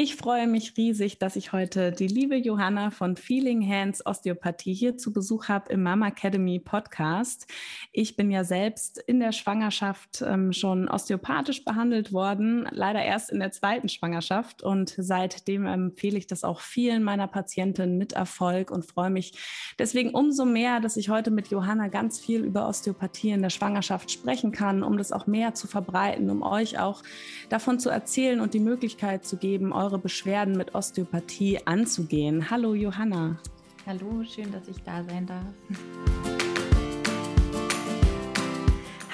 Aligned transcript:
Ich 0.00 0.14
freue 0.14 0.46
mich 0.46 0.76
riesig, 0.76 1.18
dass 1.18 1.34
ich 1.34 1.50
heute 1.50 1.90
die 1.90 2.06
liebe 2.06 2.36
Johanna 2.36 2.92
von 2.92 3.16
Feeling 3.16 3.68
Hands 3.68 4.06
Osteopathie 4.06 4.72
hier 4.72 4.96
zu 4.96 5.12
Besuch 5.12 5.48
habe 5.48 5.72
im 5.72 5.82
Mama 5.82 6.06
Academy 6.06 6.60
Podcast. 6.60 7.48
Ich 7.90 8.14
bin 8.14 8.30
ja 8.30 8.44
selbst 8.44 8.98
in 8.98 9.18
der 9.18 9.32
Schwangerschaft 9.32 10.22
ähm, 10.24 10.52
schon 10.52 10.88
osteopathisch 10.88 11.64
behandelt 11.64 12.12
worden, 12.12 12.68
leider 12.70 13.02
erst 13.02 13.32
in 13.32 13.40
der 13.40 13.50
zweiten 13.50 13.88
Schwangerschaft 13.88 14.62
und 14.62 14.94
seitdem 14.96 15.66
empfehle 15.66 16.16
ich 16.16 16.28
das 16.28 16.44
auch 16.44 16.60
vielen 16.60 17.02
meiner 17.02 17.26
Patientinnen 17.26 17.98
mit 17.98 18.12
Erfolg 18.12 18.70
und 18.70 18.86
freue 18.86 19.10
mich 19.10 19.32
deswegen 19.80 20.10
umso 20.10 20.44
mehr, 20.44 20.78
dass 20.78 20.96
ich 20.96 21.08
heute 21.08 21.32
mit 21.32 21.48
Johanna 21.48 21.88
ganz 21.88 22.20
viel 22.20 22.44
über 22.44 22.68
Osteopathie 22.68 23.30
in 23.30 23.42
der 23.42 23.50
Schwangerschaft 23.50 24.12
sprechen 24.12 24.52
kann, 24.52 24.84
um 24.84 24.96
das 24.96 25.10
auch 25.10 25.26
mehr 25.26 25.54
zu 25.54 25.66
verbreiten, 25.66 26.30
um 26.30 26.44
euch 26.44 26.78
auch 26.78 27.02
davon 27.48 27.80
zu 27.80 27.90
erzählen 27.90 28.38
und 28.38 28.54
die 28.54 28.60
Möglichkeit 28.60 29.24
zu 29.24 29.36
geben, 29.36 29.72
eure 29.72 29.87
eure 29.88 29.98
Beschwerden 29.98 30.54
mit 30.54 30.74
Osteopathie 30.74 31.60
anzugehen. 31.64 32.50
Hallo 32.50 32.74
Johanna. 32.74 33.38
Hallo, 33.86 34.22
schön, 34.22 34.52
dass 34.52 34.68
ich 34.68 34.82
da 34.82 35.02
sein 35.02 35.24
darf. 35.24 35.46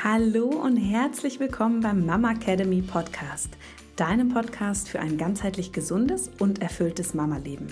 Hallo 0.03 0.49
und 0.49 0.77
herzlich 0.77 1.39
willkommen 1.39 1.81
beim 1.81 2.05
Mama 2.05 2.33
Academy 2.33 2.83
Podcast, 2.83 3.51
deinem 3.95 4.31
Podcast 4.31 4.89
für 4.89 4.99
ein 4.99 5.17
ganzheitlich 5.17 5.71
gesundes 5.71 6.29
und 6.41 6.61
erfülltes 6.61 7.15
Mama-Leben. 7.15 7.69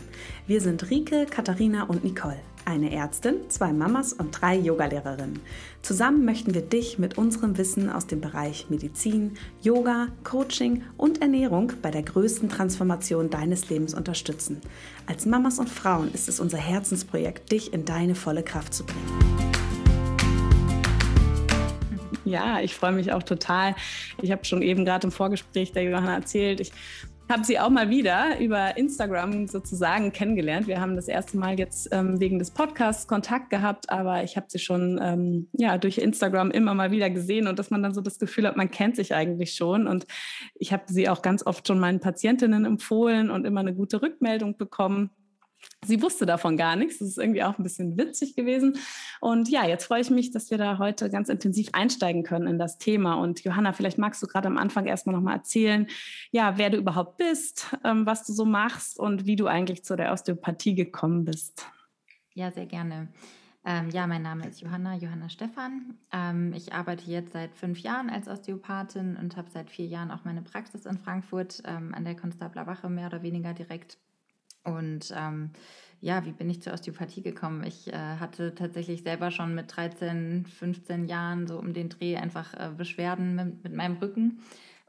Wir 0.47 0.61
sind 0.61 0.89
Rike, 0.89 1.27
Katharina 1.27 1.83
und 1.83 2.05
Nicole 2.05 2.39
eine 2.65 2.93
Ärztin, 2.93 3.37
zwei 3.49 3.73
Mamas 3.73 4.13
und 4.13 4.31
drei 4.41 4.57
Yogalehrerinnen. 4.57 5.41
Zusammen 5.83 6.25
möchten 6.25 6.55
wir 6.55 6.63
dich 6.63 6.99
mit 6.99 7.19
unserem 7.19 7.59
Wissen 7.59 7.91
aus 7.91 8.07
dem 8.07 8.21
Bereich 8.21 8.67
Medizin, 8.71 9.37
Yoga, 9.63 10.09
Coaching 10.25 10.83
und 10.97 11.21
Ernährung 11.21 11.73
bei 11.83 11.91
der 11.91 12.03
größten 12.03 12.49
Transformation 12.49 13.31
deines 13.31 13.69
Lebens 13.69 13.95
unterstützen. 13.95 14.61
Als 15.07 15.27
Mamas 15.27 15.59
und 15.59 15.69
Frauen 15.69 16.13
ist 16.13 16.29
es 16.29 16.41
unser 16.41 16.59
Herzensprojekt, 16.59 17.51
dich 17.51 17.73
in 17.73 17.85
deine 17.85 18.15
volle 18.15 18.43
Kraft 18.43 18.75
zu 18.75 18.85
bringen. 18.85 19.43
Ja, 22.25 22.61
ich 22.61 22.75
freue 22.75 22.93
mich 22.93 23.13
auch 23.13 23.23
total. 23.23 23.75
Ich 24.21 24.31
habe 24.31 24.45
schon 24.45 24.63
eben 24.63 24.85
gerade 24.85 25.07
im 25.07 25.11
Vorgespräch 25.11 25.73
der 25.73 25.83
Johanna 25.83 26.15
erzählt, 26.15 26.61
ich 26.61 26.73
habe 27.31 27.45
sie 27.45 27.59
auch 27.59 27.71
mal 27.71 27.89
wieder 27.89 28.39
über 28.41 28.77
Instagram 28.77 29.47
sozusagen 29.47 30.13
kennengelernt. 30.13 30.67
Wir 30.67 30.81
haben 30.81 30.97
das 30.97 31.09
erste 31.09 31.39
Mal 31.39 31.59
jetzt 31.59 31.89
ähm, 31.93 32.21
wegen 32.21 32.39
des 32.39 32.51
Podcasts 32.51 33.07
Kontakt 33.07 33.51
gehabt, 33.51 33.91
aber 33.91 34.23
ich 34.23 34.37
habe 34.37 34.47
sie 34.49 34.59
schon 34.59 35.01
ähm, 35.03 35.49
ja, 35.53 35.79
durch 35.79 35.99
Instagram 35.99 36.51
immer 36.51 36.75
mal 36.75 36.91
wieder 36.91 37.11
gesehen 37.11 37.47
und 37.47 37.59
dass 37.59 37.71
man 37.71 37.83
dann 37.83 37.95
so 37.95 38.01
das 38.01 38.19
Gefühl 38.19 38.47
hat, 38.47 38.57
man 38.57 38.71
kennt 38.71 38.97
sich 38.97 39.15
eigentlich 39.15 39.55
schon. 39.55 39.87
Und 39.87 40.07
ich 40.55 40.73
habe 40.73 40.85
sie 40.89 41.09
auch 41.09 41.23
ganz 41.23 41.47
oft 41.47 41.67
schon 41.67 41.79
meinen 41.79 42.01
Patientinnen 42.01 42.65
empfohlen 42.65 43.31
und 43.31 43.47
immer 43.47 43.61
eine 43.61 43.75
gute 43.75 44.03
Rückmeldung 44.03 44.57
bekommen. 44.57 45.11
Sie 45.85 46.01
wusste 46.01 46.27
davon 46.27 46.57
gar 46.57 46.77
nichts. 46.77 46.99
Das 46.99 47.09
ist 47.09 47.19
irgendwie 47.19 47.43
auch 47.43 47.59
ein 47.59 47.63
bisschen 47.65 47.99
witzig 47.99 48.37
gewesen. 48.37 48.79
Und 49.21 49.49
ja, 49.49 49.67
jetzt 49.67 49.87
freue 49.87 50.01
ich 50.01 50.11
mich, 50.11 50.31
dass 50.31 50.51
wir 50.51 50.59
da 50.59 50.79
heute 50.79 51.11
ganz 51.11 51.29
intensiv 51.29 51.71
einsteigen 51.73 52.23
können 52.23 52.47
in 52.47 52.59
das 52.59 52.79
Thema. 52.79 53.15
Und 53.15 53.43
Johanna, 53.43 53.73
vielleicht 53.73 53.99
magst 53.99 54.23
du 54.23 54.27
gerade 54.27 54.47
am 54.47 54.59
Anfang 54.59 54.87
erstmal 54.87 55.15
nochmal 55.17 55.37
erzählen, 55.37 55.89
ja, 56.31 56.57
wer 56.57 56.71
du 56.71 56.77
überhaupt 56.77 57.17
bist, 57.17 57.77
ähm, 57.85 58.07
was 58.07 58.25
du 58.25 58.33
so 58.33 58.45
machst 58.45 58.99
und 58.99 59.27
wie 59.27 59.37
du 59.37 59.49
eigentlich 59.49 59.85
zu 59.85 59.97
der 59.97 60.13
Osteopathie 60.13 60.75
gekommen 60.75 61.25
bist. 61.25 61.67
Ja, 62.35 62.51
sehr 62.53 62.67
gerne. 62.67 63.09
Ähm, 63.65 63.91
ja, 63.91 64.07
mein 64.07 64.23
Name 64.23 64.49
ist 64.49 64.61
Johanna, 64.61 64.97
Johanna 64.97 65.29
Stephan. 65.29 65.99
Ähm, 66.13 66.53
ich 66.53 66.73
arbeite 66.73 67.09
jetzt 67.11 67.33
seit 67.33 67.55
fünf 67.55 67.79
Jahren 67.79 68.11
als 68.11 68.27
Osteopathin 68.27 69.17
und 69.17 69.37
habe 69.37 69.51
seit 69.51 69.71
vier 69.71 69.87
Jahren 69.87 70.11
auch 70.11 70.25
meine 70.25 70.43
Praxis 70.43 70.85
in 70.85 70.99
Frankfurt 70.99 71.63
ähm, 71.65 71.95
an 71.95 72.05
der 72.05 72.17
Konstabler 72.17 72.67
Wache 72.67 72.89
mehr 72.89 73.07
oder 73.07 73.23
weniger 73.23 73.55
direkt 73.55 73.99
und 74.65 75.13
ähm, 75.17 75.51
ja, 76.03 76.25
wie 76.27 76.33
bin 76.33 76.51
ich 76.51 76.61
zur 76.61 76.73
Osteopathie 76.73 77.23
gekommen? 77.23 77.63
Ich 77.65 77.93
äh, 77.93 77.97
hatte 77.97 78.55
tatsächlich 78.57 79.05
selber 79.05 79.31
schon 79.31 79.55
mit 79.55 79.75
13, 79.75 80.47
15 80.47 81.07
Jahren 81.07 81.47
so 81.47 81.59
um 81.59 81.73
den 81.73 81.89
Dreh 81.89 82.17
einfach 82.17 82.55
äh, 82.55 82.71
Beschwerden 82.77 83.37
mit, 83.37 83.63
mit, 83.63 83.73
meinem 83.73 83.97
Rücken. 83.99 84.41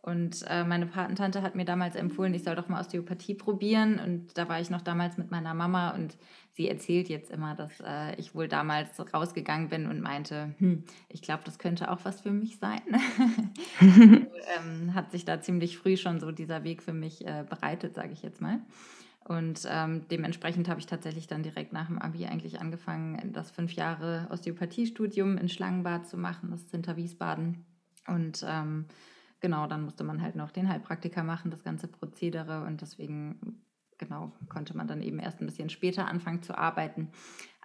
Und 0.01 0.43
äh, 0.49 0.63
meine 0.63 0.87
Patentante 0.87 1.43
hat 1.43 1.55
mir 1.55 1.65
damals 1.65 1.95
empfohlen, 1.95 2.33
ich 2.33 2.43
soll 2.43 2.55
doch 2.55 2.67
mal 2.67 2.81
Osteopathie 2.81 3.35
probieren. 3.35 3.99
Und 3.99 4.37
da 4.37 4.49
war 4.49 4.59
ich 4.59 4.71
noch 4.71 4.81
damals 4.81 5.17
mit 5.17 5.29
meiner 5.29 5.53
Mama 5.53 5.91
und 5.91 6.17
sie 6.51 6.67
erzählt 6.67 7.09
jetzt 7.09 7.29
immer, 7.29 7.53
dass 7.53 7.79
äh, 7.79 8.15
ich 8.17 8.33
wohl 8.33 8.47
damals 8.47 8.89
rausgegangen 9.13 9.69
bin 9.69 9.85
und 9.85 10.01
meinte, 10.01 10.55
hm, 10.57 10.83
ich 11.09 11.21
glaube, 11.21 11.43
das 11.45 11.59
könnte 11.59 11.91
auch 11.91 11.99
was 12.03 12.21
für 12.21 12.31
mich 12.31 12.57
sein. 12.57 12.81
also, 13.79 14.01
ähm, 14.01 14.95
hat 14.95 15.11
sich 15.11 15.25
da 15.25 15.41
ziemlich 15.41 15.77
früh 15.77 15.95
schon 15.95 16.19
so 16.19 16.31
dieser 16.31 16.63
Weg 16.63 16.81
für 16.81 16.93
mich 16.93 17.25
äh, 17.25 17.45
bereitet, 17.47 17.93
sage 17.93 18.13
ich 18.13 18.23
jetzt 18.23 18.41
mal. 18.41 18.59
Und 19.25 19.65
ähm, 19.69 20.05
dementsprechend 20.09 20.67
habe 20.67 20.79
ich 20.79 20.85
tatsächlich 20.85 21.27
dann 21.27 21.43
direkt 21.43 21.71
nach 21.71 21.87
dem 21.87 21.97
Abi 21.97 22.25
eigentlich 22.25 22.59
angefangen, 22.59 23.31
das 23.31 23.51
fünf 23.51 23.73
Jahre 23.73 24.27
Osteopathiestudium 24.31 25.37
in 25.37 25.47
Schlangenbad 25.47 26.07
zu 26.07 26.17
machen, 26.17 26.51
das 26.51 26.61
ist 26.61 26.71
hinter 26.71 26.97
Wiesbaden. 26.97 27.65
Und 28.07 28.45
ähm, 28.45 28.85
genau, 29.39 29.65
dann 29.67 29.83
musste 29.83 30.03
man 30.03 30.21
halt 30.21 30.35
noch 30.35 30.51
den 30.51 30.67
Heilpraktiker 30.67 31.23
machen, 31.23 31.51
das 31.51 31.63
ganze 31.63 31.87
Prozedere. 31.87 32.65
Und 32.65 32.81
deswegen, 32.81 33.63
genau, 33.97 34.33
konnte 34.49 34.75
man 34.75 34.87
dann 34.87 35.01
eben 35.01 35.19
erst 35.19 35.39
ein 35.39 35.45
bisschen 35.45 35.69
später 35.69 36.07
anfangen 36.07 36.41
zu 36.43 36.57
arbeiten. 36.57 37.09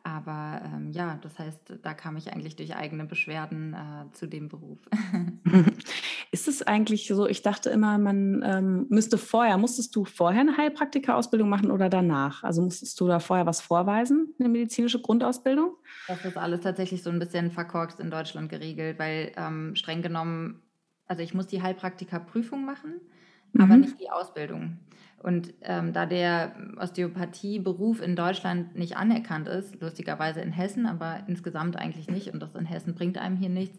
Aber 0.04 0.62
ähm, 0.64 0.90
ja, 0.90 1.18
das 1.22 1.38
heißt, 1.38 1.78
da 1.82 1.94
kam 1.94 2.16
ich 2.16 2.32
eigentlich 2.32 2.56
durch 2.56 2.74
eigene 2.74 3.04
Beschwerden 3.04 3.74
äh, 3.74 4.12
zu 4.12 4.26
dem 4.26 4.48
Beruf. 4.48 4.78
Ist 6.30 6.46
es 6.46 6.62
eigentlich 6.62 7.08
so, 7.08 7.26
ich 7.26 7.42
dachte 7.42 7.70
immer, 7.70 7.98
man 7.98 8.42
ähm, 8.44 8.86
müsste 8.90 9.16
vorher, 9.18 9.56
musstest 9.56 9.96
du 9.96 10.04
vorher 10.04 10.42
eine 10.42 10.56
Heilpraktika-Ausbildung 10.56 11.48
machen 11.48 11.70
oder 11.70 11.88
danach? 11.88 12.44
Also 12.44 12.62
musstest 12.62 13.00
du 13.00 13.06
da 13.06 13.18
vorher 13.18 13.46
was 13.46 13.60
vorweisen, 13.60 14.34
eine 14.38 14.48
medizinische 14.48 15.00
Grundausbildung? 15.00 15.76
Das 16.06 16.24
ist 16.24 16.36
alles 16.36 16.60
tatsächlich 16.60 17.02
so 17.02 17.10
ein 17.10 17.18
bisschen 17.18 17.50
verkorkst 17.50 17.98
in 18.00 18.10
Deutschland 18.10 18.50
geregelt, 18.50 18.98
weil 18.98 19.32
ähm, 19.36 19.74
streng 19.74 20.02
genommen, 20.02 20.62
also 21.06 21.22
ich 21.22 21.32
muss 21.32 21.46
die 21.46 21.62
Heilpraktika-Prüfung 21.62 22.64
machen, 22.64 23.00
mhm. 23.52 23.60
aber 23.62 23.76
nicht 23.76 23.98
die 24.00 24.10
Ausbildung. 24.10 24.78
Und 25.22 25.52
ähm, 25.62 25.92
da 25.92 26.06
der 26.06 26.52
Osteopathieberuf 26.76 28.00
in 28.00 28.14
Deutschland 28.14 28.76
nicht 28.76 28.96
anerkannt 28.96 29.48
ist, 29.48 29.80
lustigerweise 29.80 30.40
in 30.40 30.52
Hessen, 30.52 30.86
aber 30.86 31.24
insgesamt 31.26 31.76
eigentlich 31.76 32.08
nicht, 32.08 32.32
und 32.32 32.40
das 32.40 32.54
in 32.54 32.66
Hessen 32.66 32.94
bringt 32.94 33.18
einem 33.18 33.36
hier 33.36 33.48
nichts, 33.48 33.78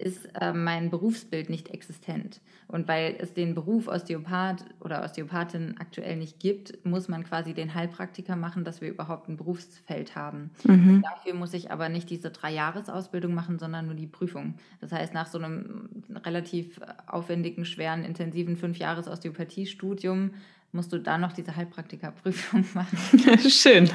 ist 0.00 0.30
äh, 0.40 0.52
mein 0.52 0.90
Berufsbild 0.90 1.50
nicht 1.50 1.68
existent. 1.68 2.40
Und 2.68 2.88
weil 2.88 3.16
es 3.18 3.34
den 3.34 3.54
Beruf 3.54 3.86
Osteopath 3.86 4.64
oder 4.80 5.04
Osteopathin 5.04 5.76
aktuell 5.78 6.16
nicht 6.16 6.40
gibt, 6.40 6.84
muss 6.84 7.08
man 7.08 7.22
quasi 7.22 7.52
den 7.52 7.74
Heilpraktiker 7.74 8.34
machen, 8.34 8.64
dass 8.64 8.80
wir 8.80 8.88
überhaupt 8.88 9.28
ein 9.28 9.36
Berufsfeld 9.36 10.16
haben. 10.16 10.50
Mhm. 10.64 11.02
Dafür 11.02 11.34
muss 11.34 11.52
ich 11.52 11.70
aber 11.70 11.88
nicht 11.88 12.08
diese 12.08 12.30
drei 12.30 12.52
Jahresausbildung 12.52 13.34
machen, 13.34 13.58
sondern 13.58 13.86
nur 13.86 13.94
die 13.94 14.06
Prüfung. 14.06 14.54
Das 14.80 14.90
heißt, 14.90 15.12
nach 15.12 15.26
so 15.26 15.38
einem 15.38 15.90
relativ 16.24 16.80
aufwendigen, 17.06 17.64
schweren, 17.64 18.04
intensiven 18.04 18.56
fünf 18.56 18.78
Jahres 18.78 19.06
Osteopathiestudium 19.06 20.30
musst 20.72 20.92
du 20.92 20.98
da 20.98 21.18
noch 21.18 21.32
diese 21.32 21.56
Heilpraktikerprüfung 21.56 22.64
machen. 22.74 22.98
Schön. 23.48 23.90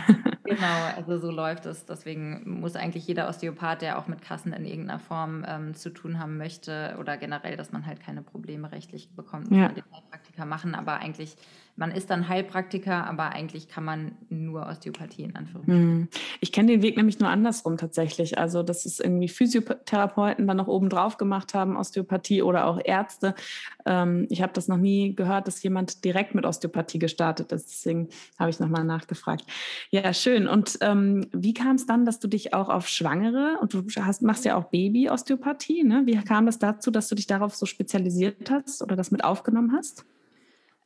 Genau, 0.46 0.84
also 0.96 1.18
so 1.18 1.32
läuft 1.32 1.66
es. 1.66 1.86
Deswegen 1.86 2.60
muss 2.60 2.76
eigentlich 2.76 3.08
jeder 3.08 3.28
Osteopath, 3.28 3.82
der 3.82 4.00
auch 4.00 4.08
mit 4.08 4.22
Kassen 4.22 4.54
in 4.54 4.66
irgendeiner 4.66 5.00
Form 5.00 5.46
ähm, 5.48 5.76
zu 5.76 5.90
tun 5.90 6.20
haben 6.20 6.38
möchte 6.38 6.96
oder 7.00 7.18
generell, 7.18 7.58
dass 7.58 7.72
man 7.72 7.86
halt 7.86 8.00
keine 8.00 8.22
Probleme 8.22 8.72
rechtlich 8.72 9.10
bekommt, 9.16 9.50
muss 9.50 9.60
ja. 9.60 9.66
man 9.66 9.76
den 9.76 9.84
Heilpraktiker 9.92 10.46
machen. 10.46 10.76
Aber 10.76 10.96
eigentlich 10.96 11.36
man 11.78 11.92
ist 11.92 12.10
dann 12.10 12.30
Heilpraktiker, 12.30 13.06
aber 13.06 13.32
eigentlich 13.32 13.68
kann 13.68 13.84
man 13.84 14.14
nur 14.30 14.66
Osteopathie 14.66 15.24
in 15.24 15.36
Anführungszeichen. 15.36 15.84
Hm. 15.84 16.08
Ich 16.40 16.54
kenne 16.54 16.72
den 16.72 16.82
Weg 16.82 16.96
nämlich 16.96 17.20
nur 17.20 17.30
andersrum 17.30 17.76
tatsächlich. 17.76 18.38
Also, 18.38 18.64
dass 18.64 18.86
es 18.86 19.02
irgendwie 19.02 19.28
Physiotherapeuten 19.28 20.48
dann 20.48 20.56
noch 20.56 20.68
oben 20.68 20.90
drauf 20.90 21.18
gemacht 21.18 21.54
haben, 21.54 21.76
Osteopathie 21.76 22.42
oder 22.42 22.68
auch 22.68 22.80
Ärzte. 22.82 23.36
Ähm, 23.86 24.26
ich 24.30 24.42
habe 24.42 24.54
das 24.54 24.70
noch 24.70 24.78
nie 24.78 25.16
gehört, 25.16 25.48
dass 25.48 25.62
jemand 25.64 26.06
direkt 26.06 26.34
mit 26.34 26.46
Osteopathie 26.46 27.00
gestartet 27.00 27.52
ist. 27.52 27.70
Deswegen 27.70 28.08
habe 28.40 28.50
ich 28.50 28.60
nochmal 28.60 28.86
nachgefragt. 28.86 29.44
Ja, 29.90 30.14
schön. 30.14 30.35
Und 30.36 30.78
ähm, 30.82 31.28
wie 31.32 31.54
kam 31.54 31.76
es 31.76 31.86
dann, 31.86 32.06
dass 32.06 32.20
du 32.20 32.28
dich 32.28 32.54
auch 32.54 32.70
auf 32.70 32.88
Schwangere 32.88 33.58
und 33.62 33.74
du 33.74 33.84
hast, 34.02 34.22
machst 34.22 34.46
ja 34.46 34.56
auch 34.56 34.66
Baby-Osteopathie, 34.66 35.84
ne? 35.84 36.04
Wie 36.06 36.16
kam 36.18 36.48
es 36.48 36.60
dazu, 36.60 36.92
dass 36.92 37.08
du 37.08 37.16
dich 37.16 37.28
darauf 37.28 37.56
so 37.56 37.66
spezialisiert 37.66 38.50
hast 38.52 38.82
oder 38.82 38.96
das 38.96 39.12
mit 39.12 39.24
aufgenommen 39.24 39.72
hast? 39.72 40.06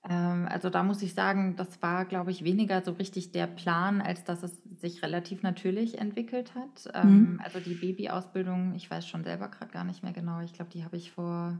Ähm, 0.07 0.47
also 0.49 0.69
da 0.69 0.83
muss 0.83 1.01
ich 1.01 1.13
sagen, 1.13 1.55
das 1.55 1.81
war, 1.81 2.05
glaube 2.05 2.31
ich, 2.31 2.43
weniger 2.43 2.81
so 2.83 2.91
richtig 2.91 3.31
der 3.31 3.47
Plan, 3.47 4.01
als 4.01 4.23
dass 4.23 4.43
es 4.43 4.61
sich 4.77 5.03
relativ 5.03 5.43
natürlich 5.43 5.97
entwickelt 5.97 6.53
hat. 6.55 6.89
Ähm, 6.93 7.33
mhm. 7.33 7.41
Also 7.43 7.59
die 7.59 7.73
Babyausbildung, 7.73 8.73
ich 8.75 8.89
weiß 8.89 9.07
schon 9.07 9.23
selber 9.23 9.49
gerade 9.49 9.71
gar 9.71 9.83
nicht 9.83 10.03
mehr 10.03 10.13
genau. 10.13 10.39
Ich 10.41 10.53
glaube, 10.53 10.71
die 10.71 10.83
habe 10.83 10.97
ich 10.97 11.11
vor 11.11 11.59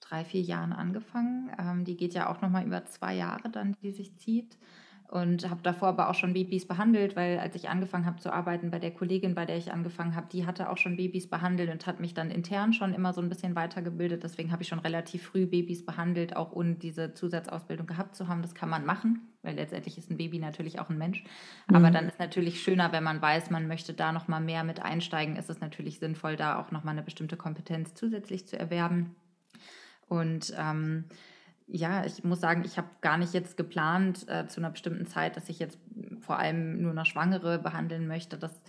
drei, 0.00 0.24
vier 0.24 0.42
Jahren 0.42 0.72
angefangen. 0.72 1.50
Ähm, 1.58 1.84
die 1.84 1.96
geht 1.96 2.14
ja 2.14 2.28
auch 2.28 2.42
nochmal 2.42 2.66
über 2.66 2.84
zwei 2.84 3.14
Jahre 3.14 3.48
dann, 3.48 3.76
die 3.82 3.92
sich 3.92 4.16
zieht. 4.18 4.58
Und 5.10 5.50
habe 5.50 5.60
davor 5.62 5.88
aber 5.88 6.08
auch 6.08 6.14
schon 6.14 6.34
Babys 6.34 6.68
behandelt, 6.68 7.16
weil 7.16 7.40
als 7.40 7.56
ich 7.56 7.68
angefangen 7.68 8.06
habe 8.06 8.20
zu 8.20 8.32
arbeiten 8.32 8.70
bei 8.70 8.78
der 8.78 8.92
Kollegin, 8.92 9.34
bei 9.34 9.44
der 9.44 9.56
ich 9.56 9.72
angefangen 9.72 10.14
habe, 10.14 10.28
die 10.30 10.46
hatte 10.46 10.70
auch 10.70 10.76
schon 10.76 10.96
Babys 10.96 11.28
behandelt 11.28 11.68
und 11.68 11.84
hat 11.88 11.98
mich 11.98 12.14
dann 12.14 12.30
intern 12.30 12.72
schon 12.72 12.94
immer 12.94 13.12
so 13.12 13.20
ein 13.20 13.28
bisschen 13.28 13.56
weitergebildet. 13.56 14.22
Deswegen 14.22 14.52
habe 14.52 14.62
ich 14.62 14.68
schon 14.68 14.78
relativ 14.78 15.24
früh 15.24 15.46
Babys 15.46 15.84
behandelt, 15.84 16.36
auch 16.36 16.52
ohne 16.52 16.74
diese 16.74 17.12
Zusatzausbildung 17.12 17.88
gehabt 17.88 18.14
zu 18.14 18.28
haben. 18.28 18.40
Das 18.40 18.54
kann 18.54 18.68
man 18.68 18.86
machen, 18.86 19.22
weil 19.42 19.56
letztendlich 19.56 19.98
ist 19.98 20.12
ein 20.12 20.16
Baby 20.16 20.38
natürlich 20.38 20.78
auch 20.78 20.90
ein 20.90 20.98
Mensch. 20.98 21.24
Mhm. 21.66 21.74
Aber 21.74 21.90
dann 21.90 22.06
ist 22.06 22.20
natürlich 22.20 22.62
schöner, 22.62 22.92
wenn 22.92 23.02
man 23.02 23.20
weiß, 23.20 23.50
man 23.50 23.66
möchte 23.66 23.92
da 23.94 24.12
noch 24.12 24.28
mal 24.28 24.40
mehr 24.40 24.62
mit 24.62 24.80
einsteigen, 24.80 25.34
ist 25.34 25.50
es 25.50 25.60
natürlich 25.60 25.98
sinnvoll, 25.98 26.36
da 26.36 26.60
auch 26.60 26.70
noch 26.70 26.84
mal 26.84 26.92
eine 26.92 27.02
bestimmte 27.02 27.36
Kompetenz 27.36 27.94
zusätzlich 27.94 28.46
zu 28.46 28.56
erwerben. 28.56 29.16
Und 30.06 30.54
ähm, 30.56 31.06
ja, 31.72 32.04
ich 32.04 32.24
muss 32.24 32.40
sagen, 32.40 32.62
ich 32.64 32.76
habe 32.76 32.88
gar 33.00 33.16
nicht 33.16 33.32
jetzt 33.32 33.56
geplant 33.56 34.28
äh, 34.28 34.46
zu 34.46 34.60
einer 34.60 34.70
bestimmten 34.70 35.06
Zeit, 35.06 35.36
dass 35.36 35.48
ich 35.48 35.58
jetzt 35.58 35.78
vor 36.20 36.38
allem 36.38 36.82
nur 36.82 36.92
noch 36.92 37.06
Schwangere 37.06 37.58
behandeln 37.58 38.06
möchte. 38.06 38.36
Das 38.36 38.60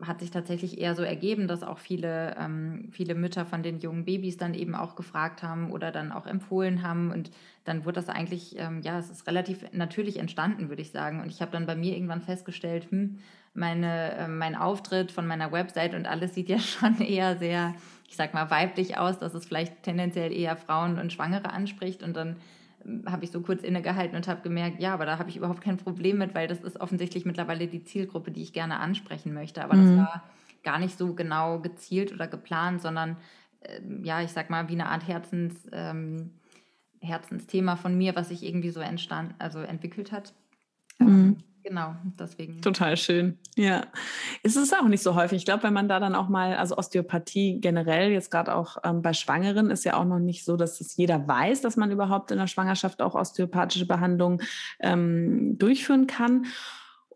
hat 0.00 0.20
sich 0.20 0.30
tatsächlich 0.30 0.78
eher 0.78 0.94
so 0.94 1.02
ergeben, 1.02 1.46
dass 1.46 1.62
auch 1.62 1.78
viele, 1.78 2.36
ähm, 2.36 2.88
viele 2.90 3.14
Mütter 3.14 3.46
von 3.46 3.62
den 3.62 3.78
jungen 3.78 4.04
Babys 4.04 4.36
dann 4.36 4.54
eben 4.54 4.74
auch 4.74 4.96
gefragt 4.96 5.42
haben 5.42 5.70
oder 5.70 5.92
dann 5.92 6.10
auch 6.10 6.26
empfohlen 6.26 6.82
haben. 6.82 7.12
Und 7.12 7.30
dann 7.64 7.84
wurde 7.84 7.94
das 7.94 8.08
eigentlich, 8.08 8.58
ähm, 8.58 8.80
ja, 8.82 8.98
es 8.98 9.10
ist 9.10 9.26
relativ 9.26 9.64
natürlich 9.72 10.18
entstanden, 10.18 10.68
würde 10.68 10.82
ich 10.82 10.90
sagen. 10.90 11.20
Und 11.20 11.28
ich 11.28 11.40
habe 11.40 11.52
dann 11.52 11.66
bei 11.66 11.76
mir 11.76 11.94
irgendwann 11.94 12.22
festgestellt, 12.22 12.90
hm, 12.90 13.18
meine, 13.54 14.12
äh, 14.16 14.28
mein 14.28 14.54
Auftritt 14.54 15.12
von 15.12 15.26
meiner 15.26 15.52
Website 15.52 15.94
und 15.94 16.06
alles 16.06 16.34
sieht 16.34 16.48
ja 16.48 16.58
schon 16.60 17.00
eher 17.00 17.36
sehr 17.36 17.74
ich 18.12 18.16
sag 18.16 18.34
mal, 18.34 18.50
weiblich 18.50 18.98
aus, 18.98 19.18
dass 19.18 19.32
es 19.32 19.46
vielleicht 19.46 19.84
tendenziell 19.84 20.32
eher 20.32 20.54
Frauen 20.54 20.98
und 20.98 21.14
Schwangere 21.14 21.50
anspricht. 21.50 22.02
Und 22.02 22.14
dann 22.14 22.36
ähm, 22.84 23.04
habe 23.06 23.24
ich 23.24 23.30
so 23.30 23.40
kurz 23.40 23.62
innegehalten 23.62 24.14
und 24.14 24.28
habe 24.28 24.42
gemerkt, 24.42 24.82
ja, 24.82 24.92
aber 24.92 25.06
da 25.06 25.18
habe 25.18 25.30
ich 25.30 25.38
überhaupt 25.38 25.62
kein 25.62 25.78
Problem 25.78 26.18
mit, 26.18 26.34
weil 26.34 26.46
das 26.46 26.60
ist 26.60 26.78
offensichtlich 26.78 27.24
mittlerweile 27.24 27.68
die 27.68 27.84
Zielgruppe, 27.84 28.30
die 28.30 28.42
ich 28.42 28.52
gerne 28.52 28.80
ansprechen 28.80 29.32
möchte. 29.32 29.64
Aber 29.64 29.76
mhm. 29.76 29.96
das 29.96 29.96
war 29.96 30.22
gar 30.62 30.78
nicht 30.78 30.98
so 30.98 31.14
genau 31.14 31.60
gezielt 31.60 32.12
oder 32.12 32.28
geplant, 32.28 32.82
sondern 32.82 33.16
äh, 33.60 33.80
ja, 34.02 34.20
ich 34.20 34.32
sag 34.32 34.50
mal, 34.50 34.68
wie 34.68 34.74
eine 34.74 34.90
Art 34.90 35.08
Herzens, 35.08 35.66
ähm, 35.72 36.32
Herzensthema 37.00 37.76
von 37.76 37.96
mir, 37.96 38.14
was 38.14 38.28
sich 38.28 38.42
irgendwie 38.42 38.70
so 38.70 38.80
entstand, 38.80 39.34
also 39.38 39.60
entwickelt 39.60 40.12
hat. 40.12 40.34
Mhm. 40.98 41.38
Genau, 41.64 41.94
deswegen. 42.18 42.60
Total 42.60 42.96
schön. 42.96 43.38
Ja. 43.56 43.82
Es 44.42 44.56
ist 44.56 44.74
auch 44.76 44.88
nicht 44.88 45.02
so 45.02 45.14
häufig. 45.14 45.38
Ich 45.38 45.44
glaube, 45.44 45.62
wenn 45.62 45.72
man 45.72 45.88
da 45.88 46.00
dann 46.00 46.14
auch 46.14 46.28
mal, 46.28 46.56
also 46.56 46.76
Osteopathie 46.76 47.60
generell, 47.60 48.10
jetzt 48.10 48.30
gerade 48.30 48.54
auch 48.54 48.78
ähm, 48.82 49.00
bei 49.00 49.12
Schwangeren, 49.12 49.70
ist 49.70 49.84
ja 49.84 49.94
auch 49.94 50.04
noch 50.04 50.18
nicht 50.18 50.44
so, 50.44 50.56
dass 50.56 50.80
es 50.80 50.96
jeder 50.96 51.26
weiß, 51.28 51.60
dass 51.60 51.76
man 51.76 51.90
überhaupt 51.92 52.32
in 52.32 52.38
der 52.38 52.48
Schwangerschaft 52.48 53.00
auch 53.00 53.14
osteopathische 53.14 53.86
Behandlungen 53.86 54.42
ähm, 54.80 55.56
durchführen 55.58 56.06
kann 56.06 56.46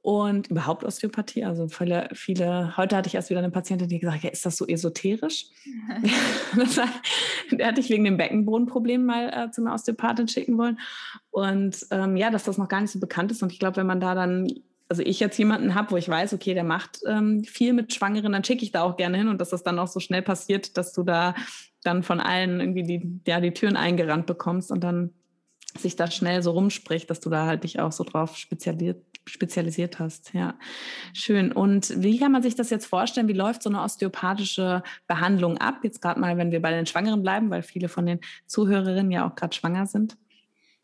und 0.07 0.47
überhaupt 0.53 0.85
Osteopathie. 0.85 1.45
Also 1.45 1.67
viele, 1.67 2.09
viele, 2.13 2.77
heute 2.77 2.95
hatte 2.95 3.09
ich 3.09 3.17
erst 3.17 3.29
wieder 3.29 3.41
eine 3.41 3.51
Patientin, 3.51 3.89
die 3.89 3.99
gesagt 3.99 4.19
hat, 4.19 4.23
ja, 4.23 4.31
ist 4.31 4.47
das 4.47 4.57
so 4.57 4.65
esoterisch? 4.65 5.47
das 6.57 6.77
war, 6.77 6.89
der 7.51 7.67
hatte 7.67 7.81
ich 7.81 7.91
wegen 7.91 8.05
dem 8.05 8.17
Beckenbodenproblem 8.17 9.05
mal 9.05 9.31
äh, 9.31 9.51
zu 9.51 9.63
einer 9.63 9.75
Osteopathin 9.75 10.29
schicken 10.29 10.59
wollen. 10.59 10.79
Und 11.33 11.89
ähm, 11.91 12.17
ja, 12.17 12.31
dass 12.31 12.45
das 12.45 12.57
noch 12.57 12.69
gar 12.69 12.83
nicht 12.83 12.93
so 12.93 13.01
bekannt 13.01 13.33
ist. 13.33 13.43
Und 13.43 13.51
ich 13.51 13.59
glaube, 13.59 13.79
wenn 13.79 13.89
man 13.89 13.99
da 13.99 14.15
dann, 14.15 14.47
also 14.89 15.03
ich 15.03 15.19
jetzt 15.19 15.39
jemanden 15.39 15.75
habe, 15.75 15.91
wo 15.91 15.97
ich 15.97 16.09
weiß, 16.09 16.35
okay, 16.35 16.55
der 16.55 16.63
macht 16.63 17.01
ähm, 17.09 17.43
viel 17.43 17.73
mit 17.73 17.93
Schwangeren, 17.93 18.31
dann 18.31 18.45
schicke 18.45 18.63
ich 18.63 18.71
da 18.71 18.85
auch 18.85 18.97
gerne 18.97 19.19
hin 19.19 19.27
und 19.27 19.41
dass 19.41 19.51
das 19.51 19.65
dann 19.65 19.81
auch 19.81 19.89
so 19.89 19.99
schnell 19.99 20.23
passiert, 20.23 20.77
dass 20.77 20.93
du 20.93 21.03
da 21.03 21.35
dann 21.83 22.05
von 22.05 22.21
allen 22.21 22.61
irgendwie 22.61 22.85
die, 22.85 23.21
ja, 23.27 23.41
die 23.41 23.53
Türen 23.53 23.77
eingerannt 23.77 24.27
bekommst 24.27 24.71
und 24.71 24.85
dann 24.85 25.11
sich 25.79 25.97
da 25.97 26.11
schnell 26.11 26.43
so 26.43 26.53
rumspricht, 26.53 27.11
dass 27.11 27.21
du 27.21 27.31
da 27.31 27.47
halt 27.47 27.65
dich 27.65 27.81
auch 27.81 27.93
so 27.93 28.05
drauf 28.05 28.37
spezialisiert, 28.37 29.03
spezialisiert 29.27 29.99
hast. 29.99 30.33
Ja, 30.33 30.55
schön. 31.13 31.53
Und 31.53 31.93
wie 32.03 32.19
kann 32.19 32.33
man 32.33 32.43
sich 32.43 32.55
das 32.55 32.71
jetzt 32.71 32.87
vorstellen? 32.87 33.29
Wie 33.29 33.33
läuft 33.33 33.63
so 33.63 33.71
eine 33.71 33.83
osteopathische 33.83 34.83
Behandlung 35.07 35.59
ab? 35.59 35.81
Jetzt 35.83 36.01
gerade 36.01 36.21
mal, 36.21 36.37
wenn 36.37 36.53
wir 36.53 36.63
bei 36.63 36.71
den 36.71 36.87
Schwangeren 36.87 37.23
bleiben, 37.23 37.51
weil 37.51 37.63
viele 37.63 37.89
von 37.89 38.07
den 38.07 38.21
Zuhörerinnen 38.47 39.11
ja 39.11 39.29
auch 39.29 39.35
gerade 39.35 39.55
schwanger 39.55 39.87
sind. 39.87 40.17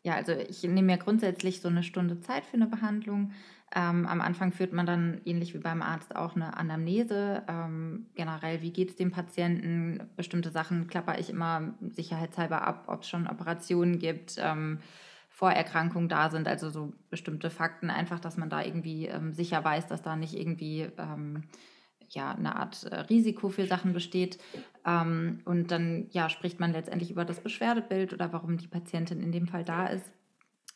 Ja, 0.03 0.15
also 0.15 0.33
ich 0.33 0.63
nehme 0.63 0.83
mir 0.83 0.97
grundsätzlich 0.97 1.61
so 1.61 1.69
eine 1.69 1.83
Stunde 1.83 2.19
Zeit 2.19 2.45
für 2.45 2.55
eine 2.55 2.67
Behandlung. 2.67 3.31
Ähm, 3.75 4.05
am 4.05 4.21
Anfang 4.21 4.51
führt 4.51 4.73
man 4.73 4.85
dann 4.85 5.21
ähnlich 5.25 5.53
wie 5.53 5.59
beim 5.59 5.81
Arzt 5.81 6.15
auch 6.15 6.35
eine 6.35 6.57
Anamnese. 6.57 7.43
Ähm, 7.47 8.07
generell, 8.13 8.61
wie 8.61 8.71
geht 8.71 8.89
es 8.89 8.95
dem 8.97 9.11
Patienten? 9.11 10.01
Bestimmte 10.15 10.51
Sachen 10.51 10.87
klapper 10.87 11.17
ich 11.17 11.29
immer 11.29 11.73
sicherheitshalber 11.81 12.67
ab, 12.67 12.83
ob 12.87 13.01
es 13.01 13.09
schon 13.09 13.27
Operationen 13.27 13.97
gibt. 13.97 14.35
Ähm, 14.37 14.79
Vorerkrankungen 15.33 16.09
da 16.09 16.29
sind, 16.29 16.47
also 16.47 16.69
so 16.69 16.93
bestimmte 17.09 17.49
Fakten, 17.49 17.89
einfach, 17.89 18.19
dass 18.19 18.37
man 18.37 18.51
da 18.51 18.61
irgendwie 18.63 19.07
ähm, 19.07 19.33
sicher 19.33 19.63
weiß, 19.63 19.87
dass 19.87 20.03
da 20.03 20.15
nicht 20.15 20.37
irgendwie 20.37 20.87
ähm, 20.99 21.45
ja, 22.09 22.33
eine 22.33 22.55
Art 22.55 22.83
äh, 22.83 22.99
Risiko 22.99 23.49
für 23.49 23.65
Sachen 23.65 23.93
besteht. 23.93 24.37
Ähm, 24.85 25.39
und 25.45 25.71
dann 25.71 26.05
ja, 26.11 26.29
spricht 26.29 26.59
man 26.59 26.71
letztendlich 26.71 27.09
über 27.09 27.25
das 27.25 27.39
Beschwerdebild 27.39 28.13
oder 28.13 28.31
warum 28.31 28.57
die 28.57 28.67
Patientin 28.67 29.21
in 29.21 29.31
dem 29.31 29.47
Fall 29.47 29.63
da 29.63 29.87
ist. 29.87 30.05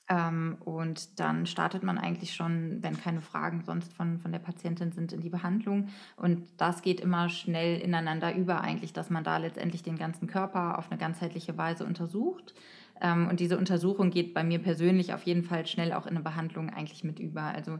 Ähm, 0.09 0.57
und 0.65 1.19
dann 1.19 1.45
startet 1.45 1.83
man 1.83 1.99
eigentlich 1.99 2.33
schon, 2.33 2.81
wenn 2.81 2.99
keine 2.99 3.21
Fragen 3.21 3.61
sonst 3.63 3.93
von, 3.93 4.17
von 4.17 4.31
der 4.31 4.39
Patientin 4.39 4.91
sind, 4.91 5.13
in 5.13 5.21
die 5.21 5.29
Behandlung. 5.29 5.89
Und 6.15 6.47
das 6.57 6.81
geht 6.81 6.99
immer 6.99 7.29
schnell 7.29 7.79
ineinander 7.79 8.33
über, 8.33 8.61
eigentlich, 8.61 8.91
dass 8.91 9.11
man 9.11 9.23
da 9.23 9.37
letztendlich 9.37 9.83
den 9.83 9.99
ganzen 9.99 10.27
Körper 10.27 10.79
auf 10.79 10.89
eine 10.89 10.99
ganzheitliche 10.99 11.59
Weise 11.59 11.85
untersucht. 11.85 12.55
Ähm, 13.01 13.27
und 13.27 13.39
diese 13.39 13.57
Untersuchung 13.57 14.09
geht 14.09 14.33
bei 14.33 14.43
mir 14.43 14.59
persönlich 14.59 15.13
auf 15.13 15.23
jeden 15.23 15.43
Fall 15.43 15.65
schnell 15.65 15.93
auch 15.93 16.05
in 16.05 16.15
eine 16.15 16.21
Behandlung 16.21 16.69
eigentlich 16.69 17.03
mit 17.03 17.19
über. 17.19 17.41
Also 17.41 17.79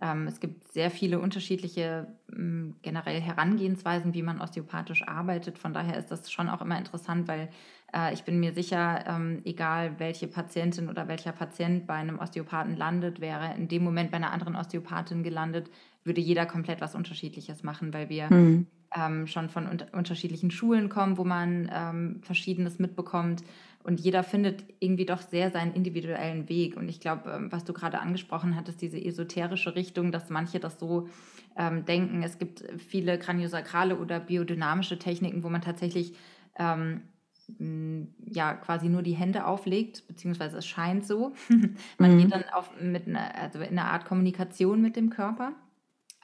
ähm, 0.00 0.26
es 0.26 0.40
gibt 0.40 0.70
sehr 0.72 0.90
viele 0.90 1.18
unterschiedliche 1.20 2.06
ähm, 2.34 2.76
generell 2.82 3.20
Herangehensweisen, 3.20 4.14
wie 4.14 4.22
man 4.22 4.40
osteopathisch 4.40 5.06
arbeitet. 5.06 5.58
Von 5.58 5.72
daher 5.72 5.96
ist 5.98 6.10
das 6.10 6.30
schon 6.30 6.48
auch 6.48 6.60
immer 6.60 6.78
interessant, 6.78 7.28
weil 7.28 7.48
äh, 7.94 8.12
ich 8.12 8.24
bin 8.24 8.38
mir 8.38 8.52
sicher, 8.52 9.04
ähm, 9.06 9.40
egal 9.44 9.98
welche 9.98 10.26
Patientin 10.26 10.88
oder 10.88 11.08
welcher 11.08 11.32
Patient 11.32 11.86
bei 11.86 11.94
einem 11.94 12.18
Osteopathen 12.18 12.76
landet, 12.76 13.20
wäre 13.20 13.54
in 13.56 13.68
dem 13.68 13.84
Moment 13.84 14.10
bei 14.10 14.18
einer 14.18 14.32
anderen 14.32 14.56
Osteopathin 14.56 15.22
gelandet, 15.22 15.70
würde 16.04 16.20
jeder 16.20 16.46
komplett 16.46 16.80
was 16.80 16.94
Unterschiedliches 16.94 17.62
machen, 17.62 17.94
weil 17.94 18.08
wir 18.10 18.32
mhm. 18.32 18.66
ähm, 18.94 19.26
schon 19.26 19.48
von 19.48 19.66
un 19.66 19.82
unterschiedlichen 19.92 20.50
Schulen 20.50 20.88
kommen, 20.88 21.16
wo 21.16 21.24
man 21.24 21.70
ähm, 21.72 22.20
Verschiedenes 22.22 22.78
mitbekommt. 22.78 23.42
Und 23.86 24.00
jeder 24.00 24.24
findet 24.24 24.64
irgendwie 24.80 25.06
doch 25.06 25.22
sehr 25.22 25.52
seinen 25.52 25.72
individuellen 25.72 26.48
Weg. 26.48 26.76
Und 26.76 26.88
ich 26.88 26.98
glaube, 26.98 27.30
ähm, 27.30 27.52
was 27.52 27.64
du 27.64 27.72
gerade 27.72 28.00
angesprochen 28.00 28.56
hattest, 28.56 28.82
diese 28.82 29.00
esoterische 29.00 29.76
Richtung, 29.76 30.10
dass 30.10 30.28
manche 30.28 30.58
das 30.58 30.80
so 30.80 31.08
ähm, 31.56 31.84
denken. 31.84 32.24
Es 32.24 32.38
gibt 32.38 32.64
viele 32.78 33.16
kraniosakrale 33.16 33.96
oder 33.96 34.18
biodynamische 34.18 34.98
Techniken, 34.98 35.44
wo 35.44 35.50
man 35.50 35.62
tatsächlich 35.62 36.14
ähm, 36.58 37.02
ja 38.24 38.54
quasi 38.54 38.88
nur 38.88 39.02
die 39.02 39.14
Hände 39.14 39.46
auflegt, 39.46 40.04
beziehungsweise 40.08 40.58
es 40.58 40.66
scheint 40.66 41.06
so. 41.06 41.32
man 41.98 42.16
mhm. 42.16 42.18
geht 42.18 42.32
dann 42.32 42.44
auf, 42.52 42.72
mit 42.80 43.06
einer, 43.06 43.36
also 43.36 43.60
in 43.60 43.78
einer 43.78 43.92
Art 43.92 44.04
Kommunikation 44.04 44.82
mit 44.82 44.96
dem 44.96 45.10
Körper. 45.10 45.52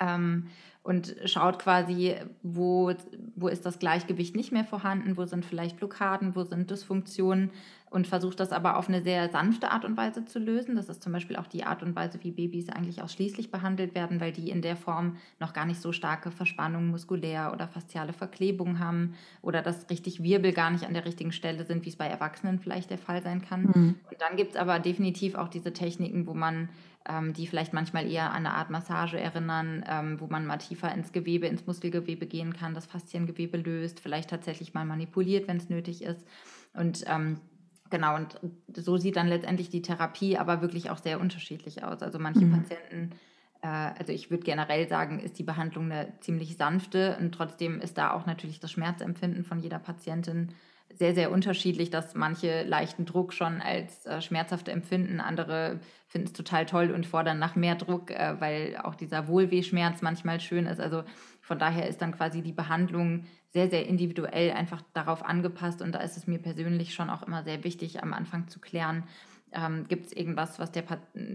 Ähm, 0.00 0.48
und 0.82 1.14
schaut 1.26 1.60
quasi, 1.60 2.16
wo, 2.42 2.92
wo 3.36 3.48
ist 3.48 3.64
das 3.64 3.78
Gleichgewicht 3.78 4.34
nicht 4.34 4.50
mehr 4.50 4.64
vorhanden, 4.64 5.16
wo 5.16 5.24
sind 5.24 5.44
vielleicht 5.44 5.76
Blockaden, 5.76 6.34
wo 6.34 6.42
sind 6.42 6.70
Dysfunktionen 6.70 7.50
und 7.92 8.06
versucht 8.06 8.40
das 8.40 8.52
aber 8.52 8.78
auf 8.78 8.88
eine 8.88 9.02
sehr 9.02 9.28
sanfte 9.28 9.70
Art 9.70 9.84
und 9.84 9.96
Weise 9.96 10.24
zu 10.24 10.38
lösen. 10.38 10.74
Das 10.76 10.88
ist 10.88 11.02
zum 11.02 11.12
Beispiel 11.12 11.36
auch 11.36 11.46
die 11.46 11.64
Art 11.64 11.82
und 11.82 11.94
Weise, 11.94 12.18
wie 12.22 12.30
Babys 12.30 12.70
eigentlich 12.70 13.02
ausschließlich 13.02 13.50
behandelt 13.50 13.94
werden, 13.94 14.18
weil 14.20 14.32
die 14.32 14.50
in 14.50 14.62
der 14.62 14.76
Form 14.76 15.16
noch 15.38 15.52
gar 15.52 15.66
nicht 15.66 15.80
so 15.80 15.92
starke 15.92 16.30
Verspannungen 16.30 16.90
muskulär 16.90 17.52
oder 17.52 17.68
fasziale 17.68 18.14
Verklebung 18.14 18.78
haben 18.78 19.14
oder 19.42 19.62
dass 19.62 19.90
richtig 19.90 20.22
Wirbel 20.22 20.52
gar 20.52 20.70
nicht 20.70 20.86
an 20.86 20.94
der 20.94 21.04
richtigen 21.04 21.32
Stelle 21.32 21.64
sind, 21.64 21.84
wie 21.84 21.90
es 21.90 21.96
bei 21.96 22.06
Erwachsenen 22.06 22.58
vielleicht 22.58 22.90
der 22.90 22.98
Fall 22.98 23.22
sein 23.22 23.42
kann. 23.42 23.64
Mhm. 23.64 23.94
Und 24.10 24.20
dann 24.20 24.36
gibt 24.36 24.52
es 24.52 24.56
aber 24.56 24.78
definitiv 24.78 25.34
auch 25.34 25.48
diese 25.48 25.72
Techniken, 25.72 26.26
wo 26.26 26.34
man 26.34 26.70
ähm, 27.08 27.32
die 27.32 27.46
vielleicht 27.46 27.72
manchmal 27.72 28.10
eher 28.10 28.30
an 28.30 28.46
eine 28.46 28.54
Art 28.54 28.70
Massage 28.70 29.18
erinnern, 29.18 29.84
ähm, 29.88 30.20
wo 30.20 30.26
man 30.26 30.46
mal 30.46 30.58
tiefer 30.58 30.92
ins 30.92 31.12
Gewebe, 31.12 31.46
ins 31.46 31.66
Muskelgewebe 31.66 32.26
gehen 32.26 32.52
kann, 32.52 32.74
das 32.74 32.86
Fasziengewebe 32.86 33.56
löst, 33.56 34.00
vielleicht 34.00 34.30
tatsächlich 34.30 34.74
mal 34.74 34.84
manipuliert, 34.84 35.48
wenn 35.48 35.56
es 35.56 35.68
nötig 35.68 36.02
ist. 36.02 36.26
Und 36.74 37.04
ähm, 37.06 37.40
genau, 37.90 38.16
und 38.16 38.38
so 38.74 38.96
sieht 38.96 39.16
dann 39.16 39.28
letztendlich 39.28 39.70
die 39.70 39.82
Therapie 39.82 40.38
aber 40.38 40.62
wirklich 40.62 40.90
auch 40.90 40.98
sehr 40.98 41.20
unterschiedlich 41.20 41.84
aus. 41.84 42.02
Also 42.02 42.18
manche 42.18 42.44
mhm. 42.44 42.52
Patienten 42.52 43.10
äh, 43.62 43.66
also 43.66 44.12
ich 44.12 44.30
würde 44.30 44.44
generell 44.44 44.88
sagen, 44.88 45.20
ist 45.20 45.38
die 45.38 45.44
Behandlung 45.44 45.90
eine 45.90 46.12
ziemlich 46.20 46.56
sanfte 46.56 47.16
und 47.18 47.32
trotzdem 47.32 47.80
ist 47.80 47.96
da 47.96 48.12
auch 48.12 48.26
natürlich 48.26 48.60
das 48.60 48.72
Schmerzempfinden 48.72 49.44
von 49.44 49.60
jeder 49.60 49.78
Patientin 49.78 50.52
sehr, 50.98 51.14
sehr 51.14 51.30
unterschiedlich, 51.30 51.90
dass 51.90 52.14
manche 52.14 52.62
leichten 52.64 53.04
Druck 53.04 53.32
schon 53.32 53.60
als 53.60 54.06
äh, 54.06 54.20
schmerzhaft 54.20 54.68
empfinden, 54.68 55.20
andere 55.20 55.80
finden 56.08 56.26
es 56.26 56.34
total 56.34 56.66
toll 56.66 56.90
und 56.90 57.06
fordern 57.06 57.38
nach 57.38 57.56
mehr 57.56 57.74
Druck, 57.74 58.10
äh, 58.10 58.40
weil 58.40 58.76
auch 58.82 58.94
dieser 58.94 59.28
Wohlwehschmerz 59.28 60.02
manchmal 60.02 60.40
schön 60.40 60.66
ist. 60.66 60.80
Also 60.80 61.04
von 61.40 61.58
daher 61.58 61.88
ist 61.88 62.02
dann 62.02 62.12
quasi 62.12 62.42
die 62.42 62.52
Behandlung 62.52 63.24
sehr, 63.50 63.68
sehr 63.68 63.86
individuell 63.86 64.52
einfach 64.52 64.82
darauf 64.92 65.24
angepasst 65.24 65.82
und 65.82 65.92
da 65.92 66.00
ist 66.00 66.16
es 66.16 66.26
mir 66.26 66.38
persönlich 66.38 66.94
schon 66.94 67.10
auch 67.10 67.22
immer 67.22 67.42
sehr 67.44 67.64
wichtig, 67.64 68.02
am 68.02 68.12
Anfang 68.12 68.48
zu 68.48 68.60
klären, 68.60 69.04
Ähm, 69.54 69.86
Gibt 69.88 70.06
es 70.06 70.12
irgendwas, 70.12 70.58
was, 70.58 70.72
der, 70.72 70.84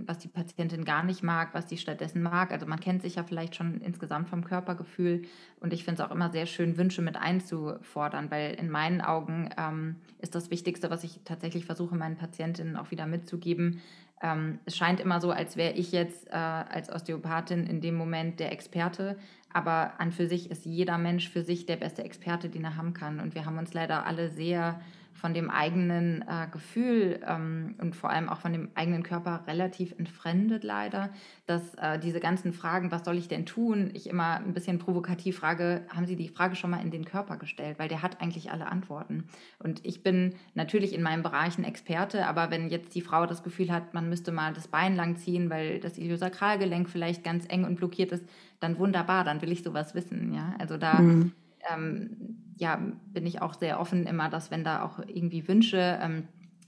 was 0.06 0.18
die 0.18 0.28
Patientin 0.28 0.86
gar 0.86 1.04
nicht 1.04 1.24
mag, 1.24 1.54
was 1.54 1.70
sie 1.70 1.78
stattdessen 1.78 2.22
mag? 2.22 2.52
Also 2.52 2.66
man 2.66 2.80
kennt 2.80 3.02
sich 3.02 3.16
ja 3.16 3.24
vielleicht 3.24 3.56
schon 3.56 3.82
insgesamt 3.82 4.30
vom 4.30 4.44
Körpergefühl 4.44 5.24
und 5.60 5.74
ich 5.74 5.84
finde 5.84 6.02
es 6.02 6.08
auch 6.08 6.14
immer 6.14 6.32
sehr 6.32 6.46
schön, 6.46 6.78
Wünsche 6.78 7.02
mit 7.02 7.16
einzufordern, 7.16 8.32
weil 8.32 8.56
in 8.56 8.70
meinen 8.70 9.02
Augen 9.02 9.50
ähm, 9.58 9.98
ist 10.20 10.36
das 10.36 10.50
Wichtigste, 10.50 10.90
was 10.90 11.04
ich 11.04 11.22
tatsächlich 11.26 11.66
versuche, 11.66 11.96
meinen 11.96 12.18
Patientinnen 12.18 12.76
auch 12.76 12.92
wieder 12.92 13.06
mitzugeben. 13.06 13.82
Ähm, 14.22 14.60
es 14.66 14.76
scheint 14.76 15.00
immer 15.00 15.22
so, 15.22 15.32
als 15.32 15.58
wäre 15.58 15.74
ich 15.74 15.92
jetzt 15.92 16.28
äh, 16.28 16.32
als 16.32 16.92
Osteopathin 16.92 17.68
in 17.68 17.82
dem 17.82 17.96
Moment 17.96 18.40
der 18.40 18.52
Experte, 18.52 19.18
aber 19.54 20.00
an 20.00 20.12
für 20.12 20.28
sich 20.28 20.50
ist 20.50 20.66
jeder 20.66 20.98
Mensch 20.98 21.30
für 21.30 21.44
sich 21.44 21.66
der 21.66 21.78
beste 21.78 22.04
Experte, 22.04 22.50
den 22.50 22.64
er 22.64 22.76
haben 22.76 22.94
kann. 22.94 23.20
Und 23.20 23.36
wir 23.36 23.46
haben 23.46 23.58
uns 23.58 23.74
leider 23.74 24.06
alle 24.06 24.30
sehr 24.30 24.80
von 25.18 25.34
dem 25.34 25.50
eigenen 25.50 26.22
äh, 26.22 26.48
Gefühl 26.52 27.20
ähm, 27.28 27.76
und 27.80 27.96
vor 27.96 28.12
allem 28.12 28.30
auch 28.30 28.40
von 28.40 28.54
dem 28.54 28.70
eigenen 28.76 29.02
Körper 29.02 29.44
relativ 29.48 29.94
entfremdet 29.98 30.64
leider, 30.64 31.10
dass 31.48 31.74
äh, 31.76 31.98
diese 31.98 32.20
ganzen 32.20 32.54
Fragen, 32.54 32.92
was 32.92 33.04
soll 33.04 33.18
ich 33.18 33.28
denn 33.28 33.46
tun, 33.46 33.90
ich 33.94 34.08
immer 34.08 34.38
ein 34.38 34.54
bisschen 34.54 34.78
provokativ 34.78 35.40
frage, 35.40 35.82
haben 35.90 36.06
Sie 36.06 36.16
die 36.16 36.30
Frage 36.30 36.56
schon 36.56 36.70
mal 36.70 36.82
in 36.82 36.92
den 36.92 37.04
Körper 37.04 37.38
gestellt, 37.38 37.80
weil 37.80 37.88
der 37.88 38.04
hat 38.04 38.22
eigentlich 38.22 38.52
alle 38.52 38.68
Antworten. 38.68 39.24
Und 39.58 39.84
ich 39.84 40.04
bin 40.04 40.36
natürlich 40.54 40.94
in 40.94 41.02
meinem 41.02 41.24
Bereich 41.24 41.58
ein 41.58 41.64
Experte, 41.64 42.28
aber 42.28 42.52
wenn 42.52 42.70
jetzt 42.70 42.94
die 42.94 43.02
Frau 43.02 43.26
das 43.26 43.42
Gefühl 43.42 43.72
hat, 43.72 43.96
man 43.96 44.10
müsste 44.10 44.32
mal 44.32 44.54
das 44.54 44.68
Bein 44.68 44.96
lang 44.96 45.18
ziehen, 45.18 45.50
weil 45.50 45.80
das 45.80 45.98
Iliosakralgelenk 45.98 46.90
vielleicht 46.90 47.24
ganz 47.24 47.46
eng 47.50 47.66
und 47.66 47.76
blockiert 47.76 48.12
ist, 48.12 48.26
dann 48.60 48.78
wunderbar, 48.78 49.24
dann 49.24 49.42
will 49.42 49.52
ich 49.52 49.64
sowas 49.64 49.96
wissen. 49.96 50.34
Ja, 50.34 50.54
also 50.60 50.78
da 50.78 51.00
mhm. 51.00 51.32
Ähm, 51.72 52.54
ja, 52.58 52.82
bin 53.08 53.26
ich 53.26 53.42
auch 53.42 53.54
sehr 53.54 53.80
offen 53.80 54.06
immer, 54.06 54.30
dass 54.30 54.52
wenn 54.52 54.64
da 54.64 54.84
auch 54.84 55.00
irgendwie 55.00 55.48
Wünsche 55.48 56.00
ähm, 56.02 56.28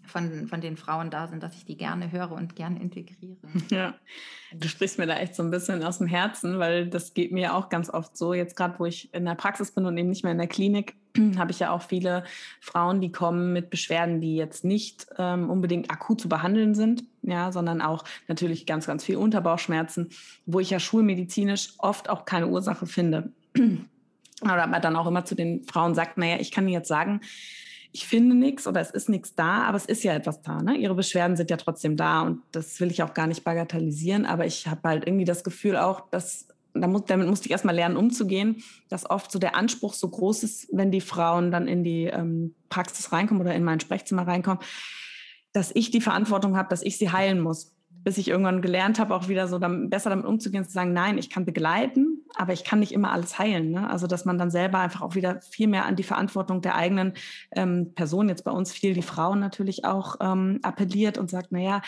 von, 0.10 0.48
von 0.48 0.60
den 0.60 0.76
Frauen 0.76 1.10
da 1.10 1.28
sind, 1.28 1.44
dass 1.44 1.56
ich 1.56 1.66
die 1.66 1.78
gerne 1.78 2.12
höre 2.12 2.32
und 2.32 2.56
gerne 2.56 2.82
integriere. 2.82 3.38
Ja, 3.70 3.94
du 4.52 4.68
sprichst 4.68 4.98
mir 4.98 5.06
da 5.06 5.16
echt 5.18 5.36
so 5.36 5.44
ein 5.44 5.52
bisschen 5.52 5.84
aus 5.84 6.00
dem 6.00 6.08
Herzen, 6.08 6.60
weil 6.60 6.88
das 6.88 7.14
geht 7.14 7.32
mir 7.32 7.56
auch 7.56 7.70
ganz 7.70 7.90
oft 7.90 8.18
so. 8.18 8.34
Jetzt 8.34 8.56
gerade, 8.56 8.80
wo 8.80 8.86
ich 8.86 9.14
in 9.14 9.26
der 9.26 9.36
Praxis 9.36 9.72
bin 9.72 9.86
und 9.86 9.98
eben 9.98 10.10
nicht 10.10 10.24
mehr 10.24 10.32
in 10.32 10.40
der 10.40 10.48
Klinik, 10.48 10.96
habe 11.38 11.52
ich 11.52 11.60
ja 11.60 11.72
auch 11.72 11.84
viele 11.84 12.24
Frauen, 12.60 13.02
die 13.02 13.12
kommen 13.12 13.54
mit 13.54 13.70
Beschwerden, 13.70 14.22
die 14.22 14.36
jetzt 14.36 14.66
nicht 14.66 15.08
ähm, 15.18 15.50
unbedingt 15.50 15.92
akut 15.92 16.20
zu 16.20 16.30
behandeln 16.30 16.74
sind, 16.74 17.04
ja, 17.22 17.52
sondern 17.52 17.82
auch 17.82 18.04
natürlich 18.28 18.66
ganz, 18.66 18.88
ganz 18.88 19.04
viel 19.04 19.18
Unterbauchschmerzen, 19.18 20.10
wo 20.46 20.60
ich 20.60 20.72
ja 20.72 20.80
schulmedizinisch 20.80 21.74
oft 21.78 22.10
auch 22.10 22.26
keine 22.26 22.48
Ursache 22.48 22.88
finde. 22.88 23.32
Oder 24.42 24.68
man 24.68 24.82
dann 24.82 24.96
auch 24.96 25.08
immer 25.08 25.26
zu 25.26 25.36
den 25.36 25.66
Frauen 25.66 25.96
sagt, 25.96 26.18
naja, 26.18 26.38
ich 26.40 26.52
kann 26.52 26.68
jetzt 26.68 26.88
sagen, 26.88 27.22
ich 27.92 28.08
finde 28.08 28.36
nichts 28.36 28.68
oder 28.68 28.82
es 28.82 28.92
ist 28.92 29.10
nichts 29.10 29.36
da, 29.36 29.64
aber 29.64 29.78
es 29.78 29.86
ist 29.86 30.04
ja 30.04 30.14
etwas 30.14 30.42
da. 30.42 30.62
Ne? 30.62 30.76
Ihre 30.76 30.96
Beschwerden 30.96 31.36
sind 31.36 31.50
ja 31.50 31.58
trotzdem 31.58 31.98
da 31.98 32.22
und 32.22 32.42
das 32.52 32.80
will 32.80 32.92
ich 32.92 33.02
auch 33.02 33.14
gar 33.14 33.28
nicht 33.28 33.44
bagatellisieren, 33.44 34.26
aber 34.26 34.46
ich 34.46 34.68
habe 34.68 34.88
halt 34.88 35.08
irgendwie 35.08 35.26
das 35.26 35.44
Gefühl 35.44 35.76
auch, 35.76 36.10
dass 36.10 36.48
damit 36.76 37.28
musste 37.28 37.48
ich 37.48 37.52
erstmal 37.52 37.74
lernen, 37.74 37.98
umzugehen, 37.98 38.64
dass 38.90 39.10
oft 39.10 39.32
so 39.32 39.40
der 39.40 39.56
Anspruch 39.56 39.96
so 39.96 40.08
groß 40.08 40.44
ist, 40.44 40.68
wenn 40.72 40.92
die 40.92 41.02
Frauen 41.02 41.50
dann 41.50 41.68
in 41.68 41.84
die 41.84 42.06
ähm, 42.06 42.54
Praxis 42.70 43.12
reinkommen 43.12 43.42
oder 43.42 43.56
in 43.56 43.64
mein 43.64 43.80
Sprechzimmer 43.80 44.28
reinkommen, 44.28 44.62
dass 45.52 45.72
ich 45.74 45.90
die 45.90 46.00
Verantwortung 46.00 46.56
habe, 46.56 46.70
dass 46.70 46.84
ich 46.84 47.00
sie 47.00 47.12
heilen 47.12 47.40
muss 47.40 47.74
bis 48.04 48.18
ich 48.18 48.30
irgendwann 48.30 48.62
gelernt 48.62 49.00
habe, 49.00 49.14
auch 49.14 49.28
wieder 49.28 49.48
so 49.48 49.60
dann 49.60 49.90
besser 49.90 50.10
damit 50.10 50.26
umzugehen, 50.26 50.66
zu 50.66 50.72
sagen, 50.72 50.94
nein, 50.94 51.18
ich 51.18 51.30
kann 51.30 51.46
begleiten, 51.46 52.09
aber 52.36 52.54
ich 52.54 52.64
kann 52.64 52.80
nicht 52.80 52.92
immer 52.92 53.12
alles 53.12 53.40
heilen. 53.40 53.72
Ne? 53.72 53.90
Also 53.90 54.08
dass 54.08 54.26
man 54.26 54.38
dann 54.38 54.52
selber 54.52 54.80
einfach 54.80 55.02
auch 55.02 55.16
wieder 55.16 55.42
viel 55.42 55.68
mehr 55.68 55.86
an 55.86 55.96
die 55.96 56.04
Verantwortung 56.04 56.62
der 56.62 56.76
eigenen 56.76 57.14
ähm, 57.56 57.94
Person, 57.96 58.30
jetzt 58.30 58.44
bei 58.44 58.52
uns 58.52 58.72
viel 58.72 58.94
die 58.94 59.02
Frauen 59.02 59.40
natürlich 59.40 59.86
auch 59.86 60.16
ähm, 60.22 60.60
appelliert 60.62 61.18
und 61.18 61.30
sagt, 61.30 61.48
na 61.52 61.60
ja, 61.60 61.82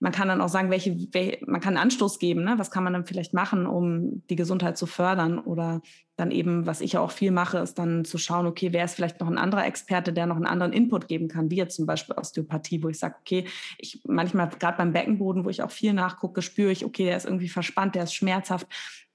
man 0.00 0.12
kann 0.12 0.28
dann 0.28 0.40
auch 0.40 0.48
sagen, 0.48 0.70
welche, 0.70 0.96
welche 1.12 1.44
man 1.46 1.60
kann 1.60 1.76
Anstoß 1.76 2.18
geben, 2.18 2.42
ne? 2.42 2.54
was 2.56 2.70
kann 2.70 2.84
man 2.84 2.94
dann 2.94 3.04
vielleicht 3.04 3.34
machen, 3.34 3.66
um 3.66 4.26
die 4.28 4.36
Gesundheit 4.36 4.78
zu 4.78 4.86
fördern 4.86 5.38
oder 5.38 5.82
dann 6.20 6.30
eben, 6.30 6.66
was 6.66 6.80
ich 6.80 6.92
ja 6.92 7.00
auch 7.00 7.10
viel 7.10 7.30
mache, 7.30 7.58
ist 7.58 7.78
dann 7.78 8.04
zu 8.04 8.18
schauen, 8.18 8.46
okay, 8.46 8.72
wer 8.72 8.84
ist 8.84 8.94
vielleicht 8.94 9.20
noch 9.20 9.28
ein 9.28 9.38
anderer 9.38 9.66
Experte, 9.66 10.12
der 10.12 10.26
noch 10.26 10.36
einen 10.36 10.46
anderen 10.46 10.72
Input 10.72 11.08
geben 11.08 11.28
kann, 11.28 11.50
wie 11.50 11.56
jetzt 11.56 11.76
zum 11.76 11.86
Beispiel 11.86 12.14
Osteopathie, 12.16 12.82
wo 12.82 12.88
ich 12.88 12.98
sage, 12.98 13.16
okay, 13.20 13.46
ich 13.78 14.02
manchmal 14.06 14.50
gerade 14.50 14.76
beim 14.76 14.92
Beckenboden, 14.92 15.44
wo 15.44 15.48
ich 15.48 15.62
auch 15.62 15.70
viel 15.70 15.94
nachgucke, 15.94 16.42
spüre 16.42 16.70
ich, 16.70 16.84
okay, 16.84 17.06
der 17.06 17.16
ist 17.16 17.24
irgendwie 17.24 17.48
verspannt, 17.48 17.94
der 17.94 18.04
ist 18.04 18.14
schmerzhaft, 18.14 18.66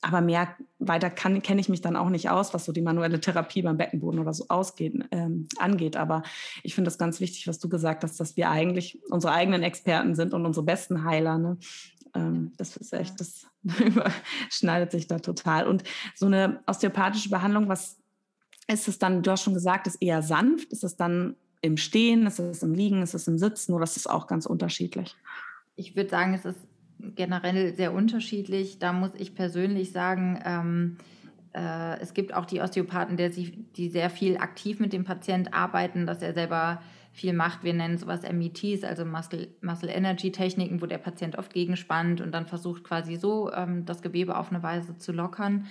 aber 0.01 0.21
mehr 0.21 0.55
weiter 0.77 1.09
kenne 1.09 1.41
ich 1.59 1.69
mich 1.69 1.81
dann 1.81 1.95
auch 1.95 2.09
nicht 2.09 2.29
aus, 2.29 2.53
was 2.53 2.65
so 2.65 2.71
die 2.71 2.81
manuelle 2.81 3.19
Therapie 3.19 3.63
beim 3.63 3.77
Beckenboden 3.77 4.19
oder 4.19 4.33
so 4.33 4.45
ausgeht, 4.49 4.93
ähm, 5.11 5.47
angeht. 5.57 5.97
Aber 5.97 6.21
ich 6.61 6.75
finde 6.75 6.89
das 6.89 6.99
ganz 6.99 7.19
wichtig, 7.19 7.47
was 7.47 7.57
du 7.57 7.69
gesagt 7.69 8.03
hast, 8.03 8.19
dass 8.19 8.37
wir 8.37 8.51
eigentlich 8.51 8.99
unsere 9.09 9.33
eigenen 9.33 9.63
Experten 9.63 10.13
sind 10.13 10.33
und 10.35 10.45
unsere 10.45 10.63
besten 10.63 11.05
Heiler. 11.05 11.39
Ne? 11.39 11.57
Ähm, 12.15 12.53
das 12.57 12.77
ist 12.77 12.93
echt, 12.93 13.19
das 13.19 13.47
überschneidet 13.63 14.91
sich 14.91 15.07
da 15.07 15.19
total. 15.19 15.67
Und 15.67 15.83
so 16.15 16.25
eine 16.25 16.61
osteopathische 16.65 17.29
Behandlung, 17.29 17.67
was 17.67 17.97
ist 18.67 18.87
es 18.87 18.97
dann, 18.97 19.21
du 19.21 19.31
hast 19.31 19.43
schon 19.43 19.53
gesagt, 19.53 19.87
ist 19.87 20.01
eher 20.01 20.21
sanft, 20.21 20.71
ist 20.71 20.83
es 20.83 20.95
dann 20.95 21.35
im 21.61 21.77
Stehen, 21.77 22.25
ist 22.25 22.39
es 22.39 22.63
im 22.63 22.73
Liegen, 22.73 23.01
ist 23.01 23.13
es 23.13 23.27
im 23.27 23.37
Sitzen 23.37 23.73
oder 23.73 23.83
ist 23.83 23.97
es 23.97 24.07
auch 24.07 24.27
ganz 24.27 24.45
unterschiedlich? 24.45 25.15
Ich 25.75 25.95
würde 25.95 26.09
sagen, 26.09 26.33
es 26.33 26.45
ist 26.45 26.59
generell 27.15 27.75
sehr 27.75 27.93
unterschiedlich. 27.93 28.79
Da 28.79 28.93
muss 28.93 29.11
ich 29.17 29.35
persönlich 29.35 29.91
sagen, 29.91 30.39
ähm, 30.45 30.97
äh, 31.53 31.99
es 31.99 32.13
gibt 32.13 32.33
auch 32.33 32.45
die 32.45 32.61
Osteopathen, 32.61 33.17
der 33.17 33.31
sie, 33.31 33.65
die 33.75 33.89
sehr 33.89 34.09
viel 34.09 34.37
aktiv 34.37 34.79
mit 34.79 34.93
dem 34.93 35.03
Patient 35.03 35.53
arbeiten, 35.53 36.05
dass 36.05 36.21
er 36.21 36.33
selber 36.33 36.81
viel 37.15 37.31
macht. 37.31 37.63
Wir 37.63 37.73
nennen 37.73 37.97
sowas 37.97 38.23
METs, 38.23 38.83
also 38.83 39.05
Muscle, 39.05 39.47
Muscle 39.61 39.89
Energy 39.89 40.33
Techniken, 40.33 40.81
wo 40.81 40.85
der 40.85 40.97
Patient 40.97 41.37
oft 41.37 41.53
gegenspannt 41.53 42.19
und 42.19 42.33
dann 42.33 42.45
versucht 42.45 42.83
quasi 42.83 43.15
so 43.15 43.51
ähm, 43.53 43.85
das 43.85 44.01
Gewebe 44.01 44.37
auf 44.37 44.51
eine 44.51 44.61
Weise 44.61 44.97
zu 44.97 45.13
lockern. 45.13 45.65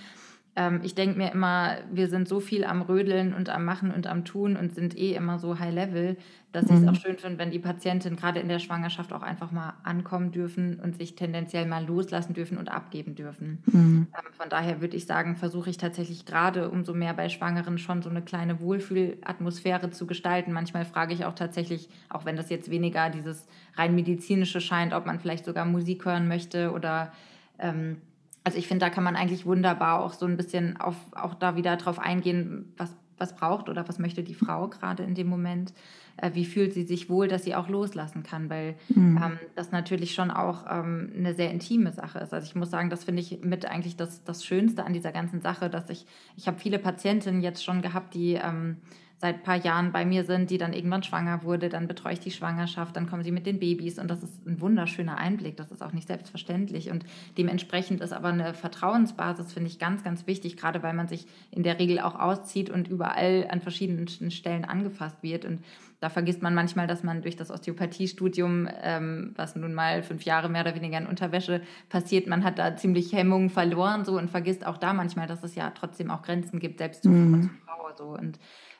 Ähm, 0.55 0.79
ich 0.83 0.95
denke 0.95 1.17
mir 1.17 1.31
immer, 1.31 1.77
wir 1.91 2.07
sind 2.07 2.27
so 2.27 2.39
viel 2.39 2.63
am 2.63 2.81
Rödeln 2.81 3.33
und 3.33 3.49
am 3.49 3.65
Machen 3.65 3.91
und 3.91 4.07
am 4.07 4.23
Tun 4.23 4.55
und 4.55 4.73
sind 4.73 4.97
eh 4.97 5.13
immer 5.13 5.37
so 5.37 5.59
high 5.59 5.73
level, 5.73 6.17
dass 6.53 6.65
mhm. 6.65 6.77
ich 6.77 6.81
es 6.83 6.87
auch 6.87 7.01
schön 7.01 7.17
finde, 7.17 7.37
wenn 7.39 7.51
die 7.51 7.59
Patientinnen 7.59 8.17
gerade 8.17 8.39
in 8.39 8.47
der 8.47 8.59
Schwangerschaft 8.59 9.11
auch 9.11 9.21
einfach 9.21 9.51
mal 9.51 9.73
ankommen 9.83 10.31
dürfen 10.31 10.79
und 10.79 10.97
sich 10.97 11.15
tendenziell 11.15 11.65
mal 11.65 11.85
loslassen 11.85 12.33
dürfen 12.33 12.57
und 12.57 12.69
abgeben 12.69 13.15
dürfen. 13.15 13.61
Mhm. 13.65 14.07
Ähm, 14.13 14.33
von 14.33 14.47
daher 14.49 14.79
würde 14.79 14.95
ich 14.95 15.05
sagen, 15.05 15.35
versuche 15.35 15.69
ich 15.69 15.77
tatsächlich 15.77 16.25
gerade 16.25 16.69
umso 16.69 16.93
mehr 16.93 17.13
bei 17.13 17.27
Schwangeren 17.27 17.77
schon 17.77 18.01
so 18.01 18.09
eine 18.09 18.21
kleine 18.21 18.61
Wohlfühlatmosphäre 18.61 19.91
zu 19.91 20.07
gestalten. 20.07 20.53
Manchmal 20.53 20.85
frage 20.85 21.13
ich 21.13 21.25
auch 21.25 21.35
tatsächlich, 21.35 21.89
auch 22.07 22.23
wenn 22.23 22.37
das 22.37 22.49
jetzt 22.49 22.71
weniger 22.71 23.09
dieses 23.09 23.45
rein 23.75 23.93
medizinische 23.93 24.61
scheint, 24.61 24.93
ob 24.93 25.05
man 25.05 25.19
vielleicht 25.19 25.43
sogar 25.43 25.65
Musik 25.65 26.05
hören 26.05 26.29
möchte 26.29 26.71
oder 26.71 27.11
ähm, 27.59 27.97
also 28.45 28.57
ich 28.57 28.67
finde, 28.67 28.85
da 28.85 28.89
kann 28.89 29.03
man 29.03 29.15
eigentlich 29.15 29.45
wunderbar 29.45 30.01
auch 30.01 30.13
so 30.13 30.25
ein 30.25 30.37
bisschen 30.37 30.77
auf, 30.79 30.95
auch 31.13 31.33
da 31.33 31.55
wieder 31.55 31.75
drauf 31.77 31.99
eingehen, 31.99 32.71
was, 32.77 32.95
was 33.17 33.35
braucht 33.35 33.69
oder 33.69 33.89
was 33.89 33.99
möchte 33.99 34.23
die 34.23 34.35
Frau 34.35 34.67
gerade 34.67 35.03
in 35.03 35.15
dem 35.15 35.27
Moment. 35.27 35.73
Äh, 36.17 36.31
wie 36.33 36.45
fühlt 36.45 36.73
sie 36.73 36.83
sich 36.83 37.09
wohl, 37.09 37.27
dass 37.27 37.43
sie 37.43 37.55
auch 37.55 37.67
loslassen 37.67 38.23
kann, 38.23 38.49
weil 38.49 38.75
mhm. 38.87 39.17
ähm, 39.21 39.39
das 39.55 39.71
natürlich 39.71 40.13
schon 40.13 40.31
auch 40.31 40.63
ähm, 40.69 41.11
eine 41.17 41.33
sehr 41.33 41.51
intime 41.51 41.91
Sache 41.91 42.19
ist. 42.19 42.33
Also 42.33 42.45
ich 42.45 42.55
muss 42.55 42.69
sagen, 42.69 42.89
das 42.89 43.03
finde 43.03 43.21
ich 43.21 43.41
mit 43.41 43.65
eigentlich 43.65 43.97
das, 43.97 44.23
das 44.23 44.45
Schönste 44.45 44.85
an 44.85 44.93
dieser 44.93 45.11
ganzen 45.11 45.41
Sache, 45.41 45.69
dass 45.69 45.89
ich, 45.89 46.05
ich 46.37 46.47
habe 46.47 46.59
viele 46.59 46.79
Patientinnen 46.79 47.41
jetzt 47.41 47.65
schon 47.65 47.81
gehabt, 47.81 48.13
die 48.13 48.35
ähm, 48.35 48.77
seit 49.25 49.37
ein 49.37 49.43
paar 49.43 49.55
Jahren 49.55 49.91
bei 49.91 50.05
mir 50.05 50.23
sind, 50.23 50.51
die 50.51 50.59
dann 50.59 50.71
irgendwann 50.71 51.01
schwanger 51.01 51.41
wurde, 51.41 51.67
dann 51.67 51.87
betreue 51.87 52.13
ich 52.13 52.19
die 52.19 52.29
Schwangerschaft, 52.29 52.95
dann 52.95 53.09
kommen 53.09 53.23
sie 53.23 53.31
mit 53.31 53.47
den 53.47 53.57
Babys 53.57 53.97
und 53.97 54.07
das 54.07 54.21
ist 54.21 54.45
ein 54.45 54.61
wunderschöner 54.61 55.17
Einblick, 55.17 55.57
das 55.57 55.71
ist 55.71 55.81
auch 55.81 55.93
nicht 55.93 56.07
selbstverständlich 56.07 56.91
und 56.91 57.05
dementsprechend 57.35 58.01
ist 58.01 58.13
aber 58.13 58.27
eine 58.27 58.53
Vertrauensbasis, 58.53 59.51
finde 59.51 59.71
ich, 59.71 59.79
ganz, 59.79 60.03
ganz 60.03 60.27
wichtig, 60.27 60.57
gerade 60.57 60.83
weil 60.83 60.93
man 60.93 61.07
sich 61.07 61.25
in 61.49 61.63
der 61.63 61.79
Regel 61.79 61.99
auch 62.01 62.13
auszieht 62.13 62.69
und 62.69 62.87
überall 62.87 63.47
an 63.49 63.61
verschiedenen 63.61 64.07
Stellen 64.29 64.63
angefasst 64.63 65.23
wird 65.23 65.43
und 65.43 65.61
da 66.01 66.09
vergisst 66.09 66.43
man 66.43 66.53
manchmal, 66.53 66.85
dass 66.85 67.01
man 67.01 67.23
durch 67.23 67.35
das 67.35 67.49
Osteopathiestudium, 67.49 68.67
ähm, 68.83 69.33
was 69.37 69.55
nun 69.55 69.73
mal 69.73 70.03
fünf 70.03 70.21
Jahre 70.21 70.49
mehr 70.49 70.61
oder 70.61 70.75
weniger 70.75 70.99
in 70.99 71.07
Unterwäsche 71.07 71.61
passiert, 71.89 72.27
man 72.27 72.43
hat 72.43 72.59
da 72.59 72.75
ziemlich 72.75 73.11
Hemmungen 73.11 73.49
verloren 73.49 74.05
so 74.05 74.19
und 74.19 74.29
vergisst 74.29 74.67
auch 74.67 74.77
da 74.77 74.93
manchmal, 74.93 75.25
dass 75.25 75.41
es 75.41 75.55
ja 75.55 75.71
trotzdem 75.71 76.11
auch 76.11 76.21
Grenzen 76.21 76.59
gibt, 76.59 76.77
selbst 76.77 77.01
zu 77.01 77.09
mhm. 77.09 77.49
Frau 77.65 77.89
so 77.97 78.09
und 78.09 78.37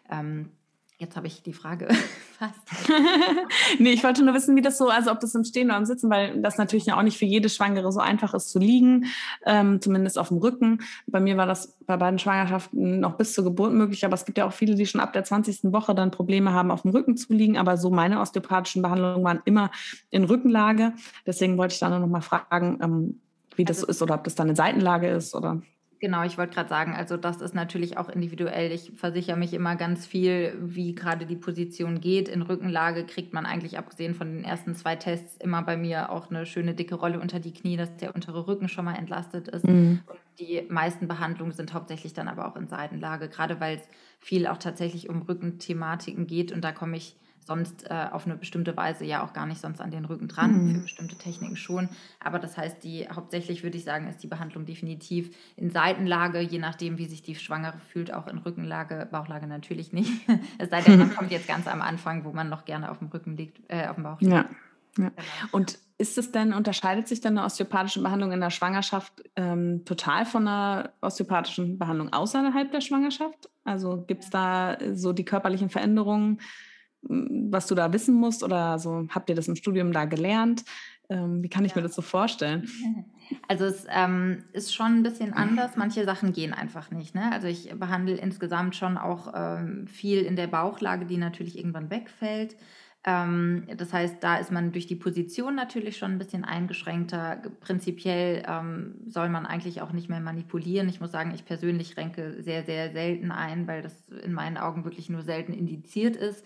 ähm, 0.10 0.52
Jetzt 0.98 1.18
habe 1.18 1.28
ich 1.28 1.44
die 1.44 1.52
Frage 1.52 1.90
fast. 2.40 2.90
nee, 3.80 3.92
ich 3.92 4.04
wollte 4.04 4.24
nur 4.24 4.34
wissen, 4.34 4.56
wie 4.56 4.62
das 4.62 4.78
so, 4.78 4.88
also 4.88 5.12
ob 5.12 5.20
das 5.20 5.36
im 5.36 5.44
Stehen 5.44 5.68
oder 5.68 5.78
im 5.78 5.86
Sitzen, 5.86 6.10
weil 6.10 6.42
das 6.42 6.58
natürlich 6.58 6.86
ja 6.86 6.98
auch 6.98 7.02
nicht 7.02 7.18
für 7.18 7.26
jede 7.26 7.50
Schwangere 7.50 7.92
so 7.92 8.00
einfach 8.00 8.34
ist 8.34 8.50
zu 8.50 8.60
liegen, 8.60 9.08
ähm, 9.46 9.82
zumindest 9.82 10.18
auf 10.18 10.30
dem 10.30 10.38
Rücken. 10.38 10.80
Bei 11.06 11.20
mir 11.20 11.36
war 11.36 11.48
das 11.48 11.78
bei 11.86 11.98
beiden 11.98 12.18
Schwangerschaften 12.18 13.02
noch 13.02 13.18
bis 13.18 13.34
zur 13.34 13.44
Geburt 13.44 13.74
möglich, 13.74 14.06
aber 14.06 14.14
es 14.14 14.24
gibt 14.24 14.38
ja 14.38 14.46
auch 14.46 14.54
viele, 14.54 14.76
die 14.76 14.86
schon 14.86 15.02
ab 15.02 15.12
der 15.12 15.26
20. 15.26 15.74
Woche 15.74 15.94
dann 15.94 16.12
Probleme 16.12 16.54
haben, 16.54 16.72
auf 16.72 16.84
dem 16.84 16.92
Rücken 16.92 17.18
zu 17.18 17.34
liegen. 17.34 17.58
Aber 17.58 17.76
so 17.76 17.90
meine 17.90 18.22
osteopathischen 18.22 18.82
Behandlungen 18.82 19.24
waren 19.26 19.42
immer 19.44 19.72
in 20.12 20.24
Rückenlage. 20.24 20.94
Deswegen 21.26 21.58
wollte 21.58 21.74
ich 21.74 21.80
dann 21.80 22.00
noch 22.00 22.08
mal 22.08 22.22
fragen, 22.22 22.80
ähm, 22.82 23.22
wie 23.58 23.66
das 23.66 23.80
also, 23.80 23.88
so 23.88 23.92
ist 23.92 24.02
oder 24.02 24.16
ob 24.16 24.24
das 24.24 24.36
dann 24.36 24.48
eine 24.48 24.56
Seitenlage 24.56 25.10
ist 25.10 25.36
oder. 25.36 25.62
Genau, 26.00 26.24
ich 26.24 26.38
wollte 26.38 26.54
gerade 26.54 26.70
sagen, 26.70 26.94
also 26.94 27.16
das 27.16 27.42
ist 27.42 27.56
natürlich 27.56 27.98
auch 27.98 28.10
individuell. 28.10 28.72
Ich 28.72 28.92
versichere 28.96 29.38
mich 29.38 29.54
immer 29.54 29.76
ganz 29.76 30.06
viel, 30.06 30.54
wie 30.60 30.94
gerade 30.94 31.26
die 31.26 31.38
Position 31.38 32.02
geht. 32.02 32.28
In 32.28 32.42
Rückenlage 32.42 33.06
kriegt 33.06 33.34
man 33.34 33.46
eigentlich 33.46 33.78
abgesehen 33.78 34.14
von 34.14 34.28
den 34.28 34.44
ersten 34.44 34.76
zwei 34.76 34.98
Tests 34.98 35.38
immer 35.38 35.62
bei 35.62 35.78
mir 35.78 36.12
auch 36.12 36.30
eine 36.30 36.46
schöne 36.46 36.74
dicke 36.74 36.96
Rolle 36.96 37.20
unter 37.20 37.40
die 37.40 37.54
Knie, 37.54 37.78
dass 37.78 37.96
der 37.96 38.14
untere 38.14 38.46
Rücken 38.46 38.68
schon 38.68 38.86
mal 38.86 38.96
entlastet 38.96 39.48
ist. 39.48 39.66
Mhm. 39.66 40.02
Und 40.06 40.20
die 40.40 40.64
meisten 40.70 41.08
Behandlungen 41.08 41.54
sind 41.54 41.74
hauptsächlich 41.74 42.14
dann 42.14 42.28
aber 42.28 42.48
auch 42.48 42.58
in 42.58 42.68
Seitenlage, 42.68 43.30
gerade 43.30 43.60
weil 43.62 43.78
es 43.78 43.88
viel 44.20 44.48
auch 44.48 44.58
tatsächlich 44.58 45.10
um 45.10 45.22
Rückenthematiken 45.22 46.28
geht. 46.28 46.52
Und 46.52 46.62
da 46.64 46.74
komme 46.74 46.98
ich 46.98 47.16
sonst 47.46 47.90
äh, 47.90 48.08
auf 48.12 48.26
eine 48.26 48.36
bestimmte 48.36 48.76
Weise 48.76 49.06
ja 49.06 49.24
auch 49.24 49.32
gar 49.32 49.46
nicht 49.46 49.62
sonst 49.62 49.80
an 49.80 49.92
den 49.92 50.06
Rücken 50.06 50.28
dran, 50.28 50.66
mhm. 50.66 50.76
für 50.76 50.82
bestimmte 50.82 51.16
Techniken 51.16 51.56
schon. 51.56 51.90
Aber 52.20 52.40
das 52.40 52.58
heißt, 52.58 52.84
die 52.84 53.08
hauptsächlich 53.08 53.64
würde 53.64 53.78
ich 53.78 53.84
sagen, 53.84 54.08
ist 54.08 54.22
die 54.24 54.28
Behandlung 54.28 54.66
definitiv 54.66 55.36
in 55.56 55.70
Seitenlage, 55.70 56.40
je 56.40 56.60
nachdem, 56.60 56.98
wie 56.98 57.06
sich 57.06 57.22
die 57.22 57.36
Schwangere 57.36 57.80
fühlt, 57.80 58.14
auch 58.14 58.28
in 58.28 58.40
Rückenlage, 58.40 59.08
Bauchlage 59.12 59.48
natürlich 59.48 59.94
nicht. 59.94 60.12
es 60.58 60.70
sei 60.70 60.82
denn, 60.82 61.00
man 61.00 61.16
kommt 61.16 61.32
jetzt 61.32 61.48
ganz 61.48 61.68
am 61.68 61.82
Anfang, 61.82 62.26
wo 62.26 62.34
man 62.34 62.50
noch 62.50 62.66
gerne 62.66 62.92
auf 62.92 63.00
dem 63.00 63.08
Rücken 63.08 63.38
liegt, 63.38 63.62
äh, 63.70 63.88
auf 63.88 63.96
dem 63.96 64.04
Bauch 64.04 64.20
liegt. 64.20 64.34
Ja. 64.34 64.50
Ja. 64.98 65.10
Genau. 65.10 65.22
Und 65.52 65.80
ist 65.98 66.18
es 66.18 66.32
denn, 66.32 66.54
unterscheidet 66.54 67.08
sich 67.08 67.22
denn 67.22 67.38
eine 67.38 67.46
osteopathische 67.46 68.02
Behandlung 68.02 68.32
in 68.32 68.42
der 68.42 68.50
Schwangerschaft 68.50 69.24
ähm, 69.36 69.86
total 69.86 70.26
von 70.26 70.48
einer 70.48 70.92
osteopathischen 71.02 71.78
Behandlung 71.78 72.12
außerhalb 72.12 72.72
der 72.72 72.82
Schwangerschaft? 72.82 73.50
Also 73.64 74.04
gibt 74.06 74.24
es 74.24 74.30
da 74.30 74.78
so 74.94 75.14
die 75.14 75.26
körperlichen 75.26 75.70
Veränderungen, 75.70 76.40
was 77.08 77.68
du 77.68 77.76
da 77.76 77.92
wissen 77.94 78.16
musst 78.16 78.44
oder 78.44 78.80
so? 78.80 79.08
Habt 79.10 79.30
ihr 79.30 79.36
das 79.36 79.48
im 79.48 79.56
Studium 79.56 79.92
da 79.92 80.06
gelernt? 80.06 80.64
Ähm, 81.10 81.44
wie 81.44 81.50
kann 81.50 81.66
ich 81.66 81.72
ja. 81.72 81.78
mir 81.78 81.84
das 81.84 81.96
so 81.96 82.02
vorstellen? 82.02 82.70
Also 83.48 83.66
es 83.66 83.88
ähm, 83.90 84.44
ist 84.54 84.76
schon 84.76 84.98
ein 84.98 85.02
bisschen 85.02 85.34
anders. 85.34 85.76
Manche 85.78 86.06
Sachen 86.06 86.32
gehen 86.32 86.54
einfach 86.54 86.92
nicht. 86.92 87.16
Ne? 87.16 87.32
Also 87.32 87.48
ich 87.48 87.74
behandle 87.74 88.16
insgesamt 88.18 88.76
schon 88.76 89.00
auch 89.00 89.34
ähm, 89.36 89.88
viel 89.88 90.22
in 90.22 90.36
der 90.36 90.46
Bauchlage, 90.46 91.08
die 91.08 91.18
natürlich 91.18 91.58
irgendwann 91.58 91.90
wegfällt. 91.90 92.56
Ähm, 93.04 93.68
das 93.78 93.94
heißt, 93.94 94.18
da 94.22 94.38
ist 94.38 94.52
man 94.52 94.72
durch 94.72 94.88
die 94.88 94.96
Position 94.96 95.56
natürlich 95.56 95.98
schon 95.98 96.14
ein 96.14 96.18
bisschen 96.18 96.44
eingeschränkter. 96.44 97.42
Prinzipiell 97.62 98.44
ähm, 98.48 98.96
soll 99.08 99.30
man 99.30 99.46
eigentlich 99.46 99.82
auch 99.82 99.92
nicht 99.92 100.10
mehr 100.10 100.20
manipulieren. 100.20 100.90
Ich 100.90 101.02
muss 101.02 101.12
sagen, 101.12 101.32
ich 101.34 101.46
persönlich 101.46 101.98
renke 101.98 102.42
sehr, 102.42 102.64
sehr 102.64 102.92
selten 102.92 103.32
ein, 103.32 103.68
weil 103.68 103.82
das 103.84 104.10
in 104.10 104.34
meinen 104.34 104.58
Augen 104.58 104.86
wirklich 104.86 105.10
nur 105.10 105.22
selten 105.22 105.54
indiziert 105.54 106.16
ist. 106.16 106.44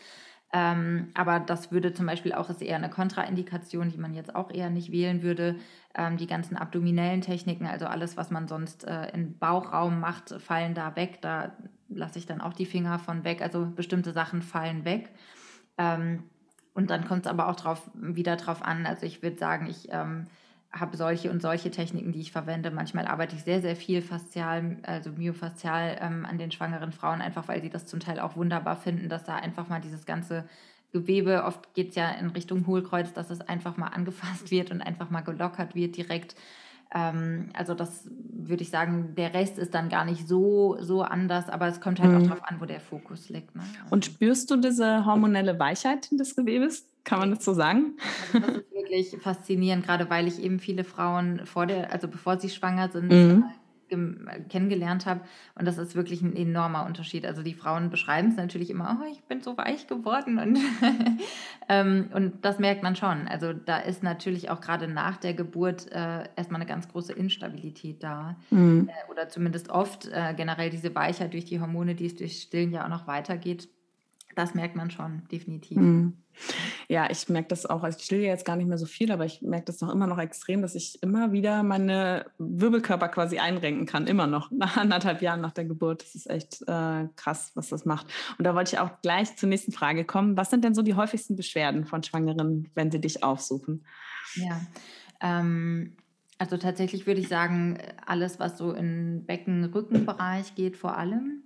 Ähm, 0.51 1.09
aber 1.13 1.39
das 1.39 1.71
würde 1.71 1.93
zum 1.93 2.07
Beispiel 2.07 2.33
auch, 2.33 2.49
ist 2.49 2.61
eher 2.61 2.77
eine 2.77 2.89
Kontraindikation, 2.89 3.89
die 3.89 3.97
man 3.97 4.15
jetzt 4.15 4.35
auch 4.35 4.49
eher 4.51 4.69
nicht 4.69 4.91
wählen 4.91 5.21
würde. 5.21 5.55
Ähm, 5.95 6.17
die 6.17 6.27
ganzen 6.27 6.57
abdominellen 6.57 7.21
Techniken, 7.21 7.67
also 7.67 7.85
alles, 7.85 8.17
was 8.17 8.31
man 8.31 8.47
sonst 8.47 8.83
äh, 8.85 9.09
im 9.13 9.37
Bauchraum 9.37 9.99
macht, 9.99 10.41
fallen 10.41 10.73
da 10.73 10.95
weg. 10.95 11.21
Da 11.21 11.51
lasse 11.87 12.17
ich 12.17 12.25
dann 12.25 12.41
auch 12.41 12.53
die 12.53 12.65
Finger 12.65 12.97
von 12.97 13.23
weg. 13.23 13.41
Also 13.41 13.67
bestimmte 13.67 14.11
Sachen 14.11 14.41
fallen 14.41 14.85
weg. 14.85 15.11
Ähm, 15.77 16.23
und 16.73 16.89
dann 16.89 17.05
kommt 17.07 17.25
es 17.25 17.31
aber 17.31 17.47
auch 17.47 17.55
drauf, 17.55 17.89
wieder 17.93 18.35
drauf 18.35 18.63
an. 18.63 18.85
Also 18.85 19.05
ich 19.05 19.21
würde 19.21 19.37
sagen, 19.37 19.67
ich 19.67 19.89
ähm, 19.91 20.27
habe 20.71 20.97
solche 20.97 21.31
und 21.31 21.41
solche 21.41 21.71
Techniken, 21.71 22.11
die 22.11 22.21
ich 22.21 22.31
verwende. 22.31 22.69
Manchmal 22.69 23.07
arbeite 23.07 23.35
ich 23.35 23.43
sehr, 23.43 23.61
sehr 23.61 23.75
viel 23.75 24.01
faszial, 24.01 24.77
also 24.83 25.11
myofaszial 25.11 25.97
ähm, 25.99 26.25
an 26.25 26.37
den 26.37 26.51
schwangeren 26.51 26.91
Frauen, 26.91 27.21
einfach 27.21 27.47
weil 27.47 27.61
sie 27.61 27.69
das 27.69 27.87
zum 27.87 27.99
Teil 27.99 28.19
auch 28.19 28.35
wunderbar 28.35 28.75
finden, 28.75 29.09
dass 29.09 29.23
da 29.23 29.35
einfach 29.35 29.67
mal 29.67 29.81
dieses 29.81 30.05
ganze 30.05 30.45
Gewebe, 30.91 31.43
oft 31.43 31.73
geht 31.75 31.89
es 31.89 31.95
ja 31.95 32.09
in 32.11 32.29
Richtung 32.29 32.65
Hohlkreuz, 32.67 33.13
dass 33.13 33.29
es 33.29 33.41
einfach 33.41 33.77
mal 33.77 33.87
angefasst 33.87 34.51
wird 34.51 34.71
und 34.71 34.81
einfach 34.81 35.09
mal 35.09 35.21
gelockert 35.21 35.75
wird 35.75 35.97
direkt. 35.97 36.35
Ähm, 36.93 37.49
also 37.53 37.73
das 37.73 38.09
würde 38.11 38.63
ich 38.63 38.69
sagen, 38.69 39.13
der 39.15 39.33
Rest 39.33 39.57
ist 39.59 39.73
dann 39.73 39.89
gar 39.89 40.05
nicht 40.05 40.27
so, 40.27 40.77
so 40.79 41.01
anders, 41.01 41.49
aber 41.49 41.67
es 41.67 41.81
kommt 41.81 41.99
halt 41.99 42.11
mhm. 42.11 42.17
auch 42.17 42.23
darauf 42.23 42.43
an, 42.45 42.59
wo 42.59 42.65
der 42.65 42.79
Fokus 42.79 43.29
liegt. 43.29 43.55
Ne? 43.55 43.61
Also 43.83 43.93
und 43.93 44.05
spürst 44.05 44.49
du 44.49 44.57
diese 44.57 45.05
hormonelle 45.05 45.59
Weichheit 45.59 46.09
des 46.11 46.35
Gewebes? 46.35 46.87
Kann 47.03 47.19
man 47.19 47.31
das 47.31 47.45
so 47.45 47.53
sagen? 47.53 47.97
Also 48.33 48.47
das 48.47 48.57
ist 48.57 48.73
wirklich 48.73 49.17
faszinierend, 49.21 49.85
gerade 49.85 50.09
weil 50.09 50.27
ich 50.27 50.41
eben 50.41 50.59
viele 50.59 50.83
Frauen 50.83 51.45
vor 51.45 51.65
der, 51.65 51.91
also 51.91 52.07
bevor 52.07 52.39
sie 52.39 52.49
schwanger 52.49 52.89
sind, 52.89 53.09
mhm 53.11 53.45
kennengelernt 53.89 55.05
habe. 55.05 55.21
Und 55.55 55.65
das 55.65 55.77
ist 55.77 55.95
wirklich 55.95 56.21
ein 56.21 56.35
enormer 56.35 56.85
Unterschied. 56.85 57.25
Also 57.25 57.43
die 57.43 57.53
Frauen 57.53 57.89
beschreiben 57.89 58.29
es 58.29 58.37
natürlich 58.37 58.69
immer, 58.69 58.99
oh, 59.01 59.11
ich 59.11 59.23
bin 59.23 59.41
so 59.41 59.57
weich 59.57 59.87
geworden. 59.87 60.39
Und, 60.39 60.59
ähm, 61.69 62.09
und 62.13 62.45
das 62.45 62.59
merkt 62.59 62.83
man 62.83 62.95
schon. 62.95 63.27
Also 63.27 63.53
da 63.53 63.77
ist 63.79 64.03
natürlich 64.03 64.49
auch 64.49 64.61
gerade 64.61 64.87
nach 64.87 65.17
der 65.17 65.33
Geburt 65.33 65.91
äh, 65.91 66.23
erstmal 66.35 66.61
eine 66.61 66.69
ganz 66.69 66.87
große 66.87 67.13
Instabilität 67.13 68.03
da. 68.03 68.37
Mhm. 68.49 68.89
Äh, 68.89 69.11
oder 69.11 69.29
zumindest 69.29 69.69
oft 69.69 70.07
äh, 70.07 70.33
generell 70.35 70.69
diese 70.69 70.93
Weichheit 70.95 71.33
durch 71.33 71.45
die 71.45 71.59
Hormone, 71.59 71.95
die 71.95 72.05
es 72.05 72.15
durch 72.15 72.41
Stillen 72.41 72.71
ja 72.71 72.85
auch 72.85 72.89
noch 72.89 73.07
weitergeht. 73.07 73.69
Das 74.39 74.55
merkt 74.55 74.77
man 74.77 74.89
schon, 74.89 75.23
definitiv. 75.33 75.75
Mhm. 75.75 76.13
Ja, 76.87 77.09
ich 77.11 77.27
merke 77.27 77.49
das 77.49 77.65
auch. 77.65 77.83
Also 77.83 77.97
ich 77.97 78.05
still 78.05 78.21
jetzt 78.21 78.45
gar 78.45 78.55
nicht 78.55 78.67
mehr 78.67 78.77
so 78.77 78.85
viel, 78.85 79.11
aber 79.11 79.25
ich 79.25 79.41
merke 79.41 79.65
das 79.65 79.81
noch 79.81 79.89
immer 79.89 80.07
noch 80.07 80.17
extrem, 80.17 80.61
dass 80.61 80.75
ich 80.75 81.03
immer 81.03 81.33
wieder 81.33 81.61
meine 81.61 82.25
Wirbelkörper 82.37 83.09
quasi 83.09 83.39
einrenken 83.39 83.85
kann. 83.85 84.07
Immer 84.07 84.27
noch, 84.27 84.49
nach 84.57 84.77
anderthalb 84.77 85.21
Jahren 85.21 85.41
nach 85.41 85.51
der 85.51 85.65
Geburt. 85.65 86.03
Das 86.03 86.15
ist 86.15 86.29
echt 86.29 86.61
äh, 86.69 87.09
krass, 87.17 87.51
was 87.55 87.67
das 87.67 87.83
macht. 87.83 88.07
Und 88.37 88.45
da 88.45 88.55
wollte 88.55 88.75
ich 88.75 88.79
auch 88.79 89.01
gleich 89.01 89.35
zur 89.35 89.49
nächsten 89.49 89.73
Frage 89.73 90.05
kommen. 90.05 90.37
Was 90.37 90.49
sind 90.49 90.63
denn 90.63 90.73
so 90.73 90.83
die 90.83 90.95
häufigsten 90.95 91.35
Beschwerden 91.35 91.83
von 91.83 92.01
Schwangeren, 92.01 92.69
wenn 92.75 92.91
sie 92.91 93.01
dich 93.01 93.21
aufsuchen? 93.21 93.83
Ja, 94.35 94.61
ähm, 95.19 95.97
also 96.37 96.55
tatsächlich 96.55 97.07
würde 97.07 97.19
ich 97.19 97.27
sagen, 97.27 97.77
alles, 98.05 98.39
was 98.39 98.57
so 98.57 98.71
in 98.71 99.25
Becken-Rückenbereich 99.25 100.55
geht, 100.55 100.77
vor 100.77 100.95
allem. 100.95 101.43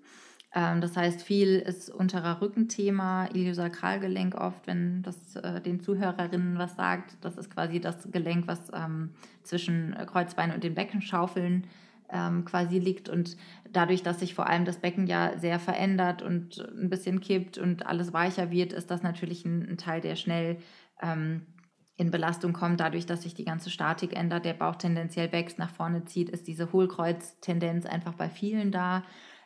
Ähm, 0.54 0.82
das 0.82 0.96
heißt, 0.96 1.22
viel 1.22 1.60
ist 1.60 1.90
unterer 1.90 2.42
Rückenthema, 2.42 3.28
Iliosakralgelenk 3.34 4.36
oft, 4.36 4.68
wenn 4.68 5.02
das 5.02 5.36
äh, 5.36 5.62
den 5.62 5.80
Zuhörerinnen 5.80 6.58
was 6.58 6.76
sagt. 6.76 7.18
Das 7.22 7.38
ist 7.38 7.50
quasi 7.50 7.80
das 7.80 8.12
Gelenk, 8.12 8.48
was 8.48 8.72
ähm, 8.74 9.12
zwischen 9.44 9.96
Kreuzbein 10.06 10.52
und 10.54 10.64
den 10.64 10.76
Beckenschaufeln 10.76 11.68
ähm, 12.12 12.46
quasi 12.46 12.78
liegt. 12.80 13.10
Und 13.10 13.36
dadurch, 13.72 14.04
dass 14.04 14.20
sich 14.20 14.36
vor 14.36 14.48
allem 14.48 14.66
das 14.66 14.78
Becken 14.78 15.08
ja 15.08 15.38
sehr 15.38 15.60
verändert 15.60 16.22
und 16.22 16.60
ein 16.60 16.90
bisschen 16.90 17.20
kippt 17.20 17.58
und 17.58 17.86
alles 17.88 18.14
weicher 18.14 18.52
wird, 18.52 18.74
ist 18.74 18.92
das 18.92 19.02
natürlich 19.02 19.46
ein, 19.46 19.68
ein 19.72 19.78
Teil, 19.78 20.02
der 20.02 20.16
schnell 20.16 20.58
ähm, 21.02 21.48
in 21.96 22.12
Belastung 22.12 22.54
kommt, 22.54 22.80
dadurch, 22.80 23.06
dass 23.06 23.24
sich 23.24 23.36
die 23.36 23.46
ganze 23.46 23.70
Statik 23.70 24.16
ändert, 24.16 24.46
der 24.46 24.54
Bauch 24.54 24.76
tendenziell 24.76 25.32
wächst, 25.32 25.60
nach 25.60 25.70
vorne 25.70 26.06
zieht, 26.06 26.30
ist 26.30 26.48
diese 26.48 26.72
Hohlkreuz-Tendenz 26.74 27.86
einfach 27.86 28.14
bei 28.14 28.30
vielen 28.30 28.72
da. 28.72 29.04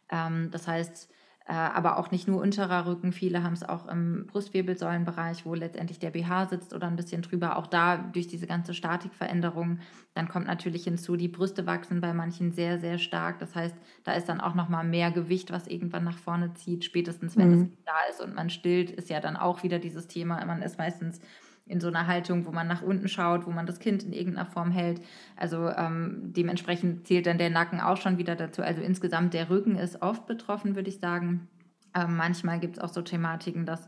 Ähm, 0.10 0.50
das 0.52 0.68
heißt, 0.68 1.10
äh, 1.50 1.54
aber 1.54 1.98
auch 1.98 2.12
nicht 2.12 2.28
nur 2.28 2.42
unterer 2.42 2.86
Rücken, 2.86 3.14
viele 3.14 3.42
haben 3.42 3.54
es 3.54 3.64
auch 3.64 3.88
im 3.88 4.28
Brustwirbelsäulenbereich, 4.28 5.46
wo 5.46 5.54
letztendlich 5.54 5.98
der 5.98 6.10
BH 6.10 6.48
sitzt 6.48 6.74
oder 6.74 6.88
ein 6.88 6.98
bisschen 6.98 7.22
drüber, 7.22 7.58
auch 7.58 7.68
da 7.68 7.98
durch 7.98 8.28
diese 8.28 8.48
ganze 8.48 8.74
Statikveränderung. 8.74 9.80
Dann 10.14 10.28
kommt 10.28 10.48
natürlich 10.48 10.84
hinzu, 10.84 11.16
die 11.16 11.30
Brüste 11.30 11.66
wachsen 11.66 12.02
bei 12.02 12.14
manchen 12.14 12.52
sehr, 12.52 12.80
sehr 12.80 12.98
stark. 12.98 13.40
Das 13.40 13.56
heißt, 13.56 13.76
da 14.04 14.12
ist 14.12 14.28
dann 14.28 14.42
auch 14.42 14.56
nochmal 14.56 14.84
mehr 14.84 15.10
Gewicht, 15.10 15.50
was 15.50 15.68
irgendwann 15.68 16.04
nach 16.04 16.18
vorne 16.18 16.54
zieht, 16.54 16.84
spätestens 16.84 17.38
wenn 17.38 17.56
mhm. 17.56 17.62
es 17.62 17.84
da 17.86 18.12
ist 18.12 18.22
und 18.22 18.36
man 18.36 18.50
stillt, 18.50 18.92
ist 18.92 19.10
ja 19.10 19.22
dann 19.22 19.38
auch 19.38 19.64
wieder 19.64 19.80
dieses 19.80 20.08
Thema, 20.08 20.44
man 20.46 20.62
ist 20.62 20.78
meistens 20.78 21.22
in 21.68 21.80
so 21.80 21.88
einer 21.88 22.08
Haltung, 22.08 22.46
wo 22.46 22.52
man 22.52 22.68
nach 22.68 22.82
unten 22.82 23.08
schaut, 23.08 23.46
wo 23.46 23.52
man 23.52 23.66
das 23.66 23.80
Kind 23.80 24.04
in 24.04 24.14
irgendeiner 24.14 24.46
Form 24.46 24.72
hält. 24.72 25.02
Also 25.36 25.70
ähm, 25.70 26.34
dementsprechend 26.34 27.08
zählt 27.08 27.26
dann 27.26 27.38
der 27.38 27.50
Nacken 27.50 27.80
auch 27.80 27.98
schon 27.98 28.18
wieder 28.18 28.36
dazu. 28.36 28.62
Also 28.62 28.82
insgesamt 28.82 29.34
der 29.34 29.50
Rücken 29.50 29.76
ist 29.76 30.02
oft 30.02 30.26
betroffen, 30.26 30.76
würde 30.76 30.90
ich 30.90 31.00
sagen. 31.00 31.48
Ähm, 31.94 32.16
manchmal 32.16 32.60
gibt 32.60 32.78
es 32.78 32.84
auch 32.84 32.90
so 32.90 33.02
Thematiken, 33.02 33.66
dass 33.66 33.88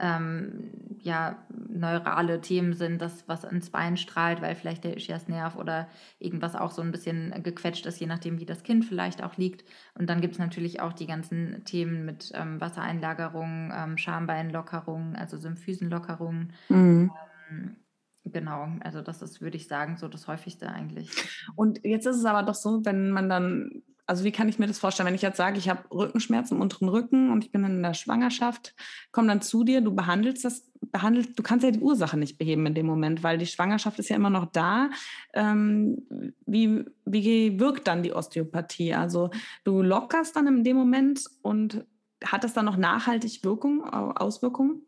ähm, 0.00 0.70
ja 1.00 1.36
neurale 1.68 2.40
Themen 2.40 2.74
sind, 2.74 3.00
das 3.00 3.28
was 3.28 3.44
ins 3.44 3.70
Bein 3.70 3.96
strahlt, 3.96 4.42
weil 4.42 4.54
vielleicht 4.54 4.84
der 4.84 4.96
Ischiasnerv 4.96 5.56
oder 5.56 5.88
irgendwas 6.18 6.54
auch 6.54 6.70
so 6.70 6.82
ein 6.82 6.90
bisschen 6.90 7.42
gequetscht 7.42 7.86
ist, 7.86 8.00
je 8.00 8.06
nachdem, 8.06 8.38
wie 8.40 8.46
das 8.46 8.62
Kind 8.62 8.84
vielleicht 8.84 9.22
auch 9.22 9.36
liegt. 9.36 9.64
Und 9.94 10.10
dann 10.10 10.20
gibt 10.20 10.34
es 10.34 10.38
natürlich 10.38 10.80
auch 10.80 10.92
die 10.92 11.06
ganzen 11.06 11.64
Themen 11.64 12.04
mit 12.04 12.32
ähm, 12.34 12.60
Wassereinlagerung, 12.60 13.72
ähm, 13.74 13.96
Schambeinlockerung, 13.96 15.16
also 15.16 15.36
Symphysenlockerung. 15.36 16.50
Mhm. 16.68 17.10
Ähm, 17.50 17.76
Genau, 18.24 18.68
also 18.80 19.00
das 19.00 19.22
ist, 19.22 19.40
würde 19.40 19.56
ich 19.56 19.66
sagen, 19.66 19.96
so 19.96 20.06
das 20.06 20.28
häufigste 20.28 20.68
eigentlich. 20.68 21.10
Und 21.56 21.84
jetzt 21.84 22.06
ist 22.06 22.16
es 22.16 22.24
aber 22.24 22.42
doch 22.42 22.54
so, 22.54 22.84
wenn 22.84 23.10
man 23.10 23.28
dann 23.28 23.82
also 24.10 24.24
wie 24.24 24.32
kann 24.32 24.48
ich 24.48 24.58
mir 24.58 24.66
das 24.66 24.80
vorstellen, 24.80 25.06
wenn 25.06 25.14
ich 25.14 25.22
jetzt 25.22 25.36
sage, 25.36 25.56
ich 25.56 25.68
habe 25.68 25.84
Rückenschmerzen 25.92 26.56
im 26.56 26.62
unteren 26.62 26.88
Rücken 26.88 27.30
und 27.30 27.44
ich 27.44 27.52
bin 27.52 27.62
in 27.62 27.80
der 27.80 27.94
Schwangerschaft, 27.94 28.74
komme 29.12 29.28
dann 29.28 29.40
zu 29.40 29.62
dir, 29.62 29.82
du 29.82 29.94
behandelst 29.94 30.44
das, 30.44 30.68
behandelst, 30.80 31.38
du 31.38 31.44
kannst 31.44 31.64
ja 31.64 31.70
die 31.70 31.78
Ursache 31.78 32.18
nicht 32.18 32.36
beheben 32.36 32.66
in 32.66 32.74
dem 32.74 32.86
Moment, 32.86 33.22
weil 33.22 33.38
die 33.38 33.46
Schwangerschaft 33.46 34.00
ist 34.00 34.08
ja 34.08 34.16
immer 34.16 34.28
noch 34.28 34.46
da. 34.46 34.90
Ähm, 35.32 36.02
wie, 36.44 36.84
wie 37.04 37.60
wirkt 37.60 37.86
dann 37.86 38.02
die 38.02 38.12
Osteopathie? 38.12 38.94
Also 38.94 39.30
du 39.62 39.80
lockerst 39.80 40.34
dann 40.34 40.48
in 40.48 40.64
dem 40.64 40.76
Moment 40.76 41.22
und 41.42 41.86
hat 42.24 42.42
das 42.42 42.52
dann 42.52 42.64
noch 42.64 42.76
nachhaltig 42.76 43.44
Wirkung, 43.44 43.84
Auswirkungen? 43.84 44.82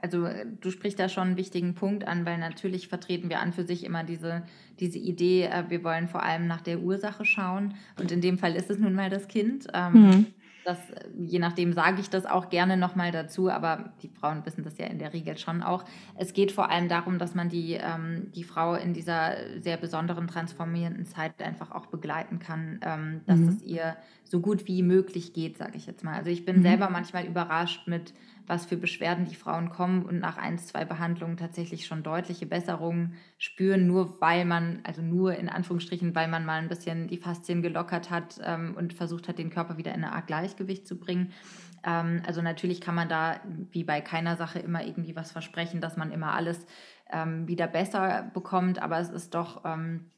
Also 0.00 0.24
äh, 0.24 0.46
du 0.60 0.70
sprichst 0.70 0.98
da 0.98 1.08
schon 1.08 1.28
einen 1.28 1.36
wichtigen 1.36 1.74
Punkt 1.74 2.06
an, 2.06 2.24
weil 2.24 2.38
natürlich 2.38 2.88
vertreten 2.88 3.28
wir 3.28 3.40
an 3.40 3.52
für 3.52 3.64
sich 3.64 3.84
immer 3.84 4.04
diese, 4.04 4.42
diese 4.80 4.98
Idee, 4.98 5.44
äh, 5.44 5.64
wir 5.68 5.84
wollen 5.84 6.08
vor 6.08 6.22
allem 6.22 6.46
nach 6.46 6.60
der 6.60 6.80
Ursache 6.80 7.24
schauen. 7.24 7.74
Und 7.98 8.12
in 8.12 8.20
dem 8.20 8.38
Fall 8.38 8.54
ist 8.54 8.70
es 8.70 8.78
nun 8.78 8.94
mal 8.94 9.10
das 9.10 9.28
Kind. 9.28 9.66
Ähm, 9.74 9.92
mhm. 9.92 10.26
Das, 10.64 10.78
je 11.18 11.38
nachdem 11.38 11.72
sage 11.72 11.98
ich 11.98 12.10
das 12.10 12.26
auch 12.26 12.50
gerne 12.50 12.76
nochmal 12.76 13.10
dazu, 13.10 13.48
aber 13.48 13.94
die 14.02 14.08
Frauen 14.08 14.44
wissen 14.44 14.64
das 14.64 14.76
ja 14.76 14.84
in 14.84 14.98
der 14.98 15.14
Regel 15.14 15.38
schon 15.38 15.62
auch. 15.62 15.82
Es 16.14 16.34
geht 16.34 16.52
vor 16.52 16.70
allem 16.70 16.88
darum, 16.90 17.18
dass 17.18 17.34
man 17.34 17.48
die, 17.48 17.72
ähm, 17.72 18.30
die 18.34 18.44
Frau 18.44 18.74
in 18.74 18.92
dieser 18.92 19.32
sehr 19.62 19.78
besonderen, 19.78 20.26
transformierenden 20.26 21.06
Zeit 21.06 21.40
einfach 21.40 21.70
auch 21.70 21.86
begleiten 21.86 22.38
kann, 22.38 22.80
ähm, 22.82 23.22
dass 23.24 23.38
mhm. 23.38 23.48
es 23.48 23.62
ihr 23.62 23.96
so 24.24 24.40
gut 24.40 24.68
wie 24.68 24.82
möglich 24.82 25.32
geht, 25.32 25.56
sage 25.56 25.78
ich 25.78 25.86
jetzt 25.86 26.04
mal. 26.04 26.16
Also 26.16 26.28
ich 26.28 26.44
bin 26.44 26.58
mhm. 26.58 26.62
selber 26.62 26.90
manchmal 26.90 27.24
überrascht 27.24 27.88
mit 27.88 28.12
was 28.48 28.64
für 28.66 28.76
Beschwerden 28.76 29.26
die 29.26 29.34
Frauen 29.34 29.70
kommen 29.70 30.02
und 30.04 30.18
nach 30.18 30.38
ein, 30.38 30.58
zwei 30.58 30.84
Behandlungen 30.84 31.36
tatsächlich 31.36 31.86
schon 31.86 32.02
deutliche 32.02 32.46
Besserungen 32.46 33.14
spüren, 33.36 33.86
nur 33.86 34.20
weil 34.20 34.44
man, 34.44 34.80
also 34.84 35.02
nur 35.02 35.36
in 35.36 35.48
Anführungsstrichen, 35.48 36.14
weil 36.14 36.28
man 36.28 36.44
mal 36.44 36.60
ein 36.60 36.68
bisschen 36.68 37.06
die 37.08 37.18
Faszien 37.18 37.62
gelockert 37.62 38.10
hat 38.10 38.40
ähm, 38.42 38.74
und 38.76 38.94
versucht 38.94 39.28
hat, 39.28 39.38
den 39.38 39.50
Körper 39.50 39.76
wieder 39.76 39.94
in 39.94 40.02
eine 40.02 40.14
Art 40.14 40.26
Gleichgewicht 40.26 40.86
zu 40.86 40.98
bringen. 40.98 41.32
Ähm, 41.84 42.22
also 42.26 42.42
natürlich 42.42 42.80
kann 42.80 42.94
man 42.94 43.08
da, 43.08 43.40
wie 43.70 43.84
bei 43.84 44.00
keiner 44.00 44.36
Sache, 44.36 44.58
immer 44.58 44.84
irgendwie 44.84 45.14
was 45.14 45.30
versprechen, 45.30 45.80
dass 45.80 45.96
man 45.96 46.10
immer 46.10 46.32
alles 46.32 46.66
ähm, 47.12 47.46
wieder 47.46 47.66
besser 47.66 48.30
bekommt, 48.32 48.80
aber 48.80 48.98
es 48.98 49.10
ist 49.10 49.34
doch 49.34 49.64
ähm, 49.64 50.10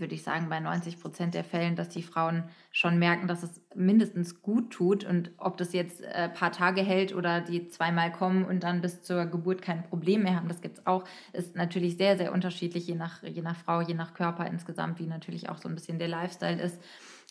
würde 0.00 0.14
ich 0.14 0.22
sagen, 0.22 0.48
bei 0.48 0.60
90 0.60 1.00
Prozent 1.00 1.34
der 1.34 1.44
Fällen, 1.44 1.76
dass 1.76 1.88
die 1.88 2.02
Frauen 2.02 2.44
schon 2.70 2.98
merken, 2.98 3.28
dass 3.28 3.42
es 3.42 3.60
mindestens 3.74 4.42
gut 4.42 4.70
tut. 4.70 5.04
Und 5.04 5.30
ob 5.38 5.56
das 5.56 5.72
jetzt 5.72 6.04
ein 6.04 6.30
äh, 6.30 6.34
paar 6.34 6.52
Tage 6.52 6.82
hält 6.82 7.14
oder 7.14 7.40
die 7.40 7.68
zweimal 7.68 8.12
kommen 8.12 8.44
und 8.44 8.62
dann 8.62 8.80
bis 8.80 9.02
zur 9.02 9.26
Geburt 9.26 9.62
kein 9.62 9.82
Problem 9.82 10.22
mehr 10.22 10.36
haben, 10.36 10.48
das 10.48 10.60
gibt 10.60 10.78
es 10.78 10.86
auch, 10.86 11.04
ist 11.32 11.56
natürlich 11.56 11.96
sehr, 11.96 12.16
sehr 12.16 12.32
unterschiedlich, 12.32 12.86
je 12.86 12.94
nach, 12.94 13.22
je 13.22 13.42
nach 13.42 13.56
Frau, 13.56 13.80
je 13.80 13.94
nach 13.94 14.14
Körper 14.14 14.46
insgesamt, 14.46 14.98
wie 14.98 15.06
natürlich 15.06 15.48
auch 15.48 15.58
so 15.58 15.68
ein 15.68 15.74
bisschen 15.74 15.98
der 15.98 16.08
Lifestyle 16.08 16.60
ist. 16.60 16.80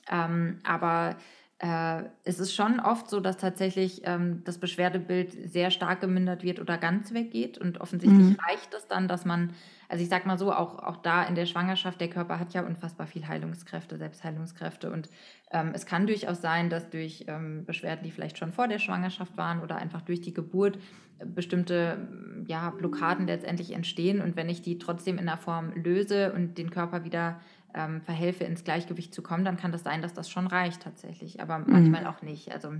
Ähm, 0.10 0.60
aber 0.64 1.18
äh, 1.60 2.04
es 2.24 2.40
ist 2.40 2.54
schon 2.54 2.80
oft 2.80 3.10
so, 3.10 3.20
dass 3.20 3.38
tatsächlich 3.38 4.02
ähm, 4.04 4.44
das 4.44 4.60
Beschwerdebild 4.60 5.52
sehr 5.52 5.72
stark 5.72 6.02
gemindert 6.02 6.44
wird 6.44 6.60
oder 6.60 6.78
ganz 6.78 7.14
weggeht. 7.14 7.58
Und 7.58 7.82
offensichtlich 7.82 8.28
mhm. 8.30 8.38
reicht 8.48 8.74
es 8.76 8.88
dann, 8.88 9.08
dass 9.08 9.26
man 9.26 9.54
also 9.90 10.04
ich 10.04 10.10
sag 10.10 10.26
mal 10.26 10.38
so, 10.38 10.52
auch, 10.52 10.80
auch 10.80 10.98
da 10.98 11.24
in 11.24 11.36
der 11.36 11.46
Schwangerschaft, 11.46 12.02
der 12.02 12.10
Körper 12.10 12.40
hat 12.40 12.54
ja 12.54 12.62
unfassbar 12.66 13.08
viel 13.08 13.28
Heilungskräfte, 13.28 13.98
Selbstheilungskräfte. 13.98 14.92
Und 14.92 15.10
ähm, 15.52 15.72
es 15.74 15.86
kann 15.86 16.08
durchaus 16.08 16.42
sein, 16.42 16.70
dass 16.70 16.90
durch 16.90 17.26
ähm, 17.28 17.66
Beschwerden, 17.66 18.04
die 18.04 18.12
vielleicht 18.12 18.38
schon 18.38 18.52
vor 18.52 18.68
der 18.68 18.80
Schwangerschaft 18.80 19.38
waren 19.38 19.62
oder 19.62 19.78
einfach 19.78 20.02
durch 20.02 20.22
die 20.22 20.34
Geburt, 20.34 20.78
äh, 21.20 21.26
bestimmte 21.26 22.08
ja, 22.48 22.70
Blockaden 22.72 23.28
letztendlich 23.28 23.72
entstehen. 23.72 24.22
Und 24.22 24.36
wenn 24.36 24.50
ich 24.50 24.62
die 24.62 24.78
trotzdem 24.78 25.18
in 25.18 25.26
der 25.26 25.38
Form 25.38 25.72
löse 25.74 26.34
und 26.34 26.58
den 26.58 26.70
Körper 26.70 27.06
wieder 27.06 27.40
ähm, 27.74 28.02
verhelfe, 28.02 28.44
ins 28.44 28.66
Gleichgewicht 28.66 29.14
zu 29.14 29.22
kommen, 29.22 29.46
dann 29.46 29.58
kann 29.58 29.72
das 29.72 29.84
sein, 29.84 30.02
dass 30.02 30.14
das 30.14 30.30
schon 30.30 30.48
reicht 30.48 30.82
tatsächlich, 30.82 31.42
aber 31.42 31.60
mhm. 31.60 31.66
manchmal 31.68 32.08
auch 32.08 32.22
nicht. 32.22 32.52
Also 32.52 32.74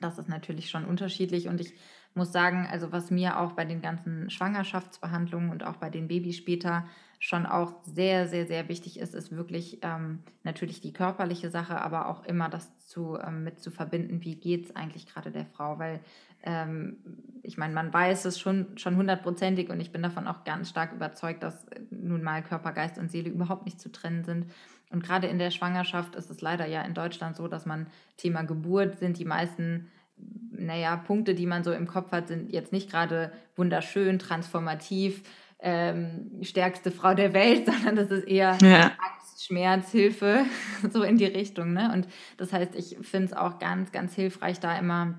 das 0.00 0.18
ist 0.18 0.28
natürlich 0.28 0.70
schon 0.70 0.84
unterschiedlich 0.84 1.48
und 1.48 1.60
ich 1.60 1.72
muss 2.14 2.32
sagen, 2.32 2.66
also 2.70 2.92
was 2.92 3.10
mir 3.10 3.40
auch 3.40 3.52
bei 3.52 3.64
den 3.64 3.82
ganzen 3.82 4.30
Schwangerschaftsbehandlungen 4.30 5.50
und 5.50 5.64
auch 5.64 5.76
bei 5.76 5.90
den 5.90 6.08
Babys 6.08 6.36
später 6.36 6.86
schon 7.18 7.46
auch 7.46 7.72
sehr, 7.84 8.28
sehr, 8.28 8.46
sehr 8.46 8.68
wichtig 8.68 8.98
ist, 8.98 9.14
ist 9.14 9.34
wirklich 9.34 9.78
ähm, 9.82 10.20
natürlich 10.42 10.80
die 10.80 10.92
körperliche 10.92 11.48
Sache, 11.48 11.80
aber 11.80 12.08
auch 12.08 12.24
immer 12.24 12.48
das 12.48 12.76
zu, 12.86 13.18
ähm, 13.18 13.44
mit 13.44 13.60
zu 13.60 13.70
verbinden, 13.70 14.22
wie 14.22 14.36
geht 14.36 14.66
es 14.66 14.76
eigentlich 14.76 15.06
gerade 15.06 15.30
der 15.30 15.46
Frau, 15.46 15.78
weil 15.78 16.00
ähm, 16.42 16.98
ich 17.42 17.56
meine, 17.56 17.72
man 17.72 17.92
weiß 17.92 18.26
es 18.26 18.38
schon, 18.38 18.76
schon 18.76 18.96
hundertprozentig 18.96 19.70
und 19.70 19.80
ich 19.80 19.90
bin 19.90 20.02
davon 20.02 20.28
auch 20.28 20.44
ganz 20.44 20.68
stark 20.68 20.92
überzeugt, 20.92 21.42
dass 21.42 21.66
nun 21.90 22.22
mal 22.22 22.42
Körper, 22.42 22.72
Geist 22.72 22.98
und 22.98 23.10
Seele 23.10 23.30
überhaupt 23.30 23.64
nicht 23.64 23.80
zu 23.80 23.90
trennen 23.90 24.24
sind. 24.24 24.50
Und 24.90 25.02
gerade 25.02 25.26
in 25.26 25.38
der 25.38 25.50
Schwangerschaft 25.50 26.14
ist 26.14 26.30
es 26.30 26.42
leider 26.42 26.66
ja 26.66 26.82
in 26.82 26.94
Deutschland 26.94 27.36
so, 27.36 27.48
dass 27.48 27.64
man 27.64 27.86
Thema 28.18 28.42
Geburt 28.42 28.98
sind 28.98 29.18
die 29.18 29.24
meisten 29.24 29.90
naja, 30.16 30.96
Punkte, 30.96 31.34
die 31.34 31.46
man 31.46 31.64
so 31.64 31.72
im 31.72 31.86
Kopf 31.86 32.12
hat, 32.12 32.28
sind 32.28 32.52
jetzt 32.52 32.72
nicht 32.72 32.90
gerade 32.90 33.32
wunderschön, 33.56 34.18
transformativ, 34.18 35.22
ähm, 35.60 36.30
stärkste 36.42 36.90
Frau 36.90 37.14
der 37.14 37.32
Welt, 37.32 37.66
sondern 37.72 37.96
das 37.96 38.10
ist 38.10 38.26
eher 38.26 38.56
ja. 38.60 38.92
Angst, 38.98 39.44
Schmerz, 39.44 39.90
Hilfe, 39.90 40.44
so 40.90 41.02
in 41.02 41.16
die 41.16 41.26
Richtung. 41.26 41.72
Ne? 41.72 41.90
Und 41.92 42.08
das 42.36 42.52
heißt, 42.52 42.74
ich 42.74 42.96
finde 43.02 43.26
es 43.26 43.32
auch 43.32 43.58
ganz, 43.58 43.92
ganz 43.92 44.14
hilfreich, 44.14 44.60
da 44.60 44.78
immer 44.78 45.14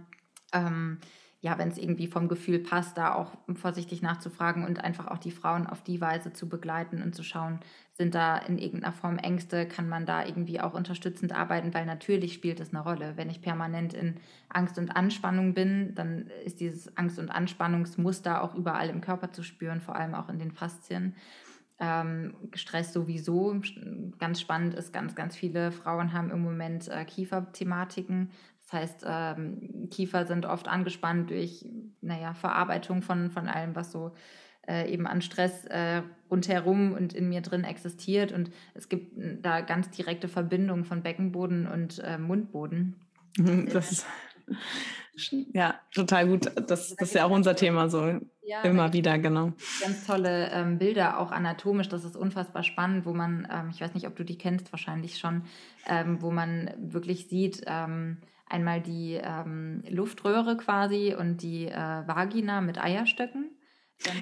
ähm, 0.53 0.99
ja, 1.45 1.59
wenn 1.59 1.69
es 1.69 1.77
irgendwie 1.77 2.07
vom 2.07 2.27
Gefühl 2.27 2.57
passt, 2.57 2.97
da 2.97 3.13
auch 3.13 3.37
vorsichtig 3.53 4.01
nachzufragen 4.01 4.65
und 4.65 4.83
einfach 4.83 5.05
auch 5.05 5.19
die 5.19 5.29
Frauen 5.29 5.67
auf 5.67 5.83
die 5.83 6.01
Weise 6.01 6.33
zu 6.33 6.49
begleiten 6.49 7.03
und 7.03 7.13
zu 7.13 7.21
schauen, 7.21 7.59
sind 7.93 8.15
da 8.15 8.35
in 8.35 8.57
irgendeiner 8.57 8.91
Form 8.91 9.19
Ängste, 9.19 9.67
kann 9.67 9.87
man 9.87 10.07
da 10.07 10.25
irgendwie 10.25 10.59
auch 10.59 10.73
unterstützend 10.73 11.33
arbeiten, 11.33 11.71
weil 11.75 11.85
natürlich 11.85 12.33
spielt 12.33 12.59
es 12.59 12.73
eine 12.73 12.81
Rolle. 12.81 13.13
Wenn 13.15 13.29
ich 13.29 13.43
permanent 13.43 13.93
in 13.93 14.15
Angst 14.49 14.79
und 14.79 14.95
Anspannung 14.95 15.53
bin, 15.53 15.93
dann 15.93 16.31
ist 16.45 16.61
dieses 16.61 16.97
Angst- 16.97 17.19
und 17.19 17.29
Anspannungsmuster 17.29 18.41
auch 18.41 18.55
überall 18.55 18.89
im 18.89 19.01
Körper 19.01 19.31
zu 19.31 19.43
spüren, 19.43 19.81
vor 19.81 19.95
allem 19.95 20.15
auch 20.15 20.29
in 20.29 20.39
den 20.39 20.51
Faszien. 20.51 21.15
Ähm, 21.77 22.33
Stress 22.55 22.91
sowieso. 22.91 23.61
Ganz 24.17 24.41
spannend 24.41 24.73
ist, 24.73 24.93
ganz, 24.93 25.13
ganz 25.13 25.35
viele 25.35 25.71
Frauen 25.71 26.11
haben 26.11 26.31
im 26.31 26.41
Moment 26.41 26.87
äh, 26.87 27.05
Kieferthematiken. 27.05 28.31
Das 28.65 28.73
heißt, 28.73 29.05
ähm, 29.07 29.89
Kiefer 29.91 30.25
sind 30.25 30.45
oft 30.45 30.67
angespannt 30.67 31.29
durch 31.29 31.65
naja, 32.01 32.33
Verarbeitung 32.33 33.01
von, 33.01 33.29
von 33.29 33.47
allem, 33.47 33.75
was 33.75 33.91
so 33.91 34.11
äh, 34.67 34.91
eben 34.91 35.05
an 35.05 35.21
Stress 35.21 35.65
äh, 35.65 36.01
rundherum 36.31 36.93
und 36.93 37.13
in 37.13 37.29
mir 37.29 37.41
drin 37.41 37.63
existiert. 37.63 38.31
Und 38.31 38.49
es 38.73 38.89
gibt 38.89 39.13
da 39.41 39.61
ganz 39.61 39.91
direkte 39.91 40.27
Verbindungen 40.27 40.85
von 40.85 41.03
Beckenboden 41.03 41.67
und 41.67 41.99
äh, 41.99 42.17
Mundboden. 42.17 42.95
Das 43.73 43.91
ist 43.91 44.05
ja 45.53 45.75
total 45.93 46.27
gut. 46.27 46.45
Das, 46.55 46.95
das 46.95 47.09
ist 47.09 47.15
ja 47.15 47.25
auch 47.25 47.31
unser 47.31 47.55
Thema 47.55 47.89
so. 47.89 48.19
Ja, 48.43 48.61
Immer 48.61 48.93
wieder, 48.93 49.17
genau. 49.17 49.53
Ganz 49.81 50.05
tolle 50.05 50.51
ähm, 50.51 50.77
Bilder, 50.77 51.19
auch 51.19 51.31
anatomisch. 51.31 51.89
Das 51.89 52.05
ist 52.05 52.15
unfassbar 52.15 52.63
spannend, 52.63 53.05
wo 53.05 53.13
man, 53.13 53.47
ähm, 53.51 53.71
ich 53.71 53.81
weiß 53.81 53.93
nicht, 53.93 54.07
ob 54.07 54.15
du 54.15 54.23
die 54.23 54.37
kennst, 54.37 54.71
wahrscheinlich 54.71 55.17
schon, 55.17 55.43
ähm, 55.87 56.21
wo 56.21 56.31
man 56.31 56.71
wirklich 56.77 57.27
sieht, 57.27 57.63
ähm, 57.65 58.19
einmal 58.47 58.81
die 58.81 59.19
ähm, 59.21 59.83
Luftröhre 59.89 60.57
quasi 60.57 61.15
und 61.17 61.41
die 61.41 61.65
äh, 61.65 61.73
Vagina 62.07 62.61
mit 62.61 62.77
Eierstöcken. 62.77 63.51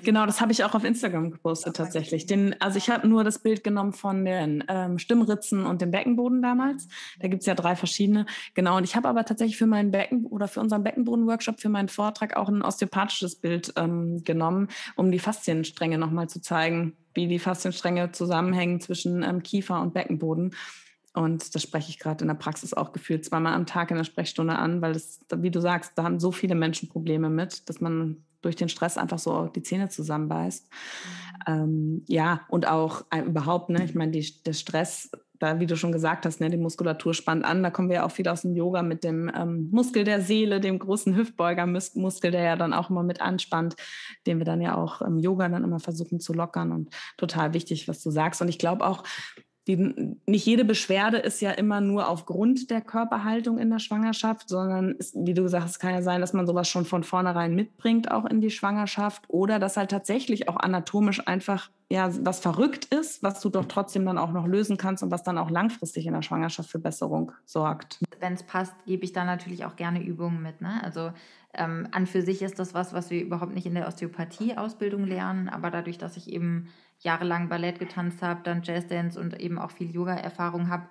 Genau, 0.03 0.25
das 0.25 0.39
habe 0.39 0.51
ich 0.51 0.63
auch 0.63 0.75
auf 0.75 0.83
Instagram 0.83 1.31
gepostet 1.31 1.75
tatsächlich. 1.75 2.25
Den, 2.25 2.55
also 2.61 2.77
ich 2.77 2.89
habe 2.89 3.07
nur 3.07 3.23
das 3.23 3.39
Bild 3.39 3.63
genommen 3.63 3.91
von 3.91 4.23
den 4.23 4.63
ähm, 4.67 4.99
Stimmritzen 4.99 5.65
und 5.65 5.81
dem 5.81 5.91
Beckenboden 5.91 6.41
damals. 6.41 6.87
Da 7.19 7.27
gibt 7.27 7.41
es 7.41 7.47
ja 7.47 7.55
drei 7.55 7.75
verschiedene. 7.75 8.25
Genau, 8.53 8.77
und 8.77 8.83
ich 8.83 8.95
habe 8.95 9.09
aber 9.09 9.25
tatsächlich 9.25 9.57
für 9.57 9.65
meinen 9.65 9.91
Becken 9.91 10.25
oder 10.25 10.47
für 10.47 10.59
unseren 10.59 10.83
Beckenboden-Workshop, 10.83 11.59
für 11.59 11.69
meinen 11.69 11.89
Vortrag 11.89 12.37
auch 12.37 12.49
ein 12.49 12.61
osteopathisches 12.61 13.35
Bild 13.35 13.73
ähm, 13.75 14.23
genommen, 14.23 14.69
um 14.95 15.11
die 15.11 15.19
Faszienstränge 15.19 15.97
nochmal 15.97 16.29
zu 16.29 16.39
zeigen, 16.39 16.95
wie 17.15 17.27
die 17.27 17.39
Faszienstränge 17.39 18.11
zusammenhängen 18.11 18.79
zwischen 18.79 19.23
ähm, 19.23 19.43
Kiefer 19.43 19.81
und 19.81 19.93
Beckenboden. 19.93 20.55
Und 21.13 21.53
das 21.53 21.61
spreche 21.61 21.89
ich 21.89 21.99
gerade 21.99 22.23
in 22.23 22.27
der 22.27 22.35
Praxis 22.35 22.73
auch 22.73 22.91
gefühlt 22.91 23.23
zweimal 23.23 23.53
am 23.53 23.65
Tag 23.65 23.91
in 23.91 23.97
der 23.97 24.03
Sprechstunde 24.03 24.55
an, 24.55 24.81
weil 24.81 24.93
das, 24.93 25.19
wie 25.35 25.51
du 25.51 25.61
sagst, 25.61 25.93
da 25.95 26.03
haben 26.03 26.19
so 26.19 26.31
viele 26.31 26.55
Menschen 26.55 26.89
Probleme 26.89 27.29
mit, 27.29 27.69
dass 27.69 27.81
man 27.81 28.23
durch 28.41 28.55
den 28.55 28.69
Stress 28.69 28.97
einfach 28.97 29.19
so 29.19 29.47
die 29.47 29.63
Zähne 29.63 29.89
zusammenbeißt. 29.89 30.69
Mhm. 30.69 31.53
Ähm, 31.53 32.03
ja, 32.07 32.41
und 32.49 32.67
auch 32.67 33.05
äh, 33.09 33.21
überhaupt, 33.21 33.69
ne, 33.69 33.83
ich 33.85 33.95
meine, 33.95 34.11
der 34.11 34.53
Stress, 34.53 35.11
da, 35.39 35.59
wie 35.59 35.65
du 35.65 35.75
schon 35.75 35.91
gesagt 35.91 36.25
hast, 36.25 36.39
ne, 36.39 36.49
die 36.49 36.57
Muskulatur 36.57 37.13
spannt 37.13 37.45
an. 37.45 37.63
Da 37.63 37.69
kommen 37.69 37.89
wir 37.89 37.97
ja 37.97 38.05
auch 38.05 38.11
viel 38.11 38.27
aus 38.27 38.41
dem 38.41 38.55
Yoga 38.55 38.81
mit 38.81 39.03
dem 39.03 39.31
ähm, 39.35 39.69
Muskel 39.71 40.03
der 40.03 40.21
Seele, 40.21 40.59
dem 40.59 40.79
großen 40.79 41.15
Hüftbeugermuskel, 41.15 42.31
der 42.31 42.43
ja 42.43 42.55
dann 42.55 42.73
auch 42.73 42.89
immer 42.89 43.03
mit 43.03 43.21
anspannt, 43.21 43.75
den 44.25 44.37
wir 44.37 44.45
dann 44.45 44.61
ja 44.61 44.75
auch 44.77 45.01
im 45.01 45.19
Yoga 45.19 45.49
dann 45.49 45.63
immer 45.63 45.79
versuchen 45.79 46.19
zu 46.19 46.33
lockern. 46.33 46.71
Und 46.71 46.89
total 47.17 47.53
wichtig, 47.53 47.87
was 47.87 48.01
du 48.01 48.11
sagst. 48.11 48.41
Und 48.41 48.49
ich 48.49 48.59
glaube 48.59 48.85
auch, 48.85 49.03
die, 49.67 50.17
nicht 50.25 50.45
jede 50.45 50.65
Beschwerde 50.65 51.17
ist 51.17 51.39
ja 51.41 51.51
immer 51.51 51.79
nur 51.79 52.09
aufgrund 52.09 52.69
der 52.69 52.81
Körperhaltung 52.81 53.57
in 53.57 53.69
der 53.69 53.79
Schwangerschaft, 53.79 54.49
sondern 54.49 54.91
ist, 54.91 55.15
wie 55.15 55.33
du 55.33 55.43
gesagt 55.43 55.63
hast, 55.63 55.79
kann 55.79 55.93
ja 55.93 56.01
sein, 56.01 56.19
dass 56.19 56.33
man 56.33 56.45
sowas 56.45 56.67
schon 56.67 56.83
von 56.83 57.03
vornherein 57.03 57.55
mitbringt, 57.55 58.11
auch 58.11 58.25
in 58.25 58.41
die 58.41 58.49
Schwangerschaft, 58.49 59.23
oder 59.29 59.59
dass 59.59 59.77
halt 59.77 59.91
tatsächlich 59.91 60.49
auch 60.49 60.57
anatomisch 60.57 61.25
einfach 61.25 61.69
ja 61.89 62.09
was 62.21 62.39
verrückt 62.39 62.85
ist, 62.85 63.23
was 63.23 63.39
du 63.39 63.49
doch 63.49 63.65
trotzdem 63.65 64.05
dann 64.05 64.17
auch 64.17 64.31
noch 64.31 64.47
lösen 64.47 64.77
kannst 64.77 65.01
und 65.01 65.11
was 65.11 65.23
dann 65.23 65.37
auch 65.37 65.49
langfristig 65.49 66.07
in 66.07 66.13
der 66.13 66.23
Schwangerschaft 66.23 66.69
für 66.69 66.79
Besserung 66.79 67.31
sorgt. 67.45 67.99
Wenn 68.19 68.33
es 68.33 68.43
passt, 68.43 68.73
gebe 68.85 69.05
ich 69.05 69.13
da 69.13 69.23
natürlich 69.23 69.63
auch 69.63 69.77
gerne 69.77 70.03
Übungen 70.03 70.41
mit. 70.41 70.59
Ne? 70.59 70.81
Also 70.83 71.11
ähm, 71.53 71.87
an 71.91 72.07
für 72.07 72.21
sich 72.21 72.41
ist 72.41 72.59
das 72.59 72.73
was, 72.73 72.93
was 72.93 73.11
wir 73.11 73.21
überhaupt 73.21 73.53
nicht 73.53 73.67
in 73.67 73.75
der 73.75 73.87
Osteopathie-Ausbildung 73.87 75.05
lernen, 75.05 75.47
aber 75.49 75.69
dadurch, 75.69 75.97
dass 75.97 76.17
ich 76.17 76.29
eben 76.29 76.67
jahrelang 76.99 77.49
Ballett 77.49 77.79
getanzt 77.79 78.21
habe, 78.21 78.41
dann 78.43 78.63
Jazzdance 78.63 79.19
und 79.19 79.39
eben 79.39 79.59
auch 79.59 79.71
viel 79.71 79.91
Yoga-Erfahrung 79.91 80.69
habe 80.69 80.89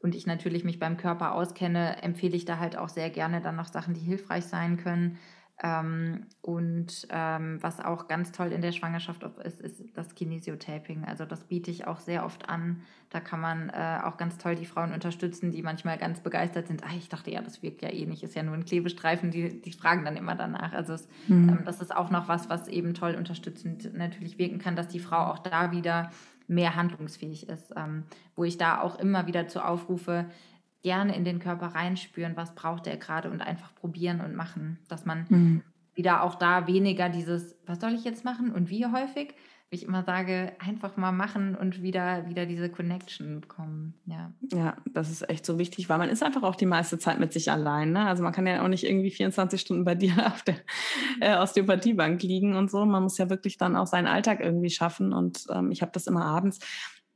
und 0.00 0.14
ich 0.14 0.26
natürlich 0.26 0.64
mich 0.64 0.78
beim 0.78 0.98
Körper 0.98 1.34
auskenne, 1.34 2.02
empfehle 2.02 2.36
ich 2.36 2.44
da 2.44 2.58
halt 2.58 2.76
auch 2.76 2.90
sehr 2.90 3.10
gerne 3.10 3.40
dann 3.40 3.56
noch 3.56 3.68
Sachen, 3.68 3.94
die 3.94 4.00
hilfreich 4.00 4.44
sein 4.44 4.76
können. 4.76 5.18
Ähm, 5.62 6.26
und 6.40 7.06
ähm, 7.10 7.58
was 7.62 7.78
auch 7.78 8.08
ganz 8.08 8.32
toll 8.32 8.50
in 8.50 8.60
der 8.60 8.72
Schwangerschaft 8.72 9.22
ist, 9.22 9.60
ist 9.60 9.96
das 9.96 10.16
Kinesiotaping. 10.16 11.04
Also 11.04 11.24
das 11.24 11.44
biete 11.44 11.70
ich 11.70 11.86
auch 11.86 12.00
sehr 12.00 12.24
oft 12.24 12.48
an. 12.48 12.82
Da 13.10 13.20
kann 13.20 13.40
man 13.40 13.68
äh, 13.68 14.00
auch 14.02 14.16
ganz 14.16 14.36
toll 14.36 14.56
die 14.56 14.66
Frauen 14.66 14.92
unterstützen, 14.92 15.52
die 15.52 15.62
manchmal 15.62 15.96
ganz 15.96 16.20
begeistert 16.20 16.66
sind. 16.66 16.82
Ah, 16.82 16.90
ich 16.96 17.08
dachte 17.08 17.30
ja, 17.30 17.40
das 17.40 17.62
wirkt 17.62 17.82
ja 17.82 17.90
eh 17.90 18.04
nicht, 18.04 18.24
ist 18.24 18.34
ja 18.34 18.42
nur 18.42 18.54
ein 18.54 18.64
Klebestreifen. 18.64 19.30
Die, 19.30 19.62
die 19.62 19.72
fragen 19.72 20.04
dann 20.04 20.16
immer 20.16 20.34
danach. 20.34 20.72
Also 20.72 20.94
es, 20.94 21.08
mhm. 21.28 21.48
ähm, 21.48 21.58
das 21.64 21.80
ist 21.80 21.94
auch 21.94 22.10
noch 22.10 22.26
was, 22.26 22.50
was 22.50 22.66
eben 22.66 22.94
toll 22.94 23.14
unterstützend 23.14 23.94
natürlich 23.94 24.38
wirken 24.38 24.58
kann, 24.58 24.74
dass 24.74 24.88
die 24.88 24.98
Frau 24.98 25.30
auch 25.30 25.38
da 25.38 25.70
wieder 25.70 26.10
mehr 26.48 26.74
handlungsfähig 26.74 27.48
ist. 27.48 27.72
Ähm, 27.76 28.02
wo 28.34 28.42
ich 28.42 28.58
da 28.58 28.80
auch 28.80 28.98
immer 28.98 29.28
wieder 29.28 29.46
zu 29.46 29.64
aufrufe, 29.64 30.26
gerne 30.84 31.16
in 31.16 31.24
den 31.24 31.40
Körper 31.40 31.68
reinspüren, 31.68 32.36
was 32.36 32.54
braucht 32.54 32.86
er 32.86 32.96
gerade 32.98 33.30
und 33.30 33.40
einfach 33.40 33.74
probieren 33.74 34.20
und 34.20 34.36
machen, 34.36 34.78
dass 34.86 35.06
man 35.06 35.26
mhm. 35.28 35.62
wieder 35.94 36.22
auch 36.22 36.36
da 36.36 36.68
weniger 36.68 37.08
dieses, 37.08 37.56
was 37.66 37.80
soll 37.80 37.94
ich 37.94 38.04
jetzt 38.04 38.24
machen 38.24 38.52
und 38.52 38.68
wie 38.68 38.84
häufig, 38.84 39.34
wie 39.70 39.76
ich 39.76 39.84
immer 39.84 40.04
sage, 40.04 40.52
einfach 40.58 40.98
mal 40.98 41.10
machen 41.10 41.56
und 41.56 41.82
wieder, 41.82 42.28
wieder 42.28 42.44
diese 42.44 42.68
Connection 42.68 43.40
bekommen. 43.40 43.94
Ja. 44.04 44.30
ja, 44.52 44.76
das 44.92 45.10
ist 45.10 45.28
echt 45.30 45.46
so 45.46 45.58
wichtig, 45.58 45.88
weil 45.88 45.96
man 45.96 46.10
ist 46.10 46.22
einfach 46.22 46.42
auch 46.42 46.54
die 46.54 46.66
meiste 46.66 46.98
Zeit 46.98 47.18
mit 47.18 47.32
sich 47.32 47.50
allein. 47.50 47.92
Ne? 47.92 48.06
Also 48.06 48.22
man 48.22 48.34
kann 48.34 48.46
ja 48.46 48.62
auch 48.62 48.68
nicht 48.68 48.84
irgendwie 48.84 49.10
24 49.10 49.58
Stunden 49.58 49.84
bei 49.84 49.94
dir 49.94 50.12
auf 50.26 50.42
der 50.42 50.56
äh, 51.20 51.34
Osteopathiebank 51.38 52.22
liegen 52.22 52.56
und 52.56 52.70
so. 52.70 52.84
Man 52.84 53.04
muss 53.04 53.16
ja 53.16 53.30
wirklich 53.30 53.56
dann 53.56 53.74
auch 53.74 53.86
seinen 53.86 54.06
Alltag 54.06 54.40
irgendwie 54.40 54.70
schaffen. 54.70 55.14
Und 55.14 55.46
ähm, 55.50 55.72
ich 55.72 55.80
habe 55.80 55.92
das 55.92 56.06
immer 56.06 56.26
abends 56.26 56.58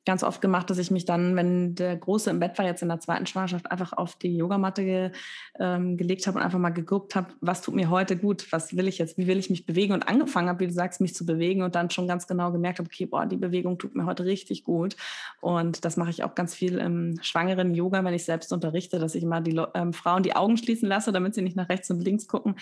ganz 0.04 0.22
oft 0.22 0.40
gemacht, 0.40 0.70
dass 0.70 0.78
ich 0.78 0.90
mich 0.90 1.04
dann, 1.04 1.37
wenn 1.37 1.74
der 1.74 1.96
Große 1.96 2.30
im 2.30 2.40
Bett 2.40 2.56
war, 2.56 2.64
jetzt 2.64 2.82
in 2.82 2.88
der 2.88 3.00
zweiten 3.00 3.26
Schwangerschaft, 3.26 3.70
einfach 3.70 3.92
auf 3.92 4.16
die 4.16 4.37
Yogamatte 4.37 4.84
ge, 4.84 5.11
ähm, 5.58 5.96
gelegt 5.96 6.26
habe 6.26 6.38
und 6.38 6.44
einfach 6.44 6.58
mal 6.58 6.70
geguckt 6.70 7.14
habe, 7.14 7.28
was 7.40 7.61
tut 7.61 7.74
mir 7.74 7.90
heute 7.90 8.16
gut, 8.16 8.50
was 8.50 8.76
will 8.76 8.88
ich 8.88 8.98
jetzt, 8.98 9.18
wie 9.18 9.26
will 9.26 9.38
ich 9.38 9.50
mich 9.50 9.66
bewegen 9.66 9.92
und 9.92 10.08
angefangen 10.08 10.48
habe, 10.48 10.61
wie 10.61 10.66
du 10.66 10.72
sagst, 10.72 11.00
mich 11.00 11.14
zu 11.14 11.26
bewegen 11.26 11.62
und 11.62 11.74
dann 11.74 11.90
schon 11.90 12.08
ganz 12.08 12.26
genau 12.26 12.52
gemerkt 12.52 12.78
habe, 12.78 12.88
okay, 12.90 13.06
boah, 13.06 13.26
die 13.26 13.37
Bewegung 13.37 13.78
tut 13.78 13.94
mir 13.94 14.06
heute 14.06 14.24
richtig 14.24 14.64
gut. 14.64 14.96
Und 15.40 15.84
das 15.84 15.96
mache 15.96 16.11
ich 16.11 16.24
auch 16.24 16.34
ganz 16.34 16.54
viel 16.54 16.78
im 16.78 17.18
schwangeren 17.20 17.74
Yoga, 17.74 18.02
wenn 18.02 18.14
ich 18.14 18.24
selbst 18.24 18.52
unterrichte, 18.52 18.98
dass 18.98 19.14
ich 19.14 19.22
immer 19.22 19.40
die 19.40 19.61
ähm, 19.74 19.92
Frauen 19.92 20.22
die 20.22 20.34
Augen 20.34 20.56
schließen 20.56 20.88
lasse, 20.88 21.12
damit 21.12 21.34
sie 21.34 21.42
nicht 21.42 21.56
nach 21.56 21.68
rechts 21.68 21.90
und 21.90 22.00
links 22.00 22.26
gucken 22.28 22.56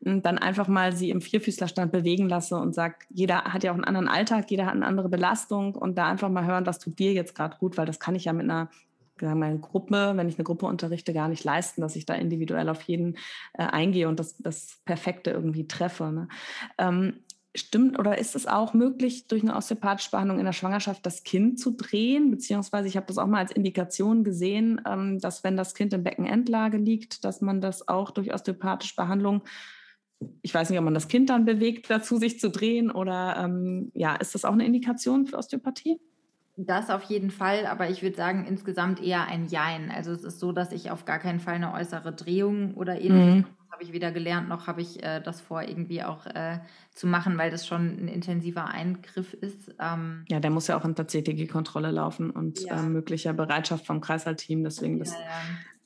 dann 0.00 0.38
einfach 0.38 0.68
mal 0.68 0.94
sie 0.94 1.10
im 1.10 1.20
Vierfüßlerstand 1.20 1.90
bewegen 1.90 2.28
lasse 2.28 2.56
und 2.56 2.74
sage, 2.74 2.96
jeder 3.10 3.44
hat 3.44 3.64
ja 3.64 3.72
auch 3.72 3.76
einen 3.76 3.84
anderen 3.84 4.08
Alltag, 4.08 4.50
jeder 4.50 4.66
hat 4.66 4.74
eine 4.74 4.86
andere 4.86 5.08
Belastung 5.08 5.74
und 5.74 5.98
da 5.98 6.06
einfach 6.06 6.28
mal 6.28 6.46
hören, 6.46 6.66
was 6.66 6.78
tut 6.78 6.98
dir 6.98 7.12
jetzt 7.12 7.34
gerade 7.34 7.56
gut, 7.58 7.76
weil 7.76 7.86
das 7.86 7.98
kann 7.98 8.14
ich 8.14 8.24
ja 8.24 8.32
mit 8.32 8.44
einer 8.44 8.68
sagen 9.20 9.40
wir, 9.40 9.58
Gruppe, 9.58 10.12
wenn 10.14 10.28
ich 10.28 10.36
eine 10.36 10.44
Gruppe 10.44 10.66
unterrichte, 10.66 11.12
gar 11.12 11.28
nicht 11.28 11.42
leisten, 11.42 11.80
dass 11.80 11.96
ich 11.96 12.06
da 12.06 12.14
individuell 12.14 12.68
auf 12.68 12.82
jeden 12.82 13.16
äh, 13.54 13.64
eingehe 13.64 14.08
und 14.08 14.20
das, 14.20 14.36
das 14.38 14.78
Perfekte 14.84 15.30
irgendwie 15.30 15.66
treffe. 15.66 16.12
Ne? 16.12 16.28
Ähm, 16.78 17.24
stimmt 17.56 17.98
oder 17.98 18.18
ist 18.18 18.36
es 18.36 18.46
auch 18.46 18.74
möglich, 18.74 19.26
durch 19.26 19.42
eine 19.42 19.56
osteopathische 19.56 20.10
Behandlung 20.10 20.38
in 20.38 20.44
der 20.44 20.52
Schwangerschaft 20.52 21.04
das 21.04 21.24
Kind 21.24 21.58
zu 21.58 21.72
drehen? 21.72 22.30
Beziehungsweise 22.30 22.88
ich 22.88 22.96
habe 22.96 23.06
das 23.06 23.18
auch 23.18 23.26
mal 23.26 23.38
als 23.38 23.52
Indikation 23.52 24.24
gesehen, 24.24 24.80
ähm, 24.86 25.18
dass 25.18 25.44
wenn 25.44 25.56
das 25.56 25.74
Kind 25.74 25.92
in 25.92 26.04
Beckenendlage 26.04 26.78
liegt, 26.78 27.24
dass 27.24 27.40
man 27.40 27.60
das 27.60 27.88
auch 27.88 28.10
durch 28.10 28.32
osteopathische 28.32 28.96
Behandlung 28.96 29.42
ich 30.42 30.54
weiß 30.54 30.70
nicht, 30.70 30.78
ob 30.78 30.84
man 30.84 30.94
das 30.94 31.08
Kind 31.08 31.30
dann 31.30 31.44
bewegt, 31.44 31.90
dazu 31.90 32.16
sich 32.16 32.40
zu 32.40 32.50
drehen 32.50 32.90
oder 32.90 33.36
ähm, 33.38 33.90
ja, 33.94 34.16
ist 34.16 34.34
das 34.34 34.44
auch 34.44 34.52
eine 34.52 34.66
Indikation 34.66 35.26
für 35.26 35.36
Osteopathie? 35.36 36.00
Das 36.60 36.90
auf 36.90 37.04
jeden 37.04 37.30
Fall, 37.30 37.66
aber 37.66 37.88
ich 37.88 38.02
würde 38.02 38.16
sagen, 38.16 38.44
insgesamt 38.44 39.00
eher 39.00 39.28
ein 39.28 39.46
Jein. 39.46 39.92
Also 39.92 40.10
es 40.10 40.24
ist 40.24 40.40
so, 40.40 40.50
dass 40.50 40.72
ich 40.72 40.90
auf 40.90 41.04
gar 41.04 41.20
keinen 41.20 41.38
Fall 41.38 41.54
eine 41.54 41.72
äußere 41.72 42.12
Drehung 42.12 42.74
oder 42.74 43.00
ähnliches 43.00 43.44
mhm. 43.44 43.70
habe 43.70 43.84
ich 43.84 43.92
weder 43.92 44.10
gelernt, 44.10 44.48
noch 44.48 44.66
habe 44.66 44.80
ich 44.80 45.00
äh, 45.04 45.20
das 45.20 45.40
vor, 45.40 45.62
irgendwie 45.62 46.02
auch 46.02 46.26
äh, 46.26 46.58
zu 46.92 47.06
machen, 47.06 47.38
weil 47.38 47.52
das 47.52 47.64
schon 47.64 48.04
ein 48.04 48.08
intensiver 48.08 48.66
Eingriff 48.66 49.34
ist. 49.34 49.72
Ähm, 49.78 50.24
ja, 50.28 50.40
der 50.40 50.50
muss 50.50 50.66
ja 50.66 50.76
auch 50.76 50.84
unter 50.84 51.06
CTG-Kontrolle 51.06 51.92
laufen 51.92 52.30
und 52.30 52.60
ja. 52.60 52.80
äh, 52.80 52.88
möglicher 52.88 53.34
Bereitschaft 53.34 53.86
vom 53.86 54.00
Kreißsaalteam. 54.00 54.64
Deswegen 54.64 54.98
das 54.98 55.12
ja, 55.12 55.20
ja. 55.20 55.26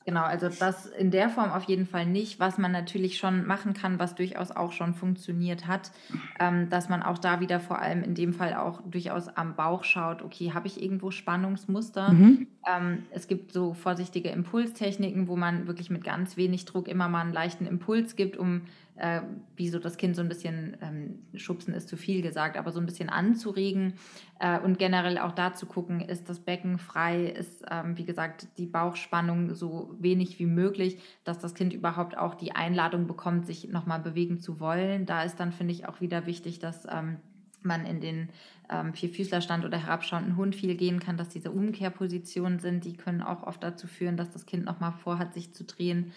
Genau, 0.05 0.23
also 0.23 0.49
das 0.49 0.85
in 0.85 1.11
der 1.11 1.29
Form 1.29 1.51
auf 1.51 1.63
jeden 1.63 1.85
Fall 1.85 2.05
nicht. 2.05 2.39
Was 2.39 2.57
man 2.57 2.71
natürlich 2.71 3.17
schon 3.17 3.45
machen 3.45 3.73
kann, 3.73 3.99
was 3.99 4.15
durchaus 4.15 4.51
auch 4.51 4.73
schon 4.73 4.93
funktioniert 4.93 5.65
hat, 5.67 5.91
ähm, 6.39 6.69
dass 6.69 6.89
man 6.89 7.01
auch 7.01 7.17
da 7.17 7.39
wieder 7.39 7.59
vor 7.59 7.79
allem 7.79 8.03
in 8.03 8.13
dem 8.13 8.33
Fall 8.33 8.53
auch 8.53 8.81
durchaus 8.81 9.29
am 9.29 9.55
Bauch 9.55 9.83
schaut, 9.85 10.21
okay, 10.21 10.51
habe 10.53 10.67
ich 10.67 10.81
irgendwo 10.81 11.11
Spannungsmuster? 11.11 12.11
Mhm. 12.11 12.47
Ähm, 12.67 13.03
es 13.11 13.27
gibt 13.27 13.53
so 13.53 13.73
vorsichtige 13.73 14.29
Impulstechniken, 14.29 15.27
wo 15.27 15.37
man 15.37 15.67
wirklich 15.67 15.89
mit 15.89 16.03
ganz 16.03 16.35
wenig 16.35 16.65
Druck 16.65 16.87
immer 16.89 17.07
mal 17.07 17.21
einen 17.21 17.33
leichten 17.33 17.65
Impuls 17.65 18.15
gibt, 18.17 18.35
um 18.35 18.63
äh, 18.95 19.21
wie 19.55 19.69
so 19.69 19.79
das 19.79 19.97
Kind 19.97 20.15
so 20.15 20.21
ein 20.21 20.29
bisschen, 20.29 20.77
ähm, 20.81 21.19
schubsen 21.35 21.73
ist 21.73 21.89
zu 21.89 21.97
viel 21.97 22.21
gesagt, 22.21 22.57
aber 22.57 22.71
so 22.71 22.79
ein 22.79 22.85
bisschen 22.85 23.09
anzuregen 23.09 23.93
äh, 24.39 24.59
und 24.59 24.77
generell 24.77 25.17
auch 25.17 25.31
da 25.31 25.53
zu 25.53 25.65
gucken, 25.65 26.01
ist 26.01 26.29
das 26.29 26.39
Becken 26.39 26.77
frei, 26.77 27.25
ist, 27.25 27.63
ähm, 27.71 27.97
wie 27.97 28.05
gesagt, 28.05 28.47
die 28.57 28.67
Bauchspannung 28.67 29.55
so 29.55 29.95
wenig 29.99 30.39
wie 30.39 30.45
möglich, 30.45 30.99
dass 31.23 31.39
das 31.39 31.55
Kind 31.55 31.73
überhaupt 31.73 32.17
auch 32.17 32.35
die 32.35 32.55
Einladung 32.55 33.07
bekommt, 33.07 33.45
sich 33.47 33.67
nochmal 33.69 33.99
bewegen 33.99 34.39
zu 34.39 34.59
wollen. 34.59 35.05
Da 35.05 35.23
ist 35.23 35.39
dann, 35.39 35.51
finde 35.51 35.73
ich, 35.73 35.87
auch 35.87 36.01
wieder 36.01 36.25
wichtig, 36.25 36.59
dass 36.59 36.85
ähm, 36.85 37.17
man 37.65 37.85
in 37.85 38.01
den 38.01 38.29
ähm, 38.69 38.93
Vierfüßlerstand 38.93 39.65
oder 39.65 39.77
herabschauenden 39.77 40.37
Hund 40.37 40.55
viel 40.55 40.75
gehen 40.75 40.99
kann, 40.99 41.17
dass 41.17 41.29
diese 41.29 41.51
Umkehrpositionen 41.51 42.59
sind, 42.59 42.85
die 42.85 42.93
können 42.93 43.21
auch 43.21 43.43
oft 43.43 43.63
dazu 43.63 43.87
führen, 43.87 44.17
dass 44.17 44.31
das 44.31 44.45
Kind 44.45 44.65
nochmal 44.65 44.91
vorhat, 44.91 45.33
sich 45.33 45.53
zu 45.53 45.63
drehen. 45.63 46.11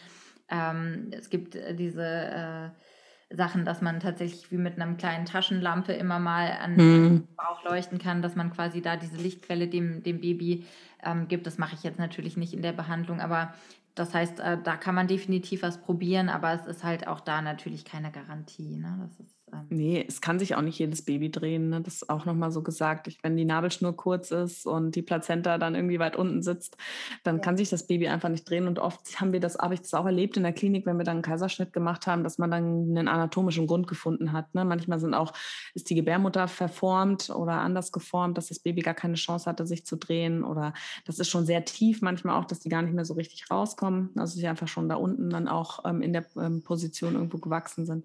Ähm, 0.48 1.10
es 1.12 1.30
gibt 1.30 1.54
äh, 1.54 1.74
diese 1.74 2.04
äh, 2.04 3.34
Sachen, 3.34 3.64
dass 3.64 3.82
man 3.82 3.98
tatsächlich 4.00 4.52
wie 4.52 4.56
mit 4.56 4.80
einer 4.80 4.94
kleinen 4.94 5.26
Taschenlampe 5.26 5.92
immer 5.92 6.18
mal 6.18 6.52
an 6.62 6.72
mhm. 6.72 6.76
den 6.76 7.28
Bauch 7.36 7.64
leuchten 7.64 7.98
kann, 7.98 8.22
dass 8.22 8.36
man 8.36 8.52
quasi 8.52 8.80
da 8.80 8.96
diese 8.96 9.16
Lichtquelle 9.16 9.66
dem, 9.66 10.02
dem 10.02 10.20
Baby 10.20 10.64
ähm, 11.04 11.26
gibt. 11.26 11.46
Das 11.46 11.58
mache 11.58 11.74
ich 11.74 11.82
jetzt 11.82 11.98
natürlich 11.98 12.36
nicht 12.36 12.54
in 12.54 12.62
der 12.62 12.72
Behandlung, 12.72 13.20
aber 13.20 13.52
das 13.96 14.14
heißt, 14.14 14.40
äh, 14.40 14.58
da 14.62 14.76
kann 14.76 14.94
man 14.94 15.08
definitiv 15.08 15.62
was 15.62 15.80
probieren, 15.80 16.28
aber 16.28 16.52
es 16.52 16.66
ist 16.66 16.84
halt 16.84 17.08
auch 17.08 17.20
da 17.20 17.42
natürlich 17.42 17.84
keine 17.84 18.12
Garantie. 18.12 18.76
Ne? 18.76 18.96
Das 19.00 19.18
ist 19.18 19.34
ähm 19.52 19.66
nee, 19.68 20.04
es 20.06 20.20
kann 20.20 20.38
sich 20.38 20.54
auch 20.54 20.62
nicht 20.62 20.78
jedes 20.78 21.04
Baby 21.04 21.30
drehen. 21.30 21.70
Ne? 21.70 21.80
Das 21.80 21.94
ist 21.94 22.10
auch 22.10 22.24
nochmal 22.24 22.50
so 22.50 22.62
gesagt. 22.62 23.08
Wenn 23.22 23.36
die 23.36 23.44
Nabelschnur 23.44 23.96
kurz 23.96 24.30
ist 24.30 24.66
und 24.66 24.94
die 24.96 25.02
Plazenta 25.02 25.58
dann 25.58 25.74
irgendwie 25.74 25.98
weit 25.98 26.16
unten 26.16 26.42
sitzt, 26.42 26.76
dann 27.22 27.36
ja. 27.36 27.42
kann 27.42 27.56
sich 27.56 27.70
das 27.70 27.86
Baby 27.86 28.08
einfach 28.08 28.28
nicht 28.28 28.48
drehen. 28.48 28.66
Und 28.66 28.78
oft 28.78 29.20
haben 29.20 29.32
wir 29.32 29.40
das, 29.40 29.58
habe 29.58 29.74
ich 29.74 29.80
das 29.80 29.94
auch 29.94 30.06
erlebt 30.06 30.36
in 30.36 30.42
der 30.42 30.52
Klinik, 30.52 30.86
wenn 30.86 30.98
wir 30.98 31.04
dann 31.04 31.16
einen 31.16 31.22
Kaiserschnitt 31.22 31.72
gemacht 31.72 32.06
haben, 32.06 32.24
dass 32.24 32.38
man 32.38 32.50
dann 32.50 32.64
einen 32.64 33.08
anatomischen 33.08 33.66
Grund 33.66 33.86
gefunden 33.86 34.32
hat. 34.32 34.54
Ne? 34.54 34.64
Manchmal 34.64 34.98
sind 34.98 35.14
auch, 35.14 35.32
ist 35.74 35.90
die 35.90 35.94
Gebärmutter 35.94 36.48
verformt 36.48 37.30
oder 37.30 37.54
anders 37.54 37.92
geformt, 37.92 38.38
dass 38.38 38.48
das 38.48 38.58
Baby 38.58 38.82
gar 38.82 38.94
keine 38.94 39.14
Chance 39.14 39.48
hatte, 39.48 39.66
sich 39.66 39.86
zu 39.86 39.96
drehen. 39.96 40.44
Oder 40.44 40.74
das 41.04 41.18
ist 41.18 41.28
schon 41.28 41.46
sehr 41.46 41.64
tief, 41.64 42.02
manchmal 42.02 42.40
auch, 42.40 42.44
dass 42.44 42.60
die 42.60 42.68
gar 42.68 42.82
nicht 42.82 42.94
mehr 42.94 43.04
so 43.04 43.14
richtig 43.14 43.50
rauskommen. 43.50 44.10
Also 44.16 44.38
sie 44.38 44.46
einfach 44.46 44.68
schon 44.68 44.88
da 44.88 44.96
unten 44.96 45.30
dann 45.30 45.48
auch 45.48 45.84
ähm, 45.84 46.02
in 46.02 46.12
der 46.12 46.24
ähm, 46.36 46.62
Position 46.62 47.14
irgendwo 47.14 47.38
gewachsen 47.38 47.86
sind. 47.86 48.04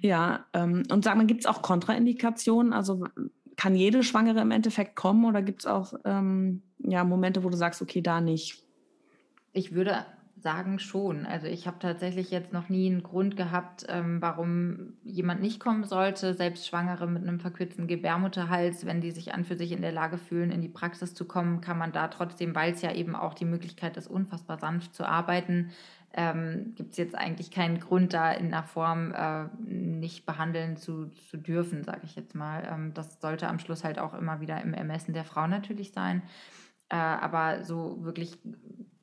Ja, 0.00 0.46
ähm, 0.52 0.81
und 0.90 1.04
sag 1.04 1.16
mal, 1.16 1.26
gibt 1.26 1.40
es 1.40 1.46
auch 1.46 1.62
Kontraindikationen? 1.62 2.72
Also 2.72 3.04
kann 3.56 3.74
jede 3.74 4.02
Schwangere 4.02 4.40
im 4.40 4.50
Endeffekt 4.50 4.96
kommen 4.96 5.24
oder 5.24 5.42
gibt 5.42 5.62
es 5.62 5.66
auch 5.66 5.94
ähm, 6.04 6.62
ja, 6.78 7.04
Momente, 7.04 7.44
wo 7.44 7.50
du 7.50 7.56
sagst, 7.56 7.82
okay, 7.82 8.00
da 8.00 8.20
nicht? 8.20 8.62
Ich 9.52 9.74
würde 9.74 10.06
sagen 10.42 10.78
schon. 10.78 11.24
Also 11.24 11.46
ich 11.46 11.66
habe 11.66 11.78
tatsächlich 11.78 12.30
jetzt 12.30 12.52
noch 12.52 12.68
nie 12.68 12.90
einen 12.90 13.02
Grund 13.02 13.36
gehabt, 13.36 13.86
ähm, 13.88 14.20
warum 14.20 14.94
jemand 15.04 15.40
nicht 15.40 15.60
kommen 15.60 15.84
sollte. 15.84 16.34
Selbst 16.34 16.66
Schwangere 16.66 17.06
mit 17.06 17.22
einem 17.22 17.38
verkürzten 17.38 17.86
Gebärmutterhals, 17.86 18.84
wenn 18.84 19.00
die 19.00 19.12
sich 19.12 19.34
an 19.34 19.44
für 19.44 19.56
sich 19.56 19.72
in 19.72 19.82
der 19.82 19.92
Lage 19.92 20.18
fühlen, 20.18 20.50
in 20.50 20.60
die 20.60 20.68
Praxis 20.68 21.14
zu 21.14 21.26
kommen, 21.26 21.60
kann 21.60 21.78
man 21.78 21.92
da 21.92 22.08
trotzdem, 22.08 22.54
weil 22.54 22.72
es 22.72 22.82
ja 22.82 22.92
eben 22.92 23.14
auch 23.14 23.34
die 23.34 23.44
Möglichkeit 23.44 23.96
ist, 23.96 24.08
unfassbar 24.08 24.58
sanft 24.58 24.94
zu 24.94 25.06
arbeiten, 25.06 25.70
ähm, 26.14 26.74
gibt 26.76 26.92
es 26.92 26.98
jetzt 26.98 27.14
eigentlich 27.14 27.50
keinen 27.50 27.80
Grund, 27.80 28.12
da 28.12 28.32
in 28.32 28.46
einer 28.46 28.62
Form 28.62 29.12
äh, 29.12 29.44
nicht 29.64 30.26
behandeln 30.26 30.76
zu, 30.76 31.06
zu 31.30 31.38
dürfen, 31.38 31.84
sage 31.84 32.02
ich 32.04 32.16
jetzt 32.16 32.34
mal. 32.34 32.68
Ähm, 32.70 32.92
das 32.94 33.20
sollte 33.20 33.48
am 33.48 33.58
Schluss 33.58 33.84
halt 33.84 33.98
auch 33.98 34.14
immer 34.14 34.40
wieder 34.40 34.60
im 34.60 34.74
Ermessen 34.74 35.14
der 35.14 35.24
Frau 35.24 35.46
natürlich 35.46 35.92
sein. 35.92 36.22
Äh, 36.90 36.96
aber 36.96 37.64
so 37.64 38.04
wirklich, 38.04 38.38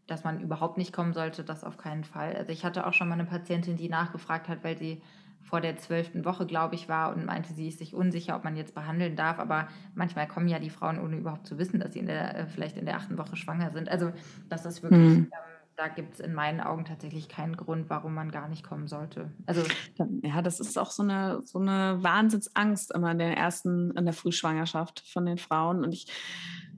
dass 0.05 0.23
man 0.23 0.39
überhaupt 0.39 0.77
nicht 0.77 0.93
kommen 0.93 1.13
sollte, 1.13 1.43
das 1.43 1.63
auf 1.63 1.77
keinen 1.77 2.03
Fall. 2.03 2.35
Also 2.35 2.51
ich 2.51 2.63
hatte 2.63 2.85
auch 2.85 2.93
schon 2.93 3.09
mal 3.09 3.15
eine 3.15 3.25
Patientin, 3.25 3.77
die 3.77 3.89
nachgefragt 3.89 4.47
hat, 4.47 4.63
weil 4.63 4.77
sie 4.77 5.01
vor 5.41 5.61
der 5.61 5.77
zwölften 5.77 6.25
Woche, 6.25 6.45
glaube 6.45 6.75
ich, 6.75 6.89
war 6.89 7.15
und 7.15 7.25
meinte, 7.25 7.53
sie 7.53 7.69
ist 7.69 7.79
sich 7.79 7.95
unsicher, 7.95 8.35
ob 8.35 8.43
man 8.43 8.55
jetzt 8.55 8.75
behandeln 8.75 9.15
darf. 9.15 9.39
Aber 9.39 9.67
manchmal 9.95 10.27
kommen 10.27 10.47
ja 10.47 10.59
die 10.59 10.69
Frauen, 10.69 10.99
ohne 10.99 11.17
überhaupt 11.17 11.47
zu 11.47 11.57
wissen, 11.57 11.79
dass 11.79 11.93
sie 11.93 11.99
in 11.99 12.05
der, 12.05 12.37
äh, 12.37 12.45
vielleicht 12.45 12.77
in 12.77 12.85
der 12.85 12.97
achten 12.97 13.17
Woche 13.17 13.35
schwanger 13.35 13.71
sind. 13.71 13.89
Also 13.89 14.11
das 14.47 14.65
ist 14.65 14.83
wirklich 14.83 15.01
mhm. 15.01 15.31
ähm, 15.31 15.58
da 15.79 15.87
gibt 15.87 16.15
es 16.15 16.19
in 16.19 16.33
meinen 16.33 16.59
Augen 16.59 16.83
tatsächlich 16.83 17.29
keinen 17.29 17.55
Grund, 17.55 17.89
warum 17.89 18.13
man 18.13 18.31
gar 18.31 18.49
nicht 18.49 18.65
kommen 18.65 18.89
sollte. 18.89 19.31
Also 19.45 19.63
ja, 20.23 20.41
das 20.41 20.59
ist 20.59 20.77
auch 20.77 20.91
so 20.91 21.03
eine, 21.03 21.41
so 21.45 21.57
eine 21.57 22.03
Wahnsinnsangst 22.03 22.93
immer 22.93 23.11
in 23.11 23.17
der 23.17 23.37
ersten, 23.37 23.91
in 23.95 24.03
der 24.03 24.13
Frühschwangerschaft 24.13 24.99
von 25.07 25.25
den 25.25 25.37
Frauen. 25.37 25.85
Und 25.85 25.93
ich 25.93 26.07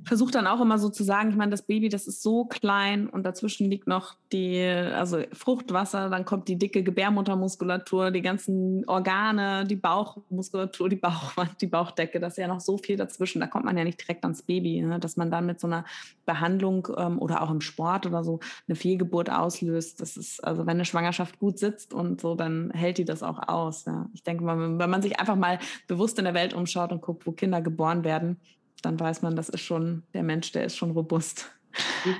versuche 0.04 0.32
dann 0.32 0.48
auch 0.48 0.62
immer 0.62 0.78
so 0.78 0.90
zu 0.90 1.04
sagen, 1.04 1.30
ich 1.30 1.36
meine, 1.36 1.52
das 1.52 1.62
Baby, 1.62 1.90
das 1.90 2.08
ist 2.08 2.22
so 2.22 2.46
klein 2.46 3.08
und 3.08 3.24
dazwischen 3.24 3.70
liegt 3.70 3.88
noch 3.88 4.16
die, 4.32 4.62
also 4.62 5.20
Fruchtwasser, 5.34 6.10
dann 6.10 6.26
kommt 6.26 6.48
die 6.48 6.58
dicke 6.58 6.84
Gebärmuttermuskulatur, 6.84 8.12
die 8.12 8.22
ganzen 8.22 8.88
Organe, 8.88 9.66
die 9.66 9.76
Bauchmuskulatur, 9.76 10.90
die 10.90 10.96
Bauchwand, 10.96 11.62
die 11.62 11.68
Bauchdecke, 11.68 12.20
das 12.20 12.34
ist 12.34 12.38
ja 12.38 12.48
noch 12.48 12.62
so 12.62 12.78
viel 12.78 12.98
dazwischen. 12.98 13.40
Da 13.40 13.48
kommt 13.48 13.66
man 13.66 13.78
ja 13.78 13.84
nicht 13.84 14.02
direkt 14.02 14.24
ans 14.24 14.42
Baby, 14.42 14.82
ne? 14.82 15.00
dass 15.00 15.18
man 15.18 15.30
dann 15.30 15.46
mit 15.46 15.60
so 15.60 15.68
einer 15.68 15.86
Behandlung 16.26 16.88
ähm, 16.98 17.20
oder 17.20 17.42
auch 17.42 17.52
im 17.52 17.62
Sport 17.62 18.06
oder 18.06 18.24
so 18.24 18.40
eine 18.68 18.76
Fehlgeburt 18.76 19.30
auslöst. 19.30 20.02
Das 20.02 20.18
ist, 20.18 20.44
also 20.44 20.66
wenn 20.66 20.78
eine 20.78 20.86
Schwangerschaft 20.86 21.40
gut 21.40 21.60
sitzt 21.60 21.94
und 21.94 22.22
so, 22.22 22.36
dann 22.36 22.72
hält 22.72 22.98
die 22.98 23.06
das 23.06 23.24
auch 23.24 23.48
aus. 23.48 23.86
Ja. 23.86 24.10
Ich 24.14 24.24
denke 24.24 24.44
mal, 24.44 24.80
wenn 24.80 24.90
man 24.90 25.02
sich 25.02 25.20
einfach 25.20 25.36
mal 25.36 25.60
bewusst 25.88 26.18
in 26.18 26.26
der 26.26 26.34
Welt 26.34 26.54
umschaut 26.54 26.92
und 26.92 27.02
guckt, 27.02 27.28
wo 27.28 27.32
Kinder 27.32 27.62
geboren 27.62 28.04
werden, 28.04 28.38
dann 28.82 29.00
weiß 29.00 29.22
man, 29.22 29.36
das 29.36 29.50
ist 29.50 29.62
schon, 29.62 30.04
der 30.14 30.24
Mensch, 30.24 30.52
der 30.52 30.66
ist 30.66 30.78
schon 30.78 30.92
robust. 30.92 31.50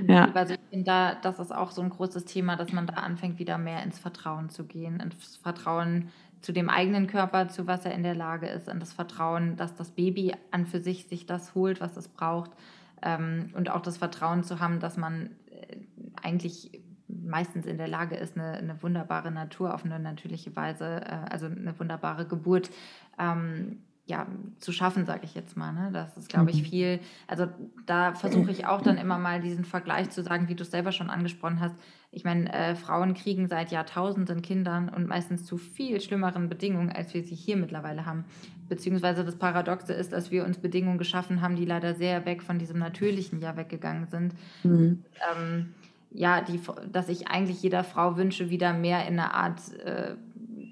Ja. 0.08 0.32
Also 0.34 0.54
ich 0.54 0.60
finde 0.70 0.86
da, 0.86 1.16
das 1.16 1.40
ist 1.40 1.54
auch 1.54 1.72
so 1.72 1.82
ein 1.82 1.90
großes 1.90 2.26
Thema, 2.26 2.56
dass 2.56 2.72
man 2.72 2.88
da 2.88 2.94
anfängt, 2.94 3.40
wieder 3.40 3.58
mehr 3.58 3.84
ins 3.84 4.00
Vertrauen 4.00 4.50
zu 4.50 4.66
gehen, 4.66 5.00
ins 5.00 5.38
Vertrauen 5.38 6.10
zu 6.42 6.52
dem 6.54 6.70
eigenen 6.70 7.08
Körper, 7.08 7.50
zu 7.50 7.68
was 7.68 7.86
er 7.86 7.94
in 7.94 8.04
der 8.04 8.16
Lage 8.16 8.48
ist, 8.48 8.68
und 8.68 8.80
das 8.80 8.94
Vertrauen, 8.94 9.58
dass 9.58 9.76
das 9.76 9.92
Baby 9.92 10.34
an 10.52 10.66
für 10.66 10.80
sich 10.80 11.08
sich 11.08 11.26
das 11.26 11.54
holt, 11.54 11.82
was 11.82 11.98
es 11.98 12.08
braucht, 12.08 12.52
ähm, 13.02 13.50
und 13.54 13.70
auch 13.70 13.82
das 13.82 13.98
Vertrauen 13.98 14.44
zu 14.44 14.60
haben, 14.60 14.80
dass 14.80 14.98
man 14.98 15.32
äh, 15.50 15.78
eigentlich 16.22 16.82
meistens 17.08 17.66
in 17.66 17.78
der 17.78 17.88
Lage 17.88 18.16
ist, 18.16 18.38
eine, 18.38 18.54
eine 18.54 18.82
wunderbare 18.82 19.32
Natur 19.32 19.74
auf 19.74 19.86
eine 19.86 20.00
natürliche 20.00 20.56
Weise, 20.56 21.02
äh, 21.06 21.30
also 21.30 21.48
eine 21.48 21.78
wunderbare 21.80 22.26
Geburt 22.26 22.72
ähm, 23.20 23.80
ja, 24.12 24.28
zu 24.60 24.74
schaffen, 24.74 25.06
sage 25.06 25.22
ich 25.24 25.36
jetzt 25.36 25.56
mal. 25.56 25.72
Ne? 25.72 25.90
Das 25.94 26.18
ist, 26.18 26.28
glaube 26.28 26.52
ich, 26.52 26.64
mhm. 26.64 26.66
viel. 26.66 27.00
Also 27.28 27.48
da 27.86 28.14
versuche 28.14 28.52
ich 28.52 28.66
auch 28.66 28.82
dann 28.82 28.98
immer 28.98 29.18
mal 29.18 29.40
diesen 29.40 29.64
Vergleich 29.64 30.10
zu 30.10 30.22
sagen, 30.22 30.50
wie 30.50 30.56
du 30.56 30.64
es 30.64 30.72
selber 30.72 30.92
schon 30.92 31.10
angesprochen 31.10 31.62
hast. 31.62 31.76
Ich 32.12 32.26
meine, 32.26 32.52
äh, 32.52 32.76
Frauen 32.76 33.14
kriegen 33.14 33.48
seit 33.48 33.72
Jahrtausenden 33.72 34.42
Kindern 34.42 34.90
und 34.90 35.08
meistens 35.08 35.46
zu 35.46 35.58
viel 35.58 36.02
schlimmeren 36.02 36.50
Bedingungen, 36.50 36.90
als 36.92 37.14
wir 37.14 37.24
sie 37.24 37.36
hier 37.36 37.56
mittlerweile 37.56 38.06
haben. 38.06 38.26
Beziehungsweise 38.68 39.24
das 39.24 39.38
Paradoxe 39.38 39.94
ist, 39.94 40.12
dass 40.12 40.30
wir 40.30 40.44
uns 40.44 40.58
Bedingungen 40.58 40.98
geschaffen 40.98 41.42
haben, 41.42 41.56
die 41.56 41.66
leider 41.66 41.94
sehr 41.96 42.26
weg 42.26 42.44
von 42.44 42.60
diesem 42.60 42.80
Natürlichen 42.80 43.40
ja 43.40 43.56
weggegangen 43.56 44.08
sind. 44.08 44.34
Mhm. 44.64 45.06
Ähm, 45.32 45.70
ja, 46.12 46.42
die, 46.42 46.60
dass 46.92 47.08
ich 47.08 47.30
eigentlich 47.30 47.64
jeder 47.64 47.86
Frau 47.86 48.18
wünsche, 48.18 48.50
wieder 48.50 48.74
mehr 48.74 49.08
in 49.08 49.18
eine 49.18 49.34
Art, 49.34 49.62
äh, 49.86 50.16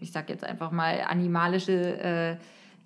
ich 0.02 0.12
sage 0.12 0.34
jetzt 0.34 0.43
einfach 0.43 0.71
mal, 0.71 1.06
animalische 1.08 1.99
äh, 2.02 2.38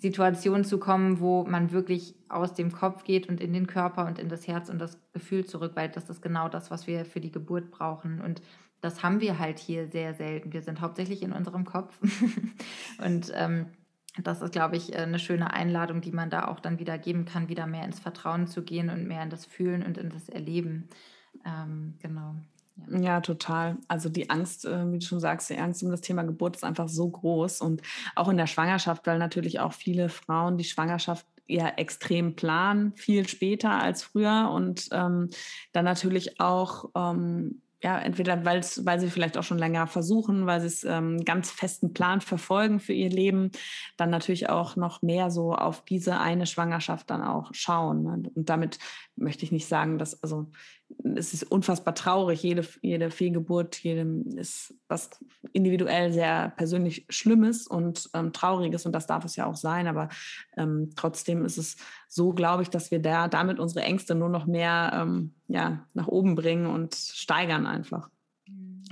Situation 0.03 0.65
zu 0.65 0.79
kommen, 0.79 1.21
wo 1.21 1.45
man 1.45 1.71
wirklich 1.71 2.13
aus 2.27 2.53
dem 2.53 2.73
Kopf 2.73 3.05
geht 3.05 3.29
und 3.29 3.39
in 3.39 3.53
den 3.53 3.67
Körper 3.67 4.05
und 4.05 4.19
in 4.19 4.27
das 4.27 4.49
Herz 4.49 4.67
und 4.67 4.77
das 4.79 4.99
Gefühl 5.13 5.45
zurück, 5.45 5.71
weil 5.75 5.87
das 5.87 6.09
ist 6.09 6.21
genau 6.21 6.49
das, 6.49 6.69
was 6.69 6.87
wir 6.87 7.05
für 7.05 7.21
die 7.21 7.31
Geburt 7.31 7.71
brauchen. 7.71 8.19
Und 8.19 8.41
das 8.81 9.01
haben 9.01 9.21
wir 9.21 9.39
halt 9.39 9.59
hier 9.59 9.87
sehr 9.87 10.13
selten. 10.13 10.51
Wir 10.51 10.61
sind 10.61 10.81
hauptsächlich 10.81 11.23
in 11.23 11.31
unserem 11.31 11.63
Kopf. 11.63 11.97
und 13.01 13.31
ähm, 13.33 13.67
das 14.21 14.41
ist, 14.41 14.51
glaube 14.51 14.75
ich, 14.75 14.93
eine 14.93 15.19
schöne 15.19 15.53
Einladung, 15.53 16.01
die 16.01 16.11
man 16.11 16.29
da 16.29 16.49
auch 16.49 16.59
dann 16.59 16.79
wieder 16.79 16.97
geben 16.97 17.23
kann, 17.23 17.47
wieder 17.47 17.65
mehr 17.65 17.85
ins 17.85 18.01
Vertrauen 18.01 18.45
zu 18.45 18.61
gehen 18.61 18.89
und 18.89 19.07
mehr 19.07 19.23
in 19.23 19.29
das 19.29 19.45
Fühlen 19.45 19.83
und 19.83 19.97
in 19.97 20.09
das 20.09 20.27
Erleben. 20.27 20.89
Ähm, 21.45 21.93
genau. 22.01 22.35
Ja. 22.75 22.99
ja. 22.99 23.21
total. 23.21 23.77
Also 23.87 24.09
die 24.09 24.29
Angst, 24.29 24.65
äh, 24.65 24.91
wie 24.91 24.99
du 24.99 25.05
schon 25.05 25.19
sagst, 25.19 25.49
die 25.49 25.57
Angst 25.57 25.83
um 25.83 25.91
das 25.91 26.01
Thema 26.01 26.23
Geburt 26.23 26.55
ist 26.55 26.63
einfach 26.63 26.89
so 26.89 27.09
groß 27.09 27.61
und 27.61 27.81
auch 28.15 28.29
in 28.29 28.37
der 28.37 28.47
Schwangerschaft, 28.47 29.05
weil 29.07 29.19
natürlich 29.19 29.59
auch 29.59 29.73
viele 29.73 30.09
Frauen 30.09 30.57
die 30.57 30.63
Schwangerschaft 30.63 31.25
eher 31.47 31.77
extrem 31.77 32.35
planen, 32.35 32.93
viel 32.95 33.27
später 33.27 33.71
als 33.71 34.03
früher 34.03 34.49
und 34.53 34.87
ähm, 34.91 35.29
dann 35.73 35.85
natürlich 35.85 36.39
auch 36.39 36.89
ähm, 36.95 37.61
ja, 37.83 37.99
entweder 37.99 38.45
weil 38.45 38.63
sie 38.63 39.09
vielleicht 39.09 39.37
auch 39.37 39.43
schon 39.43 39.57
länger 39.57 39.87
versuchen, 39.87 40.45
weil 40.45 40.61
sie 40.61 40.67
es 40.67 40.83
ähm, 40.85 41.25
ganz 41.25 41.51
festen 41.51 41.93
Plan 41.93 42.21
verfolgen 42.21 42.79
für 42.79 42.93
ihr 42.93 43.09
Leben, 43.09 43.51
dann 43.97 44.09
natürlich 44.09 44.49
auch 44.49 44.77
noch 44.77 45.01
mehr 45.01 45.29
so 45.29 45.53
auf 45.53 45.83
diese 45.83 46.17
eine 46.19 46.45
Schwangerschaft 46.45 47.09
dann 47.09 47.21
auch 47.21 47.53
schauen. 47.53 48.03
Ne? 48.03 48.29
Und 48.33 48.49
damit 48.49 48.79
möchte 49.17 49.43
ich 49.43 49.51
nicht 49.51 49.67
sagen, 49.67 49.97
dass, 49.97 50.23
also 50.23 50.49
es 51.15 51.33
ist 51.33 51.43
unfassbar 51.43 51.95
traurig. 51.95 52.43
Jede, 52.43 52.65
jede 52.81 53.09
Fehlgeburt 53.09 53.77
jedem 53.77 54.37
ist 54.37 54.73
was 54.87 55.09
individuell 55.51 56.13
sehr 56.13 56.53
persönlich 56.55 57.05
Schlimmes 57.09 57.67
und 57.67 58.09
ähm, 58.13 58.31
Trauriges 58.33 58.85
und 58.85 58.93
das 58.93 59.07
darf 59.07 59.25
es 59.25 59.35
ja 59.35 59.45
auch 59.45 59.55
sein. 59.55 59.87
Aber 59.87 60.09
ähm, 60.57 60.91
trotzdem 60.95 61.45
ist 61.45 61.57
es 61.57 61.77
so, 62.07 62.33
glaube 62.33 62.63
ich, 62.63 62.69
dass 62.69 62.91
wir 62.91 62.99
da 62.99 63.27
damit 63.27 63.59
unsere 63.59 63.85
Ängste 63.85 64.15
nur 64.15 64.29
noch 64.29 64.45
mehr 64.45 64.91
ähm, 64.95 65.33
ja, 65.47 65.85
nach 65.93 66.07
oben 66.07 66.35
bringen 66.35 66.67
und 66.67 66.95
steigern 66.95 67.65
einfach. 67.65 68.09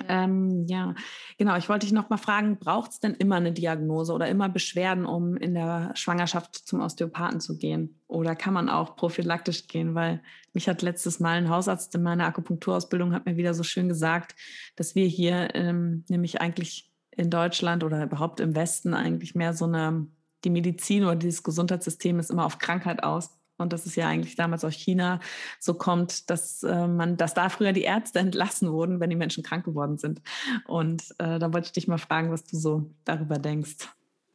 Ähm, 0.08 0.66
ja, 0.68 0.94
genau. 1.38 1.56
Ich 1.58 1.70
wollte 1.70 1.86
dich 1.86 1.94
noch 1.94 2.10
mal 2.10 2.18
fragen, 2.18 2.58
braucht 2.58 2.92
es 2.92 3.00
denn 3.00 3.14
immer 3.14 3.36
eine 3.36 3.52
Diagnose 3.52 4.14
oder 4.14 4.28
immer 4.28 4.50
Beschwerden, 4.50 5.06
um 5.06 5.38
in 5.38 5.54
der 5.54 5.92
Schwangerschaft 5.96 6.56
zum 6.56 6.82
Osteopathen 6.82 7.40
zu 7.40 7.58
gehen? 7.58 8.02
Oder 8.08 8.36
kann 8.36 8.54
man 8.54 8.70
auch 8.70 8.96
prophylaktisch 8.96 9.68
gehen? 9.68 9.96
Weil 9.96 10.22
mich 10.54 10.68
hat 10.68 10.82
letztes 10.82 11.20
Mal 11.20 11.38
ein 11.38 11.50
Hausarzt 11.50 11.96
in 11.96 12.04
meiner 12.04 12.26
Akupunkturausbildung 12.26 13.14
hat 13.14 13.26
mir 13.26 13.38
wieder 13.38 13.54
so 13.54 13.64
schön 13.64 13.88
gesagt, 13.88 14.36
dass 14.76 14.96
wir 14.96 15.08
hier 15.08 15.56
ähm, 15.56 16.06
nämlich 16.10 16.42
eigentlich 16.42 16.92
in 17.12 17.30
Deutschland 17.30 17.84
oder 17.84 18.04
überhaupt 18.04 18.40
im 18.40 18.56
Westen 18.56 18.94
eigentlich 18.94 19.36
mehr 19.36 19.54
so 19.54 19.66
eine, 19.66 20.08
die 20.44 20.50
Medizin 20.50 21.04
oder 21.04 21.16
dieses 21.16 21.44
Gesundheitssystem 21.44 22.20
ist 22.20 22.32
immer 22.32 22.46
auf 22.46 22.58
Krankheit 22.58 23.04
aus 23.04 23.41
und 23.62 23.74
dass 23.74 23.86
es 23.86 23.95
ja 23.95 24.08
eigentlich 24.08 24.36
damals 24.36 24.65
aus 24.65 24.74
China 24.74 25.19
so 25.60 25.74
kommt, 25.74 26.30
dass 26.30 26.63
äh, 26.63 26.88
man, 26.88 27.17
dass 27.17 27.34
da 27.34 27.50
früher 27.50 27.74
die 27.74 27.84
Ärzte 27.84 28.19
entlassen 28.32 28.71
wurden, 28.71 29.00
wenn 29.00 29.10
die 29.10 29.15
Menschen 29.15 29.43
krank 29.43 29.65
geworden 29.65 29.97
sind. 29.97 30.21
Und 30.67 31.04
äh, 31.19 31.39
da 31.39 31.54
wollte 31.54 31.67
ich 31.67 31.71
dich 31.74 31.88
mal 31.88 31.97
fragen, 31.97 32.32
was 32.32 32.43
du 32.43 32.58
so 32.58 32.91
darüber 33.06 33.38
denkst. 33.38 33.88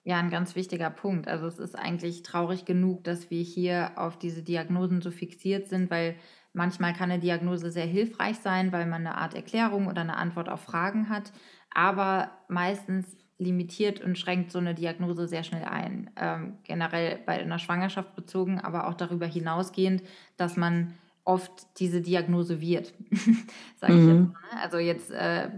Ja, 0.04 0.18
ein 0.18 0.30
ganz 0.30 0.54
wichtiger 0.54 0.90
Punkt. 0.90 1.26
Also 1.26 1.48
es 1.48 1.58
ist 1.58 1.76
eigentlich 1.76 2.22
traurig 2.22 2.64
genug, 2.64 3.02
dass 3.02 3.28
wir 3.28 3.42
hier 3.42 3.90
auf 3.96 4.16
diese 4.16 4.42
Diagnosen 4.44 5.02
so 5.02 5.10
fixiert 5.10 5.66
sind, 5.66 5.90
weil 5.90 6.14
manchmal 6.52 6.92
kann 6.92 7.10
eine 7.10 7.20
Diagnose 7.20 7.72
sehr 7.72 7.86
hilfreich 7.86 8.36
sein, 8.38 8.70
weil 8.70 8.86
man 8.86 9.04
eine 9.04 9.18
Art 9.18 9.34
Erklärung 9.34 9.88
oder 9.88 10.02
eine 10.02 10.16
Antwort 10.16 10.48
auf 10.48 10.60
Fragen 10.60 11.08
hat. 11.08 11.32
Aber 11.74 12.30
meistens 12.48 13.04
limitiert 13.38 14.01
und 14.01 14.18
schränkt 14.18 14.51
so 14.51 14.59
eine 14.59 14.75
Diagnose 14.75 15.29
sehr 15.29 15.44
schnell 15.44 15.64
ein. 15.64 16.11
Ähm, 16.16 16.55
generell 16.64 17.18
bei 17.27 17.40
einer 17.40 17.59
Schwangerschaft 17.59 18.14
bezogen, 18.16 18.61
aber 18.61 18.88
auch 18.88 18.94
darüber 18.94 19.27
hinausgehend, 19.27 20.03
dass 20.37 20.57
man 20.57 20.94
oft 21.27 21.66
diese 21.81 22.01
Diagnose 22.01 22.61
wird, 22.61 22.94
sage 23.77 23.94
ich 23.94 24.01
mhm. 24.01 24.09
jetzt 24.09 24.33
mal. 24.33 24.55
Ne? 24.55 24.62
Also 24.62 24.79
jetzt 24.79 25.11
äh, 25.11 25.51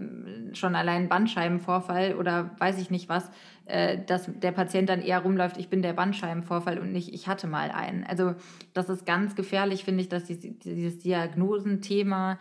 schon 0.55 0.75
allein 0.75 1.09
Bandscheibenvorfall 1.09 2.14
oder 2.14 2.51
weiß 2.59 2.81
ich 2.81 2.91
nicht 2.91 3.09
was, 3.09 3.31
äh, 3.67 3.99
dass 4.07 4.31
der 4.35 4.53
Patient 4.53 4.88
dann 4.88 5.03
eher 5.03 5.21
rumläuft, 5.21 5.59
ich 5.59 5.69
bin 5.69 5.83
der 5.83 5.93
Bandscheibenvorfall 5.93 6.79
und 6.79 6.91
nicht, 6.91 7.12
ich 7.12 7.29
hatte 7.29 7.47
mal 7.47 7.71
einen. 7.71 8.05
Also 8.05 8.35
das 8.73 8.88
ist 8.88 9.05
ganz 9.05 9.37
gefährlich, 9.37 9.85
finde 9.85 10.01
ich, 10.01 10.09
dass 10.09 10.25
dieses, 10.25 10.59
dieses 10.59 10.99
Diagnosenthema 11.01 12.38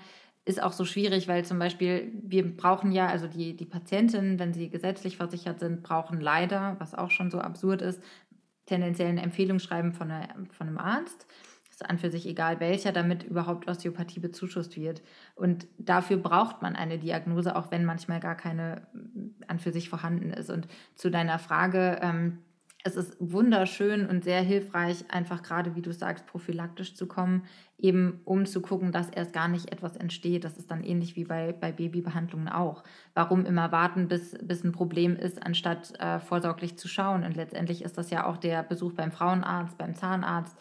ist 0.47 0.63
auch 0.63 0.71
so 0.71 0.85
schwierig, 0.85 1.27
weil 1.27 1.43
zum 1.43 1.59
Beispiel 1.59 2.11
wir 2.23 2.55
brauchen 2.55 2.91
ja, 2.91 3.07
also 3.07 3.27
die, 3.27 3.55
die 3.55 3.65
Patientinnen, 3.65 4.39
wenn 4.39 4.53
sie 4.53 4.69
gesetzlich 4.69 5.17
versichert 5.17 5.59
sind, 5.59 5.83
brauchen 5.83 6.21
leider, 6.21 6.77
was 6.79 6.95
auch 6.95 7.11
schon 7.11 7.29
so 7.29 7.39
absurd 7.39 7.81
ist, 7.81 8.01
tendenziell 8.65 9.09
ein 9.09 9.17
Empfehlungsschreiben 9.17 9.93
von, 9.93 10.09
einer, 10.09 10.29
von 10.51 10.67
einem 10.67 10.77
Arzt. 10.77 11.27
Ist 11.69 11.87
an 11.87 11.99
für 11.99 12.09
sich 12.09 12.25
egal 12.25 12.59
welcher, 12.59 12.91
damit 12.91 13.23
überhaupt 13.23 13.67
Osteopathie 13.67 14.19
bezuschusst 14.19 14.77
wird. 14.77 15.03
Und 15.35 15.67
dafür 15.77 16.17
braucht 16.17 16.63
man 16.63 16.75
eine 16.75 16.97
Diagnose, 16.97 17.55
auch 17.55 17.69
wenn 17.69 17.85
manchmal 17.85 18.19
gar 18.19 18.35
keine 18.35 18.87
an 19.47 19.59
für 19.59 19.71
sich 19.71 19.89
vorhanden 19.89 20.31
ist. 20.31 20.49
Und 20.49 20.67
zu 20.95 21.11
deiner 21.11 21.37
Frage, 21.37 21.99
ähm, 22.01 22.39
es 22.87 22.95
ist 22.95 23.17
wunderschön 23.19 24.07
und 24.07 24.23
sehr 24.23 24.41
hilfreich, 24.41 25.03
einfach 25.09 25.43
gerade, 25.43 25.75
wie 25.75 25.81
du 25.81 25.91
sagst, 25.91 26.25
prophylaktisch 26.25 26.95
zu 26.95 27.05
kommen, 27.05 27.43
eben 27.77 28.21
um 28.23 28.45
zu 28.45 28.61
gucken, 28.61 28.93
dass 28.93 29.09
erst 29.09 29.33
gar 29.33 29.49
nicht 29.49 29.73
etwas 29.73 29.97
entsteht. 29.97 30.45
Das 30.45 30.57
ist 30.57 30.71
dann 30.71 30.83
ähnlich 30.83 31.17
wie 31.17 31.25
bei, 31.25 31.51
bei 31.51 31.73
Babybehandlungen 31.73 32.47
auch. 32.47 32.83
Warum 33.13 33.45
immer 33.45 33.73
warten, 33.73 34.07
bis, 34.07 34.37
bis 34.41 34.63
ein 34.63 34.71
Problem 34.71 35.17
ist, 35.17 35.45
anstatt 35.45 35.99
äh, 35.99 36.19
vorsorglich 36.19 36.77
zu 36.77 36.87
schauen? 36.87 37.25
Und 37.25 37.35
letztendlich 37.35 37.83
ist 37.83 37.97
das 37.97 38.09
ja 38.09 38.25
auch 38.25 38.37
der 38.37 38.63
Besuch 38.63 38.93
beim 38.93 39.11
Frauenarzt, 39.11 39.77
beim 39.77 39.93
Zahnarzt, 39.93 40.57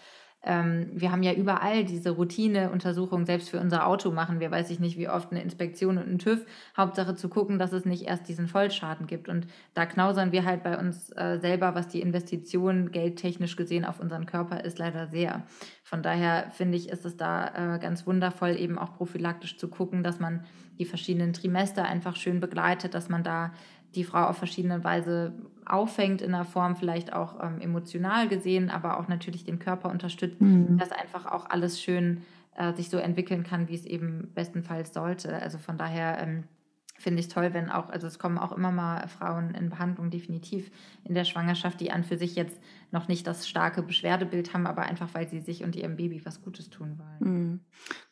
ähm, 0.46 0.90
wir 0.92 1.10
haben 1.10 1.24
ja 1.24 1.32
überall 1.32 1.84
diese 1.84 2.10
Routineuntersuchung, 2.10 3.26
selbst 3.26 3.50
für 3.50 3.58
unser 3.58 3.86
Auto 3.86 4.12
machen 4.12 4.38
wir, 4.38 4.50
weiß 4.50 4.70
ich 4.70 4.78
nicht, 4.78 4.96
wie 4.96 5.08
oft 5.08 5.32
eine 5.32 5.42
Inspektion 5.42 5.98
und 5.98 6.06
einen 6.06 6.18
TÜV. 6.20 6.46
Hauptsache 6.76 7.16
zu 7.16 7.28
gucken, 7.28 7.58
dass 7.58 7.72
es 7.72 7.84
nicht 7.84 8.04
erst 8.04 8.28
diesen 8.28 8.46
Vollschaden 8.46 9.08
gibt. 9.08 9.28
Und 9.28 9.48
da 9.74 9.86
knausern 9.86 10.30
wir 10.30 10.44
halt 10.44 10.62
bei 10.62 10.78
uns 10.78 11.10
äh, 11.16 11.38
selber, 11.40 11.74
was 11.74 11.88
die 11.88 12.00
Investition 12.00 12.92
geldtechnisch 12.92 13.56
gesehen 13.56 13.84
auf 13.84 13.98
unseren 13.98 14.26
Körper 14.26 14.64
ist, 14.64 14.78
leider 14.78 15.08
sehr. 15.08 15.42
Von 15.82 16.02
daher 16.02 16.50
finde 16.52 16.78
ich, 16.78 16.88
ist 16.88 17.04
es 17.04 17.16
da 17.16 17.74
äh, 17.74 17.78
ganz 17.80 18.06
wundervoll, 18.06 18.56
eben 18.56 18.78
auch 18.78 18.94
prophylaktisch 18.94 19.58
zu 19.58 19.66
gucken, 19.66 20.04
dass 20.04 20.20
man 20.20 20.44
die 20.78 20.84
verschiedenen 20.84 21.32
Trimester 21.32 21.84
einfach 21.84 22.14
schön 22.14 22.38
begleitet, 22.38 22.94
dass 22.94 23.08
man 23.08 23.24
da 23.24 23.52
die 23.96 24.04
Frau 24.04 24.24
auf 24.26 24.36
verschiedene 24.36 24.84
Weise 24.84 25.32
auffängt 25.66 26.22
in 26.22 26.32
der 26.32 26.44
Form, 26.44 26.76
vielleicht 26.76 27.12
auch 27.12 27.42
ähm, 27.42 27.60
emotional 27.60 28.28
gesehen, 28.28 28.70
aber 28.70 28.98
auch 28.98 29.08
natürlich 29.08 29.44
den 29.44 29.58
Körper 29.58 29.90
unterstützt, 29.90 30.40
mhm. 30.40 30.78
dass 30.78 30.92
einfach 30.92 31.26
auch 31.26 31.50
alles 31.50 31.80
schön 31.80 32.22
äh, 32.56 32.72
sich 32.72 32.88
so 32.88 32.98
entwickeln 32.98 33.44
kann, 33.44 33.68
wie 33.68 33.74
es 33.74 33.84
eben 33.84 34.30
bestenfalls 34.34 34.94
sollte. 34.94 35.34
Also 35.42 35.58
von 35.58 35.76
daher 35.76 36.18
ähm, 36.18 36.44
finde 36.98 37.20
ich 37.20 37.28
toll, 37.28 37.52
wenn 37.52 37.70
auch, 37.70 37.88
also 37.90 38.06
es 38.06 38.18
kommen 38.18 38.38
auch 38.38 38.52
immer 38.52 38.72
mal 38.72 39.06
Frauen 39.08 39.54
in 39.54 39.68
Behandlung 39.68 40.10
definitiv 40.10 40.70
in 41.04 41.14
der 41.14 41.24
Schwangerschaft, 41.24 41.80
die 41.80 41.90
an 41.90 42.04
für 42.04 42.16
sich 42.16 42.34
jetzt 42.36 42.60
noch 42.92 43.08
nicht 43.08 43.26
das 43.26 43.48
starke 43.48 43.82
Beschwerdebild 43.82 44.54
haben, 44.54 44.66
aber 44.66 44.82
einfach, 44.82 45.08
weil 45.12 45.28
sie 45.28 45.40
sich 45.40 45.64
und 45.64 45.76
ihrem 45.76 45.96
Baby 45.96 46.24
was 46.24 46.42
Gutes 46.42 46.70
tun 46.70 46.98
wollen. 46.98 47.54
Mm, 47.54 47.60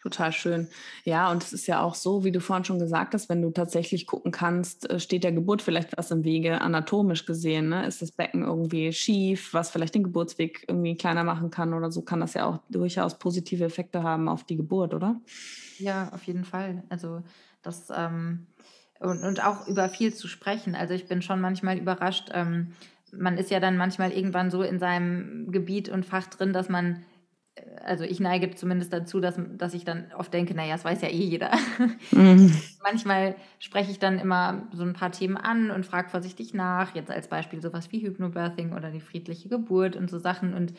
total 0.03 0.33
schön. 0.33 0.69
Ja, 1.05 1.31
und 1.31 1.43
es 1.43 1.53
ist 1.53 1.67
ja 1.67 1.81
auch 1.83 1.95
so, 1.95 2.25
wie 2.25 2.33
du 2.33 2.41
vorhin 2.41 2.65
schon 2.65 2.79
gesagt 2.79 3.15
hast, 3.15 3.29
wenn 3.29 3.43
du 3.43 3.51
tatsächlich 3.51 4.07
gucken 4.07 4.33
kannst, 4.33 4.91
äh, 4.91 4.99
steht 4.99 5.25
der 5.25 5.33
Geburt 5.33 5.63
vielleicht 5.63 5.97
was 5.97 6.11
im 6.11 6.25
Wege, 6.25 6.61
anatomisch 6.61 7.25
gesehen, 7.27 7.69
ne? 7.69 7.87
ist 7.87 8.03
das 8.03 8.13
Becken 8.13 8.43
irgendwie 8.43 8.93
schief, 8.93 9.55
was 9.55 9.71
vielleicht 9.71 9.95
den 9.95 10.05
Geburtsweg 10.05 10.65
irgendwie 10.69 10.97
kleiner 10.97 11.25
machen 11.25 11.51
kann 11.51 11.75
oder 11.75 11.91
so, 11.91 12.03
kann 12.03 12.21
das 12.21 12.35
ja 12.35 12.47
auch 12.47 12.59
durchaus 12.69 13.19
positive 13.19 13.65
Effekte 13.65 14.03
haben 14.03 14.29
auf 14.29 14.45
die 14.45 14.57
Geburt, 14.57 14.95
oder? 14.95 15.21
Ja, 15.79 16.11
auf 16.13 16.25
jeden 16.25 16.45
Fall. 16.45 16.83
Also 16.89 17.23
das 17.63 17.89
ähm, 17.95 18.47
und, 19.01 19.23
und 19.23 19.45
auch 19.45 19.67
über 19.67 19.89
viel 19.89 20.15
zu 20.15 20.29
sprechen. 20.29 20.75
Also 20.75 20.95
ich 20.95 21.07
bin 21.07 21.21
schon 21.21 21.41
manchmal 21.41 21.79
überrascht. 21.79 22.31
Ähm, 22.33 22.73
man 23.19 23.39
ist 23.39 23.51
ja 23.51 23.61
dann 23.61 23.77
manchmal 23.77 24.13
irgendwann 24.13 24.51
so 24.51 24.63
in 24.63 24.79
seinem 24.79 25.51
Gebiet 25.51 25.89
und 25.89 26.07
Fach 26.07 26.27
drin, 26.27 26.53
dass 26.53 26.69
man, 26.69 27.05
äh, 27.55 27.63
also 27.85 28.05
ich 28.05 28.21
neige 28.21 28.55
zumindest 28.55 28.93
dazu, 28.93 29.21
dass, 29.21 29.39
dass 29.57 29.75
ich 29.75 29.85
dann 29.85 30.13
oft 30.17 30.33
denke, 30.33 30.55
naja, 30.55 30.75
das 30.75 30.85
weiß 30.85 31.03
ja 31.03 31.09
eh 31.09 31.25
jeder. 31.25 31.51
Mhm. 32.13 32.55
manchmal 32.83 33.37
spreche 33.59 33.91
ich 33.91 33.99
dann 33.99 34.19
immer 34.19 34.69
so 34.73 34.83
ein 34.83 34.93
paar 34.93 35.13
Themen 35.13 35.37
an 35.37 35.71
und 35.71 35.87
frage 35.87 36.11
vorsichtig 36.11 36.55
nach. 36.55 36.95
Jetzt 36.95 37.11
als 37.11 37.29
Beispiel 37.29 37.61
sowas 37.61 37.91
wie 37.93 38.03
Hypnobirthing 38.03 38.73
oder 38.73 38.91
die 38.91 39.01
friedliche 39.01 39.49
Geburt 39.49 39.97
und 39.97 40.11
so 40.11 40.19
Sachen. 40.19 40.55
Und 40.55 40.75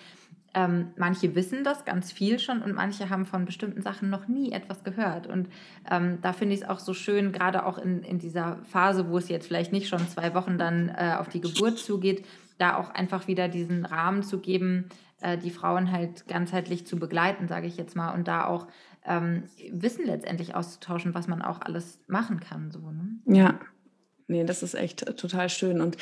ähm, 0.56 0.93
manche 0.95 1.36
wissen 1.36 1.66
das 1.66 1.84
ganz 1.84 2.14
viel 2.14 2.39
schon 2.39 2.62
und 2.62 2.74
manche 2.74 3.10
haben 3.10 3.26
von 3.26 3.43
bestimmten 3.43 3.82
Sachen 3.82 4.10
noch 4.10 4.30
nie 4.30 4.53
etwas 4.53 4.86
gehört. 4.86 5.28
Und 5.28 5.49
ähm, 5.91 6.20
da 6.22 6.32
finde 6.32 6.56
ich 6.56 6.62
es 6.62 6.68
auch 6.68 6.80
so 6.80 6.93
schön, 6.93 7.34
gerade 7.34 7.66
auch 7.66 7.78
in, 7.78 8.01
in 8.03 8.20
dieser 8.20 8.64
Phase, 8.64 9.10
wo 9.10 9.18
es 9.18 9.28
jetzt 9.28 9.47
vielleicht 9.47 9.74
nicht 9.74 9.89
schon 9.89 10.08
zwei 10.08 10.34
Wochen 10.34 10.58
dann 10.58 10.88
äh, 10.89 11.16
auf 11.20 11.28
die 11.28 11.41
Geburt 11.41 11.78
zugeht, 11.78 12.26
da 12.58 12.78
auch 12.78 12.89
einfach 12.89 13.28
wieder 13.28 13.49
diesen 13.49 13.86
Rahmen 13.86 14.24
zu 14.24 14.39
geben, 14.39 14.88
äh, 15.20 15.38
die 15.38 15.51
Frauen 15.51 15.91
halt 15.91 16.26
ganzheitlich 16.28 16.88
zu 16.88 16.97
begleiten, 16.97 17.49
sage 17.49 17.68
ich 17.68 17.76
jetzt 17.76 17.97
mal, 17.97 18.14
und 18.14 18.30
da 18.30 18.45
auch 18.45 18.68
ähm, 19.06 19.43
Wissen 19.72 20.06
letztendlich 20.06 20.56
auszutauschen, 20.56 21.14
was 21.14 21.28
man 21.28 21.41
auch 21.41 21.60
alles 21.60 22.01
machen 22.08 22.39
kann. 22.39 22.72
So, 22.72 22.80
ne? 22.80 23.20
Ja, 23.26 23.60
nee, 24.28 24.45
das 24.45 24.64
ist 24.64 24.74
echt 24.74 25.06
total 25.18 25.49
schön. 25.49 25.82
Und 25.82 25.97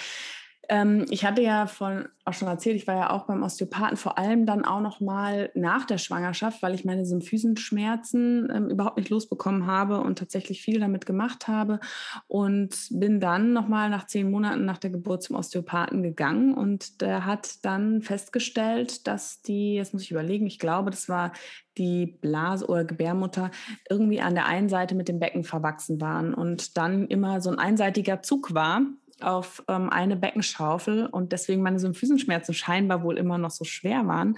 ähm, 0.69 1.05
ich 1.09 1.25
hatte 1.25 1.41
ja 1.41 1.67
von, 1.67 2.07
auch 2.23 2.33
schon 2.33 2.47
erzählt, 2.47 2.77
ich 2.77 2.87
war 2.87 2.95
ja 2.95 3.09
auch 3.09 3.25
beim 3.25 3.43
Osteopathen, 3.43 3.97
vor 3.97 4.17
allem 4.17 4.45
dann 4.45 4.63
auch 4.63 4.79
noch 4.79 5.01
mal 5.01 5.51
nach 5.55 5.85
der 5.85 5.97
Schwangerschaft, 5.97 6.61
weil 6.63 6.73
ich 6.73 6.85
meine 6.85 7.05
Symphysenschmerzen 7.05 8.49
ähm, 8.53 8.69
überhaupt 8.69 8.97
nicht 8.97 9.09
losbekommen 9.09 9.67
habe 9.67 9.99
und 9.99 10.19
tatsächlich 10.19 10.61
viel 10.61 10.79
damit 10.79 11.05
gemacht 11.05 11.49
habe 11.49 11.81
und 12.27 12.87
bin 12.91 13.19
dann 13.19 13.51
noch 13.51 13.67
mal 13.67 13.89
nach 13.89 14.07
zehn 14.07 14.31
Monaten 14.31 14.63
nach 14.63 14.77
der 14.77 14.91
Geburt 14.91 15.23
zum 15.23 15.35
Osteopathen 15.35 16.01
gegangen 16.01 16.53
und 16.53 17.01
der 17.01 17.25
hat 17.25 17.65
dann 17.65 18.01
festgestellt, 18.01 19.05
dass 19.05 19.41
die, 19.41 19.75
jetzt 19.75 19.93
muss 19.93 20.03
ich 20.03 20.11
überlegen, 20.11 20.47
ich 20.47 20.59
glaube, 20.59 20.91
das 20.91 21.09
war 21.09 21.33
die 21.77 22.05
Blase 22.21 22.67
oder 22.67 22.85
Gebärmutter 22.85 23.51
irgendwie 23.89 24.21
an 24.21 24.35
der 24.35 24.45
einen 24.45 24.69
Seite 24.69 24.95
mit 24.95 25.09
dem 25.09 25.19
Becken 25.19 25.43
verwachsen 25.43 25.99
waren 25.99 26.33
und 26.33 26.77
dann 26.77 27.07
immer 27.07 27.41
so 27.41 27.49
ein 27.49 27.59
einseitiger 27.59 28.21
Zug 28.21 28.53
war 28.53 28.81
auf 29.23 29.63
ähm, 29.67 29.89
eine 29.89 30.15
Beckenschaufel 30.15 31.07
und 31.07 31.31
deswegen 31.31 31.61
meine 31.61 31.79
Symphysenschmerzen 31.79 32.53
scheinbar 32.53 33.03
wohl 33.03 33.17
immer 33.17 33.37
noch 33.37 33.51
so 33.51 33.63
schwer 33.63 34.07
waren. 34.07 34.37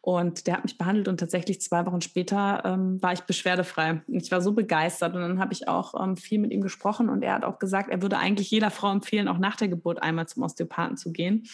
Und 0.00 0.46
der 0.46 0.54
hat 0.54 0.64
mich 0.64 0.78
behandelt 0.78 1.08
und 1.08 1.18
tatsächlich 1.18 1.60
zwei 1.60 1.84
Wochen 1.86 2.00
später 2.00 2.62
ähm, 2.64 3.02
war 3.02 3.12
ich 3.12 3.20
beschwerdefrei. 3.22 4.02
Ich 4.08 4.30
war 4.30 4.40
so 4.40 4.52
begeistert 4.52 5.14
und 5.14 5.20
dann 5.20 5.40
habe 5.40 5.52
ich 5.52 5.68
auch 5.68 6.00
ähm, 6.02 6.16
viel 6.16 6.38
mit 6.38 6.52
ihm 6.52 6.60
gesprochen 6.60 7.08
und 7.08 7.22
er 7.22 7.34
hat 7.34 7.44
auch 7.44 7.58
gesagt, 7.58 7.90
er 7.90 8.02
würde 8.02 8.18
eigentlich 8.18 8.50
jeder 8.50 8.70
Frau 8.70 8.90
empfehlen, 8.90 9.28
auch 9.28 9.38
nach 9.38 9.56
der 9.56 9.68
Geburt 9.68 10.02
einmal 10.02 10.26
zum 10.26 10.42
Osteopathen 10.42 10.96
zu 10.96 11.12
gehen, 11.12 11.46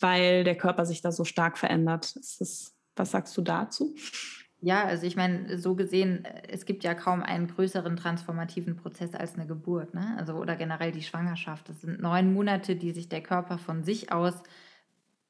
weil 0.00 0.44
der 0.44 0.56
Körper 0.56 0.86
sich 0.86 1.02
da 1.02 1.12
so 1.12 1.24
stark 1.24 1.58
verändert. 1.58 2.16
Ist, 2.16 2.74
was 2.96 3.10
sagst 3.10 3.36
du 3.36 3.42
dazu? 3.42 3.94
Ja, 4.64 4.84
also 4.86 5.06
ich 5.06 5.14
meine, 5.14 5.58
so 5.58 5.74
gesehen, 5.74 6.24
es 6.48 6.64
gibt 6.64 6.84
ja 6.84 6.94
kaum 6.94 7.22
einen 7.22 7.48
größeren 7.48 7.96
transformativen 7.96 8.76
Prozess 8.76 9.14
als 9.14 9.34
eine 9.34 9.46
Geburt, 9.46 9.92
ne? 9.92 10.14
Also 10.16 10.36
oder 10.36 10.56
generell 10.56 10.90
die 10.90 11.02
Schwangerschaft. 11.02 11.68
Das 11.68 11.82
sind 11.82 12.00
neun 12.00 12.32
Monate, 12.32 12.74
die 12.74 12.92
sich 12.92 13.10
der 13.10 13.20
Körper 13.22 13.58
von 13.58 13.84
sich 13.84 14.10
aus 14.10 14.42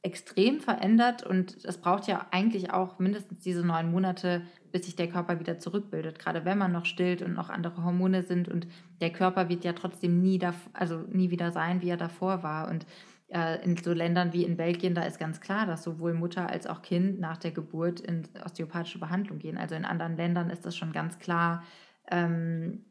extrem 0.03 0.61
verändert 0.61 1.25
und 1.25 1.65
es 1.65 1.79
braucht 1.79 2.07
ja 2.07 2.27
eigentlich 2.31 2.73
auch 2.73 3.01
mindestens 3.01 3.41
diese 3.41 3.67
neun 3.67 3.91
Monate, 3.91 4.43
bis 4.71 4.85
sich 4.85 4.95
der 4.95 5.09
Körper 5.09 5.41
wieder 5.41 5.59
zurückbildet. 5.59 6.21
Gerade 6.21 6.45
wenn 6.45 6.59
man 6.59 6.71
noch 6.71 6.85
stillt 6.85 7.21
und 7.21 7.33
noch 7.33 7.51
andere 7.51 7.83
Hormone 7.83 8.23
sind 8.23 8.49
und 8.49 8.69
der 9.01 9.11
Körper 9.11 9.49
wird 9.49 9.65
ja 9.65 9.73
trotzdem 9.73 10.23
nie, 10.23 10.39
also 10.75 10.99
nie 11.11 11.31
wieder 11.31 11.51
sein, 11.51 11.83
wie 11.83 11.89
er 11.89 11.97
davor 11.97 12.45
war. 12.45 12.69
Und 12.69 12.85
äh, 12.85 12.87
in 13.29 13.77
so 13.77 13.93
Ländern 13.93 14.33
wie 14.33 14.45
in 14.45 14.57
Belgien, 14.57 14.95
da 14.95 15.03
ist 15.03 15.19
ganz 15.19 15.41
klar, 15.41 15.67
dass 15.67 15.83
sowohl 15.83 16.15
Mutter 16.15 16.51
als 16.51 16.67
auch 16.67 16.83
Kind 16.83 17.19
nach 17.19 17.39
der 17.39 17.51
Geburt 17.51 18.01
in 18.01 18.29
osteopathische 18.45 18.99
Behandlung 18.99 19.39
gehen. 19.39 19.57
Also 19.57 19.75
in 19.75 19.85
anderen 19.85 20.17
Ländern 20.17 20.51
ist 20.51 20.67
das 20.67 20.77
schon 20.77 20.93
ganz 20.93 21.19
klar 21.19 21.65
ähm, 22.11 22.85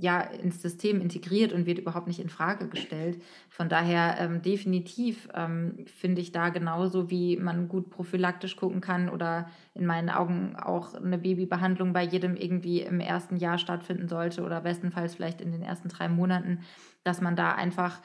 ja, 0.00 0.20
ins 0.20 0.60
System 0.60 1.00
integriert 1.00 1.52
und 1.52 1.66
wird 1.66 1.78
überhaupt 1.78 2.06
nicht 2.06 2.20
in 2.20 2.28
Frage 2.28 2.68
gestellt. 2.68 3.22
Von 3.48 3.68
daher 3.68 4.16
ähm, 4.18 4.42
definitiv 4.42 5.28
ähm, 5.34 5.86
finde 5.86 6.20
ich 6.20 6.32
da 6.32 6.48
genauso, 6.50 7.10
wie 7.10 7.36
man 7.36 7.68
gut 7.68 7.90
prophylaktisch 7.90 8.56
gucken 8.56 8.80
kann 8.80 9.08
oder 9.08 9.48
in 9.74 9.86
meinen 9.86 10.10
Augen 10.10 10.56
auch 10.56 10.94
eine 10.94 11.18
Babybehandlung 11.18 11.92
bei 11.92 12.02
jedem 12.02 12.36
irgendwie 12.36 12.82
im 12.82 13.00
ersten 13.00 13.36
Jahr 13.36 13.58
stattfinden 13.58 14.08
sollte 14.08 14.42
oder 14.42 14.60
bestenfalls 14.60 15.14
vielleicht 15.14 15.40
in 15.40 15.52
den 15.52 15.62
ersten 15.62 15.88
drei 15.88 16.08
Monaten, 16.08 16.60
dass 17.04 17.20
man 17.20 17.36
da 17.36 17.54
einfach 17.54 18.00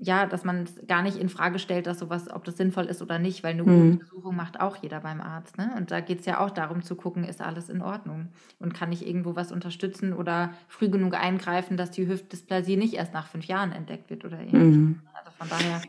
ja, 0.00 0.26
dass 0.26 0.44
man 0.44 0.64
es 0.64 0.86
gar 0.86 1.02
nicht 1.02 1.16
in 1.16 1.28
Frage 1.28 1.58
stellt, 1.58 1.86
dass 1.86 1.98
sowas, 1.98 2.30
ob 2.30 2.44
das 2.44 2.56
sinnvoll 2.56 2.86
ist 2.86 3.02
oder 3.02 3.18
nicht, 3.18 3.42
weil 3.42 3.54
eine 3.54 3.64
mhm. 3.64 3.92
Untersuchung 3.92 4.36
macht 4.36 4.60
auch 4.60 4.76
jeder 4.76 5.00
beim 5.00 5.20
Arzt. 5.20 5.58
Ne? 5.58 5.72
Und 5.76 5.90
da 5.90 6.00
geht 6.00 6.20
es 6.20 6.26
ja 6.26 6.40
auch 6.40 6.50
darum 6.50 6.82
zu 6.82 6.96
gucken, 6.96 7.24
ist 7.24 7.40
alles 7.40 7.68
in 7.68 7.82
Ordnung 7.82 8.28
und 8.58 8.74
kann 8.74 8.92
ich 8.92 9.06
irgendwo 9.06 9.36
was 9.36 9.52
unterstützen 9.52 10.12
oder 10.12 10.52
früh 10.68 10.88
genug 10.88 11.14
eingreifen, 11.14 11.76
dass 11.76 11.90
die 11.90 12.06
Hüftdysplasie 12.06 12.76
nicht 12.76 12.94
erst 12.94 13.14
nach 13.14 13.26
fünf 13.26 13.46
Jahren 13.46 13.72
entdeckt 13.72 14.10
wird 14.10 14.24
oder 14.24 14.38
ähnliches. 14.38 14.76
Mhm. 14.76 15.00
Also 15.14 15.30
von 15.38 15.48
daher. 15.48 15.82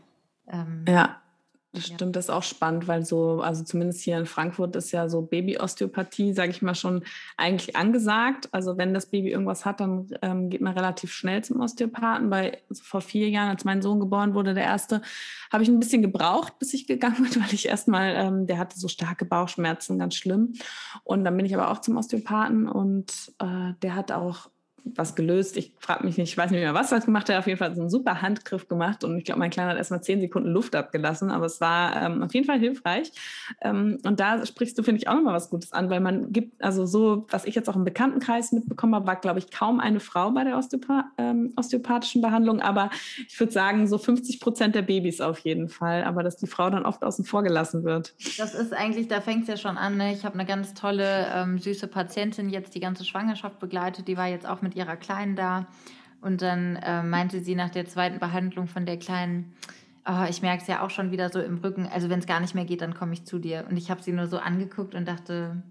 Ähm, 0.48 0.86
ja, 0.88 1.18
das 1.74 1.88
stimmt, 1.88 2.16
das 2.16 2.26
ist 2.26 2.30
auch 2.30 2.44
spannend, 2.44 2.88
weil 2.88 3.06
so, 3.06 3.42
also 3.42 3.64
zumindest 3.64 4.02
hier 4.02 4.18
in 4.18 4.26
Frankfurt 4.26 4.76
ist 4.76 4.92
ja 4.92 5.10
so 5.10 5.22
Babyosteopathie, 5.22 6.34
sage 6.34 6.52
ich 6.52 6.62
mal, 6.62 6.76
schon 6.76 7.04
eigentlich 7.36 7.76
angesagt. 7.76 8.48
Also 8.52 8.78
wenn 8.78 8.94
das 8.94 9.08
Baby 9.08 9.32
irgendwas 9.32 9.66
hat, 9.66 9.82
dann 9.82 10.08
ähm, 10.22 10.50
geht 10.50 10.62
man 10.62 10.74
relativ 10.74 11.12
schnell 11.12 11.44
zum 11.44 11.60
Osteopathen. 11.60 12.30
Bei 12.30 12.60
also 12.70 12.84
vor 12.84 13.02
vier 13.02 13.30
Jahren, 13.30 13.50
als 13.50 13.66
mein 13.66 13.82
Sohn 13.82 14.00
geboren 14.00 14.34
wurde, 14.34 14.54
der 14.54 14.64
erste, 14.64 15.02
habe 15.52 15.62
ich 15.62 15.70
ein 15.70 15.80
bisschen 15.80 16.02
gebraucht, 16.02 16.58
bis 16.58 16.74
ich 16.74 16.88
gegangen 16.88 17.18
bin, 17.30 17.44
weil 17.44 17.54
ich 17.54 17.68
erstmal, 17.68 18.16
ähm, 18.16 18.48
der 18.48 18.58
hatte 18.58 18.80
so 18.80 18.88
starke 18.88 19.26
Bauchschmerzen, 19.26 20.00
ganz 20.00 20.16
schlimm. 20.16 20.54
Und 21.04 21.26
dann 21.26 21.36
bin 21.36 21.46
ich 21.46 21.54
aber 21.54 21.70
auch 21.70 21.82
zum 21.82 21.98
Osteopathen 21.98 22.68
und 22.68 23.12
äh, 23.40 23.74
der 23.82 23.94
hat 23.94 24.12
auch 24.12 24.50
was 24.96 25.16
gelöst. 25.16 25.58
Ich 25.58 25.74
frage 25.80 26.06
mich 26.06 26.18
nicht, 26.18 26.32
ich 26.32 26.38
weiß 26.38 26.52
nicht 26.52 26.62
mehr, 26.62 26.74
was 26.74 26.92
er 26.92 27.00
gemacht 27.00 27.30
hat. 27.30 27.38
Auf 27.38 27.48
jeden 27.48 27.60
Fall 27.60 27.74
so 27.76 27.82
einen 27.82 27.90
super 27.90 28.22
Handgriff 28.22 28.68
gemacht 28.68 29.04
und 29.04 29.18
ich 29.18 29.26
glaube, 29.26 29.40
mein 29.40 29.50
Kleiner 29.50 29.72
hat 29.72 29.78
erst 29.78 29.92
mal 29.92 30.02
zehn 30.02 30.22
Sekunden 30.22 30.50
Luft 30.50 30.76
abgelassen, 30.76 31.32
aber 31.32 31.46
es 31.46 31.62
war 31.62 32.02
ähm, 32.02 32.24
auf 32.24 32.34
jeden 32.34 32.46
Fall 32.46 32.60
hilfreich. 32.60 33.12
Ähm, 33.62 34.00
und 34.04 34.20
da 34.20 34.46
sprichst 34.46 34.78
du, 34.78 34.84
finde 34.84 35.02
ich, 35.02 35.08
auch 35.08 35.16
nochmal 35.16 35.34
was 35.34 35.50
Gutes 35.50 35.74
an, 35.74 35.90
weil 35.90 36.00
man 36.00 36.32
gibt, 36.32 36.62
also 36.64 36.86
so, 36.86 37.26
was 37.30 37.46
ich 37.46 37.56
jetzt 37.56 37.70
auch 37.70 37.76
im 37.76 37.84
Bekanntenkreis 37.84 38.52
mitbekommen 38.52 38.96
habe, 38.96 39.08
war, 39.08 39.16
glaube 39.16 39.40
ich, 39.40 39.52
kaum 39.52 39.80
eine 39.80 40.00
Frau 40.00 40.32
bei 40.32 40.44
der 40.44 40.58
Osteopa 40.58 41.06
ähm, 41.18 41.54
osteopathischen 41.56 42.22
Behandlung, 42.22 42.62
aber 42.62 42.90
ich 43.28 43.40
würde 43.40 43.52
sagen, 43.52 43.88
so 43.88 43.98
50 43.98 44.40
Prozent 44.40 44.76
der 44.76 44.82
Babys 44.82 45.22
auf 45.22 45.40
jeden 45.40 45.70
Fall, 45.70 46.04
aber 46.04 46.24
dass 46.24 46.38
die 46.38 46.48
Frau 46.48 46.70
dann 46.70 46.86
oft 46.86 47.04
außen 47.04 47.26
vor 47.26 47.44
gelassen 47.44 47.84
wird. 47.84 48.16
Das 48.38 48.54
ist 48.54 48.74
eigentlich, 48.74 49.08
da 49.08 49.22
fängt 49.22 49.44
es 49.44 49.48
ja 49.48 49.58
schon 49.58 49.78
an. 49.78 49.98
Ne? 49.98 50.14
Ich 50.14 50.26
habe 50.26 50.36
eine 50.36 50.46
ganz 50.46 50.74
tolle, 50.74 51.28
ähm, 51.34 51.58
süße 51.58 51.88
Patientin 51.88 52.50
jetzt 52.50 52.76
die 52.76 52.80
ganze 52.80 53.06
Schwangerschaft 53.06 53.60
begleitet, 53.60 54.08
die 54.08 54.18
war 54.18 54.28
jetzt 54.28 54.48
auch 54.48 54.62
mit 54.62 54.76
ihrer 54.78 54.96
Kleinen 54.96 55.36
da. 55.36 55.68
Und 56.22 56.42
dann 56.42 56.78
äh, 56.78 57.04
meinte 57.04 57.42
sie 57.42 57.56
nach 57.56 57.70
der 57.70 57.86
zweiten 57.86 58.20
Behandlung 58.20 58.68
von 58.68 58.86
der 58.86 58.98
Kleinen, 58.98 59.54
oh, 60.08 60.26
ich 60.30 60.42
merke 60.42 60.62
es 60.62 60.68
ja 60.68 60.84
auch 60.84 60.90
schon 60.90 61.12
wieder 61.12 61.30
so 61.30 61.40
im 61.40 61.58
Rücken. 61.58 61.86
Also 61.86 62.10
wenn 62.10 62.20
es 62.20 62.28
gar 62.28 62.40
nicht 62.40 62.56
mehr 62.56 62.66
geht, 62.66 62.82
dann 62.82 62.94
komme 62.94 63.14
ich 63.14 63.26
zu 63.26 63.40
dir. 63.40 63.66
Und 63.70 63.78
ich 63.78 63.92
habe 63.92 64.02
sie 64.02 64.14
nur 64.14 64.28
so 64.28 64.38
angeguckt 64.38 64.96
und 64.96 65.08
dachte, 65.08 65.62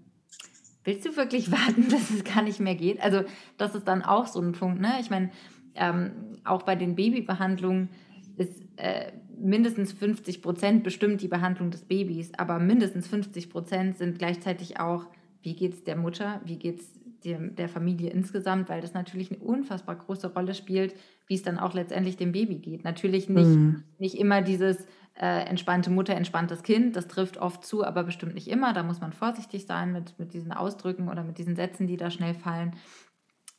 willst 0.83 1.05
du 1.05 1.15
wirklich 1.15 1.51
warten, 1.51 1.89
dass 1.89 2.09
es 2.09 2.23
gar 2.23 2.43
nicht 2.43 2.59
mehr 2.59 2.75
geht? 2.75 3.01
Also 3.01 3.23
das 3.57 3.75
ist 3.75 3.87
dann 3.87 4.03
auch 4.03 4.27
so 4.27 4.39
ein 4.41 4.53
Punkt. 4.53 4.79
Ne? 4.79 4.93
Ich 4.99 5.09
meine, 5.09 5.31
ähm, 5.75 6.11
auch 6.43 6.63
bei 6.63 6.75
den 6.75 6.95
Babybehandlungen 6.95 7.89
ist 8.37 8.63
äh, 8.77 9.11
mindestens 9.39 9.93
50 9.93 10.41
Prozent 10.41 10.83
bestimmt 10.83 11.21
die 11.21 11.27
Behandlung 11.27 11.71
des 11.71 11.85
Babys, 11.85 12.31
aber 12.37 12.59
mindestens 12.59 13.07
50 13.07 13.49
Prozent 13.49 13.97
sind 13.97 14.17
gleichzeitig 14.17 14.79
auch, 14.79 15.05
wie 15.41 15.55
geht 15.55 15.73
es 15.73 15.83
der 15.83 15.95
Mutter, 15.95 16.41
wie 16.45 16.57
geht 16.57 16.79
es 16.79 16.96
dem, 17.27 17.55
der 17.55 17.69
Familie 17.69 18.09
insgesamt, 18.09 18.69
weil 18.69 18.81
das 18.81 18.93
natürlich 18.93 19.31
eine 19.31 19.39
unfassbar 19.39 19.95
große 19.95 20.33
Rolle 20.33 20.53
spielt, 20.53 20.95
wie 21.27 21.35
es 21.35 21.43
dann 21.43 21.59
auch 21.59 21.73
letztendlich 21.73 22.17
dem 22.17 22.31
Baby 22.31 22.55
geht. 22.55 22.83
Natürlich 22.83 23.29
nicht, 23.29 23.47
mhm. 23.47 23.83
nicht 23.99 24.17
immer 24.17 24.41
dieses 24.41 24.85
äh, 25.19 25.45
entspannte 25.45 25.89
Mutter, 25.89 26.15
entspanntes 26.15 26.63
Kind, 26.63 26.95
das 26.95 27.07
trifft 27.07 27.37
oft 27.37 27.65
zu, 27.65 27.83
aber 27.83 28.03
bestimmt 28.03 28.35
nicht 28.35 28.47
immer. 28.47 28.73
Da 28.73 28.83
muss 28.83 29.01
man 29.01 29.13
vorsichtig 29.13 29.65
sein 29.65 29.91
mit, 29.91 30.17
mit 30.19 30.33
diesen 30.33 30.51
Ausdrücken 30.51 31.09
oder 31.09 31.23
mit 31.23 31.37
diesen 31.37 31.55
Sätzen, 31.55 31.87
die 31.87 31.97
da 31.97 32.09
schnell 32.09 32.33
fallen. 32.33 32.75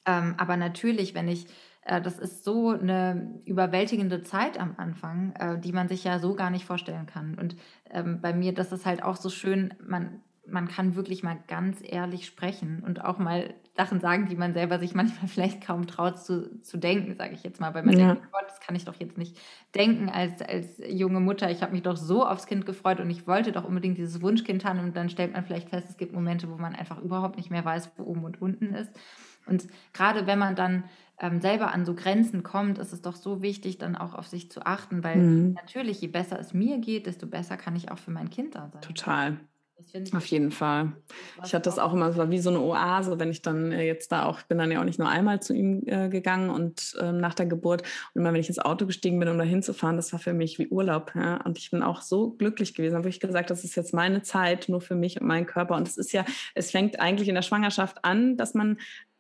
Ähm, 0.06 0.34
aber 0.38 0.56
natürlich, 0.56 1.14
wenn 1.14 1.28
ich 1.28 1.46
äh, 1.88 2.00
das 2.00 2.18
ist 2.18 2.44
so 2.44 2.70
eine 2.70 3.40
überwältigende 3.44 4.22
Zeit 4.22 4.60
am 4.60 4.74
Anfang, 4.76 5.34
äh, 5.36 5.58
die 5.58 5.72
man 5.72 5.88
sich 5.88 6.04
ja 6.04 6.18
so 6.18 6.34
gar 6.34 6.50
nicht 6.50 6.66
vorstellen 6.66 7.06
kann. 7.06 7.34
Und 7.34 7.56
ähm, 7.90 8.20
bei 8.20 8.32
mir, 8.32 8.54
das 8.54 8.72
ist 8.72 8.86
halt 8.86 9.02
auch 9.02 9.16
so 9.16 9.30
schön, 9.30 9.74
man, 9.84 10.20
man 10.50 10.68
kann 10.68 10.94
wirklich 10.96 11.22
mal 11.22 11.38
ganz 11.46 11.78
ehrlich 11.82 12.26
sprechen 12.26 12.82
und 12.84 13.04
auch 13.04 13.18
mal 13.18 13.54
Sachen 13.76 14.00
sagen, 14.00 14.26
die 14.28 14.36
man 14.36 14.54
selber 14.54 14.78
sich 14.78 14.94
manchmal 14.94 15.28
vielleicht 15.28 15.64
kaum 15.64 15.86
traut 15.86 16.18
zu, 16.18 16.60
zu 16.62 16.76
denken, 16.78 17.14
sage 17.14 17.34
ich 17.34 17.42
jetzt 17.42 17.60
mal. 17.60 17.74
Weil 17.74 17.84
man 17.84 17.98
ja. 17.98 18.14
denkt, 18.14 18.32
Gott, 18.32 18.44
das 18.46 18.60
kann 18.60 18.74
ich 18.74 18.84
doch 18.84 18.96
jetzt 18.98 19.18
nicht 19.18 19.38
denken 19.74 20.08
als, 20.08 20.42
als 20.42 20.82
junge 20.88 21.20
Mutter. 21.20 21.50
Ich 21.50 21.62
habe 21.62 21.72
mich 21.72 21.82
doch 21.82 21.96
so 21.96 22.26
aufs 22.26 22.46
Kind 22.46 22.66
gefreut 22.66 23.00
und 23.00 23.10
ich 23.10 23.26
wollte 23.26 23.52
doch 23.52 23.64
unbedingt 23.64 23.98
dieses 23.98 24.20
Wunschkind 24.20 24.64
haben. 24.64 24.80
Und 24.80 24.96
dann 24.96 25.10
stellt 25.10 25.32
man 25.32 25.44
vielleicht 25.44 25.70
fest, 25.70 25.88
es 25.90 25.96
gibt 25.96 26.12
Momente, 26.12 26.50
wo 26.50 26.56
man 26.56 26.74
einfach 26.74 26.98
überhaupt 26.98 27.36
nicht 27.36 27.50
mehr 27.50 27.64
weiß, 27.64 27.92
wo 27.96 28.04
oben 28.04 28.24
und 28.24 28.42
unten 28.42 28.74
ist. 28.74 28.90
Und 29.46 29.66
gerade 29.92 30.26
wenn 30.26 30.38
man 30.38 30.56
dann 30.56 30.84
ähm, 31.20 31.40
selber 31.40 31.72
an 31.72 31.84
so 31.84 31.94
Grenzen 31.94 32.42
kommt, 32.42 32.78
ist 32.78 32.92
es 32.92 33.02
doch 33.02 33.16
so 33.16 33.42
wichtig, 33.42 33.78
dann 33.78 33.96
auch 33.96 34.14
auf 34.14 34.26
sich 34.26 34.50
zu 34.50 34.64
achten, 34.64 35.02
weil 35.02 35.16
mhm. 35.16 35.52
natürlich, 35.54 36.00
je 36.00 36.08
besser 36.08 36.38
es 36.38 36.54
mir 36.54 36.78
geht, 36.78 37.06
desto 37.06 37.26
besser 37.26 37.56
kann 37.56 37.74
ich 37.74 37.90
auch 37.90 37.98
für 37.98 38.10
mein 38.10 38.30
Kind 38.30 38.54
da 38.54 38.68
sein. 38.68 38.82
Total. 38.82 39.38
Auf 40.12 40.26
jeden 40.26 40.50
Fall. 40.50 40.92
Ich 41.44 41.54
hatte 41.54 41.64
das 41.64 41.78
auch 41.78 41.92
immer, 41.92 42.08
es 42.08 42.16
war 42.16 42.30
wie 42.30 42.40
so 42.40 42.50
eine 42.50 42.60
Oase, 42.60 43.18
wenn 43.20 43.30
ich 43.30 43.42
dann 43.42 43.70
äh, 43.70 43.84
jetzt 43.84 44.10
da 44.10 44.24
auch, 44.26 44.40
ich 44.40 44.46
bin 44.46 44.58
dann 44.58 44.72
ja 44.72 44.80
auch 44.80 44.84
nicht 44.84 44.98
nur 44.98 45.08
einmal 45.08 45.40
zu 45.40 45.54
ihm 45.54 45.82
äh, 45.86 46.08
gegangen 46.08 46.50
und 46.50 46.96
äh, 47.00 47.12
nach 47.12 47.34
der 47.34 47.46
Geburt 47.46 47.82
und 48.12 48.20
immer 48.20 48.32
wenn 48.32 48.40
ich 48.40 48.48
ins 48.48 48.58
Auto 48.58 48.86
gestiegen 48.86 49.20
bin, 49.20 49.28
um 49.28 49.38
da 49.38 49.44
hinzufahren, 49.44 49.96
das 49.96 50.12
war 50.12 50.18
für 50.18 50.32
mich 50.32 50.58
wie 50.58 50.68
Urlaub. 50.68 51.12
Ja? 51.14 51.36
Und 51.44 51.58
ich 51.58 51.70
bin 51.70 51.82
auch 51.82 52.02
so 52.02 52.30
glücklich 52.30 52.74
gewesen. 52.74 52.94
Da 52.94 52.98
habe 52.98 53.08
ich 53.08 53.20
gesagt, 53.20 53.50
das 53.50 53.62
ist 53.62 53.76
jetzt 53.76 53.94
meine 53.94 54.22
Zeit, 54.22 54.68
nur 54.68 54.80
für 54.80 54.96
mich 54.96 55.20
und 55.20 55.26
meinen 55.26 55.46
Körper. 55.46 55.76
Und 55.76 55.86
es 55.86 55.96
ist 55.96 56.12
ja, 56.12 56.24
es 56.54 56.72
fängt 56.72 56.98
eigentlich 56.98 57.28
in 57.28 57.36
der 57.36 57.42
Schwangerschaft 57.42 58.04
an, 58.04 58.36
dass 58.36 58.54
man 58.54 58.78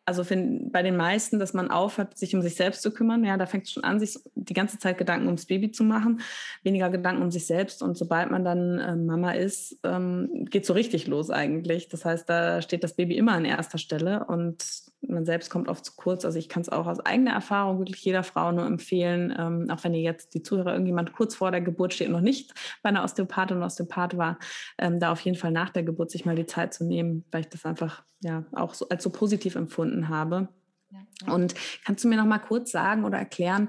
also 0.08 0.24
find, 0.24 0.72
bei 0.72 0.82
den 0.82 0.96
meisten, 0.96 1.38
dass 1.38 1.52
man 1.52 1.70
aufhört, 1.70 2.16
sich 2.16 2.34
um 2.34 2.40
sich 2.40 2.54
selbst 2.54 2.80
zu 2.80 2.92
kümmern. 2.92 3.26
Ja, 3.26 3.36
da 3.36 3.44
fängt 3.44 3.66
es 3.66 3.72
schon 3.72 3.84
an, 3.84 4.00
sich 4.00 4.18
die 4.34 4.54
ganze 4.54 4.78
Zeit 4.78 4.96
Gedanken 4.96 5.26
ums 5.26 5.44
Baby 5.44 5.70
zu 5.70 5.84
machen, 5.84 6.22
weniger 6.62 6.88
Gedanken 6.88 7.22
um 7.22 7.30
sich 7.30 7.46
selbst. 7.46 7.82
Und 7.82 7.98
sobald 7.98 8.30
man 8.30 8.42
dann 8.42 8.78
äh, 8.78 8.96
Mama 8.96 9.32
ist, 9.32 9.78
ähm, 9.84 10.46
geht 10.48 10.64
so 10.64 10.72
richtig 10.72 11.08
los 11.08 11.28
eigentlich. 11.28 11.90
Das 11.90 12.06
heißt, 12.06 12.26
da 12.26 12.62
steht 12.62 12.84
das 12.84 12.94
Baby 12.94 13.18
immer 13.18 13.32
an 13.32 13.44
erster 13.44 13.76
Stelle 13.76 14.24
und 14.24 14.64
man 15.00 15.24
selbst 15.24 15.50
kommt 15.50 15.68
oft 15.68 15.84
zu 15.84 15.92
kurz. 15.96 16.24
Also 16.24 16.38
ich 16.38 16.48
kann 16.48 16.62
es 16.62 16.68
auch 16.68 16.86
aus 16.86 17.00
eigener 17.00 17.32
Erfahrung 17.32 17.78
wirklich 17.78 18.04
jeder 18.04 18.22
Frau 18.22 18.52
nur 18.52 18.66
empfehlen, 18.66 19.34
ähm, 19.38 19.70
auch 19.70 19.84
wenn 19.84 19.94
ihr 19.94 20.00
jetzt 20.00 20.34
die 20.34 20.42
Zuhörer 20.42 20.72
irgendjemand 20.72 21.12
kurz 21.12 21.34
vor 21.34 21.50
der 21.50 21.60
Geburt 21.60 21.94
steht 21.94 22.08
und 22.08 22.14
noch 22.14 22.20
nicht 22.20 22.52
bei 22.82 22.88
einer 22.88 23.04
Osteopathin 23.04 23.56
oder 23.56 23.66
Osteopath 23.66 24.16
war, 24.16 24.38
ähm, 24.78 24.98
da 24.98 25.12
auf 25.12 25.20
jeden 25.20 25.36
Fall 25.36 25.52
nach 25.52 25.70
der 25.70 25.82
Geburt 25.84 26.10
sich 26.10 26.24
mal 26.24 26.36
die 26.36 26.46
Zeit 26.46 26.74
zu 26.74 26.84
nehmen, 26.84 27.24
weil 27.30 27.42
ich 27.42 27.48
das 27.48 27.64
einfach 27.64 28.02
ja 28.20 28.44
auch 28.52 28.74
so, 28.74 28.88
als 28.88 29.02
so 29.02 29.10
positiv 29.10 29.54
empfunden 29.54 30.08
habe. 30.08 30.48
Ja, 30.90 31.00
ja. 31.26 31.32
Und 31.32 31.54
kannst 31.84 32.04
du 32.04 32.08
mir 32.08 32.16
noch 32.16 32.26
mal 32.26 32.38
kurz 32.38 32.72
sagen 32.72 33.04
oder 33.04 33.18
erklären, 33.18 33.68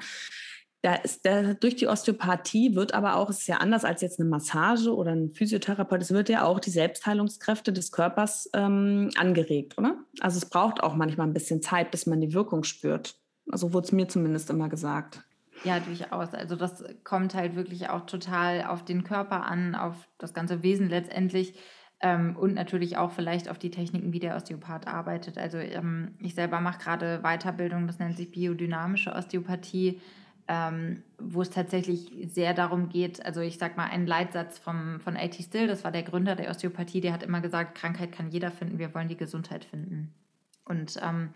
da 0.82 0.96
ist 0.96 1.26
der, 1.26 1.56
durch 1.56 1.76
die 1.76 1.88
Osteopathie 1.88 2.76
wird 2.76 2.94
aber 2.94 3.16
auch, 3.18 3.30
es 3.30 3.40
ist 3.40 3.48
ja 3.48 3.58
anders 3.58 3.84
als 3.84 4.02
jetzt 4.02 4.20
eine 4.20 4.30
Massage 4.30 4.96
oder 4.96 5.12
ein 5.12 5.34
Physiotherapeut, 5.34 6.02
es 6.02 6.12
wird 6.12 6.30
ja 6.30 6.44
auch 6.44 6.60
die 6.60 6.70
Selbstheilungskräfte 6.70 7.74
des 7.74 7.92
Körpers 7.92 8.50
ähm, 8.54 9.10
angeregt, 9.18 9.78
oder? 9.78 9.98
Also 10.22 10.38
es 10.38 10.46
braucht 10.46 10.82
auch 10.82 10.96
manchmal 10.96 11.28
ein 11.28 11.34
bisschen 11.34 11.62
Zeit, 11.62 11.92
bis 11.92 12.06
man 12.06 12.22
die 12.22 12.34
Wirkung 12.34 12.64
spürt. 12.64 13.16
Also 13.52 13.74
wurde 13.74 13.88
es 13.88 13.92
mir 13.92 14.08
zumindest 14.08 14.50
immer 14.50 14.70
gesagt. 14.70 15.24
Ja, 15.66 15.80
durchaus. 15.82 16.34
Also 16.34 16.56
das 16.56 16.84
kommt 17.04 17.34
halt 17.34 17.56
wirklich 17.56 17.90
auch 17.90 18.06
total 18.06 18.64
auf 18.64 18.86
den 18.86 19.04
Körper 19.04 19.46
an, 19.46 19.76
auf 19.76 19.96
das 20.18 20.34
ganze 20.34 20.64
Wesen 20.64 20.88
letztendlich. 20.88 21.56
Ähm, 22.02 22.38
und 22.38 22.54
natürlich 22.54 22.96
auch 22.96 23.12
vielleicht 23.12 23.50
auf 23.50 23.60
die 23.60 23.72
Techniken, 23.72 24.14
wie 24.14 24.20
der 24.20 24.38
Osteopath 24.38 24.88
arbeitet. 24.88 25.38
Also 25.38 25.58
ähm, 25.58 26.16
ich 26.20 26.34
selber 26.34 26.62
mache 26.62 26.80
gerade 26.80 27.20
Weiterbildung, 27.24 27.88
das 27.88 28.00
nennt 28.00 28.16
sich 28.16 28.32
biodynamische 28.32 29.12
Osteopathie 29.12 30.00
ähm, 30.50 31.04
wo 31.20 31.44
es 31.44 31.52
tatsächlich 31.52 32.12
sehr 32.26 32.56
darum 32.56 32.90
geht, 32.90 33.24
also 33.24 33.40
ich 33.40 33.60
sag 33.60 33.78
mal, 33.78 33.86
ein 33.86 34.08
Leitsatz 34.08 34.58
vom, 34.58 35.00
von 35.00 35.16
A.T. 35.16 35.44
Still, 35.44 35.68
das 35.68 35.84
war 35.84 35.92
der 35.92 36.02
Gründer 36.02 36.36
der 36.36 36.50
Osteopathie, 36.50 37.02
der 37.02 37.14
hat 37.14 37.22
immer 37.22 37.40
gesagt, 37.40 37.78
Krankheit 37.78 38.12
kann 38.12 38.32
jeder 38.32 38.50
finden, 38.50 38.80
wir 38.80 38.94
wollen 38.96 39.08
die 39.08 39.16
Gesundheit 39.16 39.64
finden. 39.64 40.12
Und 40.66 41.00
ähm, 41.04 41.30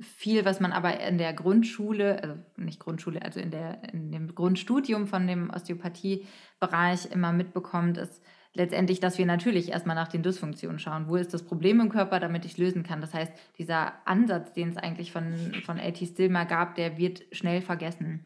viel, 0.00 0.44
was 0.44 0.58
man 0.58 0.72
aber 0.72 0.98
in 1.00 1.16
der 1.16 1.32
Grundschule, 1.32 2.20
also 2.20 2.34
nicht 2.56 2.80
Grundschule, 2.80 3.22
also 3.22 3.38
in, 3.38 3.52
der, 3.52 3.92
in 3.92 4.10
dem 4.10 4.34
Grundstudium 4.34 5.06
von 5.06 5.28
dem 5.28 5.48
Osteopathiebereich 5.50 7.06
immer 7.12 7.32
mitbekommt, 7.32 7.98
ist 7.98 8.20
letztendlich, 8.56 9.00
dass 9.00 9.18
wir 9.18 9.26
natürlich 9.26 9.70
erstmal 9.70 9.96
nach 9.96 10.08
den 10.08 10.22
Dysfunktionen 10.22 10.78
schauen. 10.78 11.08
Wo 11.08 11.16
ist 11.16 11.32
das 11.34 11.44
Problem 11.44 11.78
im 11.80 11.90
Körper, 11.90 12.18
damit 12.18 12.44
ich 12.44 12.58
lösen 12.58 12.82
kann? 12.82 13.00
Das 13.00 13.14
heißt, 13.14 13.32
dieser 13.58 13.92
Ansatz, 14.06 14.52
den 14.54 14.70
es 14.70 14.76
eigentlich 14.76 15.12
von, 15.12 15.52
von 15.64 15.78
A.T. 15.78 16.04
Still 16.04 16.30
mal 16.30 16.44
gab, 16.46 16.74
der 16.74 16.96
wird 16.98 17.22
schnell 17.32 17.60
vergessen. 17.60 18.24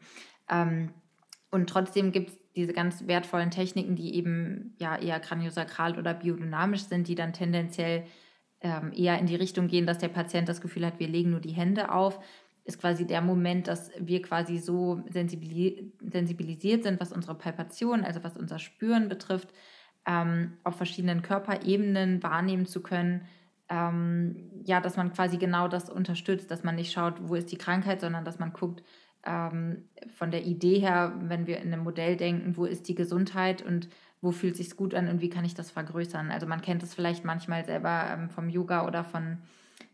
Ähm, 0.51 0.89
und 1.49 1.69
trotzdem 1.69 2.11
gibt 2.11 2.29
es 2.29 2.37
diese 2.55 2.73
ganz 2.73 3.07
wertvollen 3.07 3.49
Techniken, 3.49 3.95
die 3.95 4.15
eben 4.15 4.75
ja 4.79 4.97
eher 4.97 5.19
kraniosakral 5.19 5.97
oder 5.97 6.13
biodynamisch 6.13 6.83
sind, 6.83 7.07
die 7.07 7.15
dann 7.15 7.33
tendenziell 7.33 8.05
ähm, 8.61 8.91
eher 8.95 9.17
in 9.19 9.25
die 9.25 9.35
Richtung 9.35 9.67
gehen, 9.67 9.85
dass 9.85 9.97
der 9.97 10.09
Patient 10.09 10.47
das 10.47 10.61
Gefühl 10.61 10.85
hat, 10.85 10.99
wir 10.99 11.07
legen 11.07 11.31
nur 11.31 11.39
die 11.39 11.51
Hände 11.51 11.91
auf. 11.91 12.19
Ist 12.63 12.79
quasi 12.79 13.07
der 13.07 13.21
Moment, 13.21 13.67
dass 13.67 13.89
wir 13.97 14.21
quasi 14.21 14.59
so 14.59 15.01
sensibilisiert 15.09 16.83
sind, 16.83 16.99
was 16.99 17.11
unsere 17.11 17.35
Palpation, 17.35 18.03
also 18.03 18.23
was 18.23 18.37
unser 18.37 18.59
Spüren 18.59 19.09
betrifft, 19.09 19.49
ähm, 20.05 20.57
auf 20.63 20.75
verschiedenen 20.75 21.23
Körperebenen 21.23 22.21
wahrnehmen 22.21 22.67
zu 22.67 22.81
können. 22.81 23.25
Ähm, 23.67 24.51
ja, 24.63 24.79
dass 24.79 24.95
man 24.95 25.13
quasi 25.13 25.37
genau 25.37 25.67
das 25.67 25.89
unterstützt, 25.89 26.51
dass 26.51 26.63
man 26.63 26.75
nicht 26.75 26.91
schaut, 26.91 27.15
wo 27.27 27.35
ist 27.35 27.51
die 27.51 27.57
Krankheit, 27.57 28.01
sondern 28.01 28.25
dass 28.25 28.37
man 28.37 28.53
guckt, 28.53 28.83
ähm, 29.25 29.83
von 30.17 30.31
der 30.31 30.45
Idee 30.45 30.79
her, 30.79 31.13
wenn 31.21 31.47
wir 31.47 31.59
in 31.59 31.73
einem 31.73 31.83
Modell 31.83 32.17
denken, 32.17 32.57
wo 32.57 32.65
ist 32.65 32.87
die 32.87 32.95
Gesundheit 32.95 33.61
und 33.61 33.89
wo 34.21 34.31
fühlt 34.31 34.55
sich 34.55 34.75
gut 34.75 34.93
an 34.93 35.07
und 35.07 35.21
wie 35.21 35.29
kann 35.29 35.45
ich 35.45 35.55
das 35.55 35.71
vergrößern? 35.71 36.31
Also 36.31 36.45
man 36.45 36.61
kennt 36.61 36.83
es 36.83 36.93
vielleicht 36.93 37.25
manchmal 37.25 37.65
selber 37.65 38.05
ähm, 38.11 38.29
vom 38.29 38.49
Yoga 38.49 38.85
oder 38.85 39.03
von, 39.03 39.39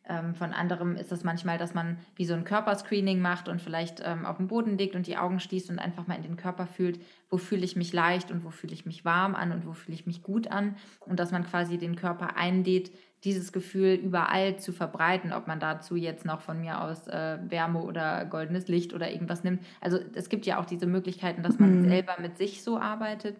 ähm, 0.08 0.36
von 0.36 0.52
anderem 0.52 0.96
ist 0.96 1.12
es 1.14 1.24
manchmal, 1.24 1.58
dass 1.58 1.74
man 1.74 1.98
wie 2.16 2.26
so 2.26 2.34
ein 2.34 2.44
Körperscreening 2.44 3.22
macht 3.22 3.48
und 3.48 3.62
vielleicht 3.62 4.02
ähm, 4.04 4.26
auf 4.26 4.38
dem 4.38 4.48
Boden 4.48 4.78
liegt 4.78 4.96
und 4.96 5.08
die 5.08 5.18
Augen 5.18 5.40
schließt 5.40 5.70
und 5.70 5.80
einfach 5.80 6.08
mal 6.08 6.16
in 6.16 6.24
den 6.24 6.36
Körper 6.36 6.68
fühlt, 6.68 7.00
wo 7.30 7.38
fühle 7.38 7.64
ich 7.64 7.78
mich 7.78 7.94
leicht 7.94 8.30
und 8.30 8.44
wo 8.44 8.50
fühle 8.50 8.74
ich 8.74 8.86
mich 8.86 9.06
warm 9.06 9.34
an 9.34 9.54
und 9.54 9.66
wo 9.66 9.72
fühle 9.72 9.96
ich 9.96 10.06
mich 10.06 10.24
gut 10.24 10.48
an 10.50 10.76
und 11.00 11.20
dass 11.20 11.32
man 11.32 11.46
quasi 11.46 11.78
den 11.78 11.96
Körper 11.96 12.36
einlädt, 12.36 12.92
dieses 13.28 13.52
Gefühl 13.52 13.96
überall 13.96 14.58
zu 14.58 14.72
verbreiten, 14.72 15.34
ob 15.34 15.48
man 15.48 15.60
dazu 15.60 15.98
jetzt 15.98 16.24
noch 16.24 16.40
von 16.40 16.62
mir 16.62 16.82
aus 16.82 17.08
äh, 17.08 17.38
Wärme 17.50 17.82
oder 17.84 18.24
goldenes 18.26 18.70
Licht 18.70 18.94
oder 18.94 19.12
irgendwas 19.12 19.44
nimmt. 19.44 19.62
Also 19.82 20.00
es 20.16 20.30
gibt 20.30 20.46
ja 20.46 20.60
auch 20.60 20.66
diese 20.66 20.86
Möglichkeiten, 20.86 21.44
dass 21.44 21.60
man 21.60 21.82
mhm. 21.82 21.90
selber 21.90 22.16
mit 22.22 22.38
sich 22.38 22.64
so 22.64 22.78
arbeitet. 22.78 23.36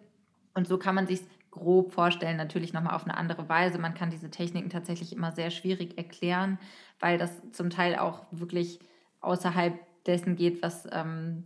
Und 0.52 0.68
so 0.68 0.76
kann 0.76 0.94
man 0.94 1.06
sich 1.06 1.22
grob 1.50 1.92
vorstellen, 1.92 2.36
natürlich 2.36 2.74
nochmal 2.74 2.94
auf 2.94 3.04
eine 3.04 3.16
andere 3.16 3.48
Weise. 3.48 3.78
Man 3.78 3.94
kann 3.94 4.10
diese 4.10 4.30
Techniken 4.30 4.68
tatsächlich 4.68 5.14
immer 5.14 5.32
sehr 5.32 5.50
schwierig 5.50 5.96
erklären, 5.96 6.58
weil 7.00 7.16
das 7.16 7.32
zum 7.52 7.70
Teil 7.70 7.96
auch 7.96 8.26
wirklich 8.30 8.80
außerhalb 9.20 9.74
dessen 10.04 10.36
geht, 10.36 10.62
was 10.62 10.86
ähm, 10.92 11.44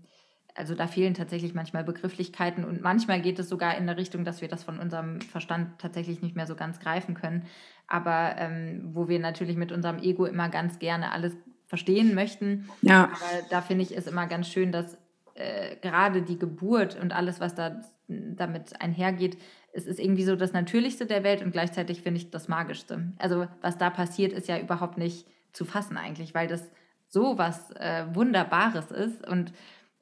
also 0.55 0.74
da 0.74 0.86
fehlen 0.86 1.14
tatsächlich 1.14 1.55
manchmal 1.55 1.84
Begrifflichkeiten 1.84 2.64
und 2.64 2.82
manchmal 2.82 3.20
geht 3.20 3.38
es 3.38 3.48
sogar 3.48 3.76
in 3.76 3.86
der 3.86 3.96
Richtung, 3.96 4.24
dass 4.24 4.40
wir 4.40 4.48
das 4.48 4.64
von 4.64 4.78
unserem 4.78 5.20
Verstand 5.20 5.78
tatsächlich 5.78 6.22
nicht 6.22 6.36
mehr 6.36 6.46
so 6.46 6.55
ganz 6.55 6.78
greifen 6.80 7.14
können. 7.14 7.46
Aber 7.86 8.36
ähm, 8.38 8.90
wo 8.92 9.09
wir 9.09 9.18
natürlich 9.18 9.57
mit 9.57 9.72
unserem 9.72 9.98
Ego 9.98 10.26
immer 10.26 10.48
ganz 10.48 10.78
gerne 10.78 11.12
alles 11.12 11.36
verstehen 11.66 12.14
möchten. 12.14 12.68
Ja. 12.82 13.05
Aber 13.05 13.46
da 13.50 13.62
finde 13.62 13.82
ich 13.84 13.96
es 13.96 14.07
immer 14.07 14.26
ganz 14.26 14.48
schön, 14.48 14.72
dass 14.72 14.98
äh, 15.34 15.76
gerade 15.76 16.22
die 16.22 16.38
Geburt 16.38 17.00
und 17.00 17.12
alles, 17.12 17.40
was 17.40 17.55
da 17.55 17.80
damit 18.09 18.80
einhergeht, 18.80 19.38
es 19.72 19.86
ist 19.86 19.98
irgendwie 19.98 20.24
so 20.24 20.36
das 20.36 20.53
Natürlichste 20.53 21.07
der 21.07 21.24
Welt 21.24 21.42
und 21.42 21.53
gleichzeitig 21.53 22.03
finde 22.03 22.20
ich 22.20 22.30
das 22.30 22.46
Magischste. 22.46 23.12
Also 23.18 23.46
was 23.62 23.78
da 23.78 23.88
passiert, 23.88 24.32
ist 24.32 24.48
ja 24.48 24.59
überhaupt 24.59 24.98
nicht 24.98 25.26
zu 25.53 25.64
fassen 25.64 25.96
eigentlich, 25.96 26.34
weil 26.34 26.46
das 26.46 26.70
so 27.09 27.38
was 27.38 27.70
äh, 27.72 28.05
Wunderbares 28.12 28.90
ist 28.90 29.26
und 29.26 29.53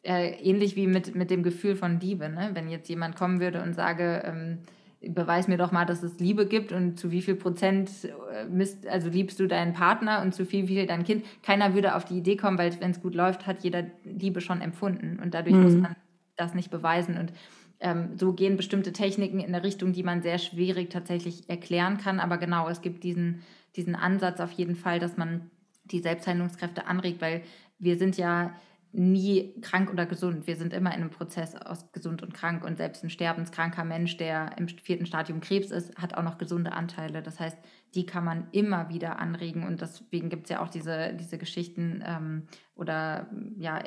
äh, 0.02 0.30
ähnlich 0.42 0.76
wie 0.76 0.86
mit, 0.86 1.14
mit 1.14 1.30
dem 1.30 1.42
Gefühl 1.42 1.76
von 1.76 2.00
Liebe. 2.00 2.28
Ne? 2.28 2.50
Wenn 2.54 2.68
jetzt 2.68 2.88
jemand 2.88 3.16
kommen 3.16 3.40
würde 3.40 3.62
und 3.62 3.74
sage, 3.74 4.22
ähm, 4.24 4.58
beweis 5.00 5.48
mir 5.48 5.56
doch 5.56 5.72
mal, 5.72 5.86
dass 5.86 6.02
es 6.02 6.18
Liebe 6.18 6.46
gibt 6.46 6.72
und 6.72 6.98
zu 6.98 7.10
wie 7.10 7.22
viel 7.22 7.34
Prozent 7.34 7.90
äh, 8.04 8.44
misst, 8.44 8.86
also 8.86 9.08
liebst 9.08 9.40
du 9.40 9.46
deinen 9.46 9.72
Partner 9.72 10.20
und 10.22 10.34
zu 10.34 10.44
viel, 10.44 10.68
wie 10.68 10.76
viel 10.76 10.86
dein 10.86 11.04
Kind. 11.04 11.24
Keiner 11.42 11.74
würde 11.74 11.94
auf 11.94 12.04
die 12.04 12.18
Idee 12.18 12.36
kommen, 12.36 12.58
weil 12.58 12.78
wenn 12.80 12.90
es 12.90 13.00
gut 13.00 13.14
läuft, 13.14 13.46
hat 13.46 13.62
jeder 13.62 13.84
Liebe 14.04 14.40
schon 14.40 14.60
empfunden 14.60 15.18
und 15.22 15.32
dadurch 15.32 15.56
mhm. 15.56 15.62
muss 15.62 15.74
man 15.74 15.96
das 16.36 16.54
nicht 16.54 16.70
beweisen 16.70 17.16
und 17.18 17.32
ähm, 17.80 18.10
so 18.18 18.34
gehen 18.34 18.56
bestimmte 18.56 18.92
Techniken 18.92 19.40
in 19.40 19.54
eine 19.54 19.64
Richtung, 19.64 19.92
die 19.92 20.02
man 20.02 20.20
sehr 20.20 20.38
schwierig 20.38 20.90
tatsächlich 20.90 21.48
erklären 21.48 21.96
kann. 21.96 22.20
Aber 22.20 22.36
genau, 22.36 22.68
es 22.68 22.82
gibt 22.82 23.04
diesen, 23.04 23.42
diesen 23.74 23.94
Ansatz 23.94 24.40
auf 24.40 24.52
jeden 24.52 24.76
Fall, 24.76 24.98
dass 24.98 25.16
man 25.16 25.50
die 25.84 26.00
Selbstheilungskräfte 26.00 26.86
anregt, 26.86 27.22
weil 27.22 27.42
wir 27.78 27.96
sind 27.96 28.18
ja 28.18 28.54
nie 28.92 29.54
krank 29.60 29.90
oder 29.90 30.04
gesund. 30.04 30.46
Wir 30.46 30.56
sind 30.56 30.72
immer 30.72 30.90
in 30.90 31.02
einem 31.02 31.10
Prozess 31.10 31.54
aus 31.54 31.92
gesund 31.92 32.22
und 32.22 32.34
krank 32.34 32.64
und 32.64 32.76
selbst 32.76 33.04
ein 33.04 33.10
sterbenskranker 33.10 33.84
Mensch, 33.84 34.16
der 34.16 34.58
im 34.58 34.68
vierten 34.68 35.06
Stadium 35.06 35.40
Krebs 35.40 35.70
ist, 35.70 35.96
hat 35.96 36.14
auch 36.14 36.24
noch 36.24 36.38
gesunde 36.38 36.72
Anteile. 36.72 37.22
Das 37.22 37.38
heißt, 37.38 37.56
die 37.94 38.04
kann 38.04 38.24
man 38.24 38.48
immer 38.50 38.88
wieder 38.88 39.20
anregen 39.20 39.64
und 39.64 39.80
deswegen 39.80 40.28
gibt 40.28 40.44
es 40.44 40.50
ja 40.50 40.60
auch 40.60 40.68
diese, 40.68 41.14
diese 41.14 41.38
Geschichten 41.38 42.02
ähm, 42.04 42.46
oder 42.74 43.28
ja 43.58 43.80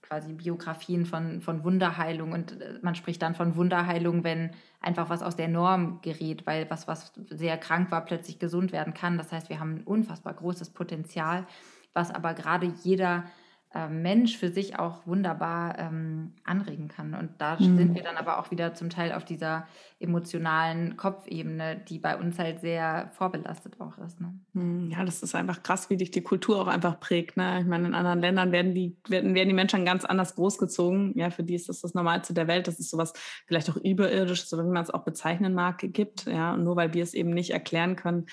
quasi 0.00 0.32
Biografien 0.32 1.04
von, 1.04 1.42
von 1.42 1.62
Wunderheilung 1.64 2.32
und 2.32 2.60
äh, 2.60 2.78
man 2.80 2.94
spricht 2.94 3.20
dann 3.20 3.34
von 3.34 3.56
Wunderheilung, 3.56 4.24
wenn 4.24 4.52
einfach 4.80 5.10
was 5.10 5.22
aus 5.22 5.36
der 5.36 5.48
Norm 5.48 6.00
gerät, 6.00 6.46
weil 6.46 6.70
was, 6.70 6.88
was 6.88 7.12
sehr 7.28 7.58
krank 7.58 7.90
war, 7.90 8.04
plötzlich 8.04 8.38
gesund 8.38 8.72
werden 8.72 8.94
kann. 8.94 9.18
Das 9.18 9.32
heißt, 9.32 9.50
wir 9.50 9.60
haben 9.60 9.76
ein 9.76 9.84
unfassbar 9.84 10.32
großes 10.32 10.70
Potenzial, 10.70 11.46
was 11.92 12.10
aber 12.10 12.34
gerade 12.34 12.72
jeder 12.82 13.24
äh, 13.24 13.45
Mensch 13.90 14.38
für 14.38 14.48
sich 14.48 14.78
auch 14.78 15.06
wunderbar 15.06 15.78
ähm, 15.78 16.32
anregen 16.44 16.88
kann. 16.88 17.14
Und 17.14 17.30
da 17.38 17.56
mhm. 17.56 17.76
sind 17.76 17.94
wir 17.94 18.02
dann 18.02 18.16
aber 18.16 18.38
auch 18.38 18.50
wieder 18.50 18.72
zum 18.74 18.88
Teil 18.88 19.12
auf 19.12 19.24
dieser 19.24 19.66
emotionalen 19.98 20.96
Kopfebene, 20.96 21.76
die 21.88 21.98
bei 21.98 22.16
uns 22.16 22.38
halt 22.38 22.60
sehr 22.60 23.10
vorbelastet 23.12 23.78
auch 23.80 23.98
ist. 23.98 24.20
Ne? 24.20 24.32
Mhm. 24.54 24.90
Ja, 24.90 25.04
das 25.04 25.22
ist 25.22 25.34
einfach 25.34 25.62
krass, 25.62 25.90
wie 25.90 25.96
dich 25.96 26.10
die 26.10 26.22
Kultur 26.22 26.60
auch 26.60 26.68
einfach 26.68 27.00
prägt. 27.00 27.36
Ne? 27.36 27.60
Ich 27.60 27.66
meine, 27.66 27.88
in 27.88 27.94
anderen 27.94 28.20
Ländern 28.20 28.52
werden 28.52 28.74
die, 28.74 28.96
werden, 29.08 29.34
werden 29.34 29.48
die 29.48 29.54
Menschen 29.54 29.84
ganz 29.84 30.04
anders 30.04 30.36
großgezogen. 30.36 31.12
Ja, 31.18 31.30
für 31.30 31.42
die 31.42 31.54
ist 31.54 31.68
das 31.68 31.82
das 31.82 31.92
Normalste 31.92 32.32
der 32.32 32.46
Welt. 32.46 32.68
Das 32.68 32.78
ist 32.78 32.90
sowas 32.90 33.12
vielleicht 33.46 33.68
auch 33.68 33.76
überirdisches, 33.76 34.48
so 34.48 34.58
wie 34.58 34.62
man 34.62 34.82
es 34.82 34.90
auch 34.90 35.04
bezeichnen 35.04 35.54
mag, 35.54 35.78
gibt. 35.92 36.26
Ja, 36.26 36.54
und 36.54 36.64
nur 36.64 36.76
weil 36.76 36.94
wir 36.94 37.02
es 37.02 37.14
eben 37.14 37.30
nicht 37.30 37.50
erklären 37.50 37.96
können, 37.96 38.26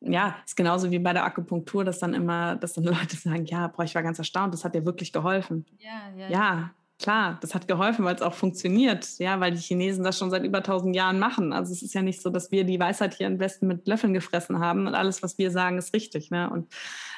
ja, 0.00 0.36
ist 0.44 0.56
genauso 0.56 0.90
wie 0.90 0.98
bei 0.98 1.12
der 1.12 1.24
Akupunktur, 1.24 1.84
dass 1.84 1.98
dann 1.98 2.14
immer, 2.14 2.56
dass 2.56 2.74
dann 2.74 2.84
Leute 2.84 3.16
sagen, 3.16 3.46
ja, 3.46 3.68
boah, 3.68 3.84
ich 3.84 3.94
war 3.94 4.02
ganz 4.02 4.18
erstaunt, 4.18 4.54
das 4.54 4.64
hat 4.64 4.74
dir 4.74 4.84
wirklich 4.84 5.12
geholfen. 5.12 5.66
Ja, 5.78 6.10
ja. 6.16 6.30
ja 6.30 6.70
klar, 6.98 7.38
das 7.40 7.54
hat 7.54 7.68
geholfen, 7.68 8.04
weil 8.04 8.14
es 8.14 8.22
auch 8.22 8.34
funktioniert, 8.34 9.18
ja, 9.18 9.38
weil 9.40 9.52
die 9.52 9.60
Chinesen 9.60 10.02
das 10.02 10.18
schon 10.18 10.30
seit 10.30 10.44
über 10.44 10.62
tausend 10.62 10.96
Jahren 10.96 11.18
machen. 11.18 11.52
Also 11.52 11.72
es 11.72 11.82
ist 11.82 11.94
ja 11.94 12.02
nicht 12.02 12.22
so, 12.22 12.30
dass 12.30 12.50
wir 12.50 12.64
die 12.64 12.80
Weisheit 12.80 13.14
hier 13.14 13.26
im 13.26 13.38
Westen 13.38 13.66
mit 13.66 13.86
Löffeln 13.86 14.14
gefressen 14.14 14.60
haben 14.60 14.86
und 14.86 14.94
alles, 14.94 15.22
was 15.22 15.36
wir 15.38 15.50
sagen, 15.50 15.78
ist 15.78 15.92
richtig. 15.92 16.30
Ne? 16.30 16.48
Und 16.48 16.72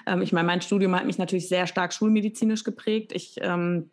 ähm, 0.06 0.22
ich 0.22 0.32
meine, 0.32 0.46
mein 0.46 0.62
Studium 0.62 0.96
hat 0.96 1.06
mich 1.06 1.18
natürlich 1.18 1.48
sehr 1.48 1.66
stark 1.66 1.92
schulmedizinisch 1.92 2.64
geprägt. 2.64 3.12
Ich 3.12 3.36
ähm, 3.40 3.90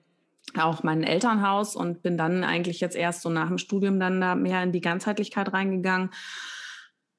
auch 0.57 0.83
mein 0.83 1.03
Elternhaus 1.03 1.75
und 1.75 2.01
bin 2.01 2.17
dann 2.17 2.43
eigentlich 2.43 2.79
jetzt 2.79 2.95
erst 2.95 3.21
so 3.21 3.29
nach 3.29 3.47
dem 3.47 3.57
Studium 3.57 3.99
dann 3.99 4.21
da 4.21 4.35
mehr 4.35 4.63
in 4.63 4.71
die 4.71 4.81
Ganzheitlichkeit 4.81 5.53
reingegangen 5.53 6.11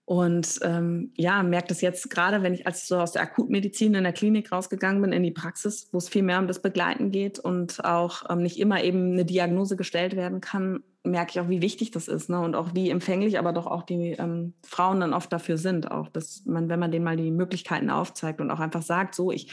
und 0.06 0.60
ähm, 0.62 1.10
ja, 1.16 1.42
merke 1.42 1.66
das 1.66 1.80
jetzt 1.80 2.10
gerade, 2.10 2.44
wenn 2.44 2.54
ich, 2.54 2.64
als 2.64 2.86
so 2.86 2.96
aus 2.96 3.10
der 3.10 3.22
Akutmedizin 3.22 3.92
in 3.94 4.04
der 4.04 4.12
Klinik 4.12 4.52
rausgegangen 4.52 5.02
bin, 5.02 5.12
in 5.12 5.24
die 5.24 5.32
Praxis, 5.32 5.88
wo 5.90 5.98
es 5.98 6.08
viel 6.08 6.22
mehr 6.22 6.38
um 6.38 6.46
das 6.46 6.62
Begleiten 6.62 7.10
geht 7.10 7.40
und 7.40 7.84
auch 7.84 8.22
ähm, 8.30 8.40
nicht 8.40 8.60
immer 8.60 8.84
eben 8.84 9.12
eine 9.12 9.24
Diagnose 9.24 9.74
gestellt 9.74 10.14
werden 10.14 10.40
kann, 10.40 10.84
merke 11.02 11.32
ich 11.32 11.40
auch, 11.40 11.48
wie 11.48 11.60
wichtig 11.60 11.90
das 11.90 12.06
ist 12.06 12.30
ne? 12.30 12.38
und 12.38 12.54
auch 12.54 12.72
wie 12.72 12.88
empfänglich 12.88 13.36
aber 13.36 13.52
doch 13.52 13.66
auch 13.66 13.82
die 13.82 14.12
ähm, 14.12 14.54
Frauen 14.64 15.00
dann 15.00 15.12
oft 15.12 15.32
dafür 15.32 15.58
sind, 15.58 15.90
auch 15.90 16.08
dass 16.08 16.44
man, 16.46 16.68
wenn 16.68 16.78
man 16.78 16.92
denen 16.92 17.04
mal 17.04 17.16
die 17.16 17.32
Möglichkeiten 17.32 17.90
aufzeigt 17.90 18.40
und 18.40 18.52
auch 18.52 18.60
einfach 18.60 18.82
sagt, 18.82 19.12
so 19.16 19.32
ich, 19.32 19.50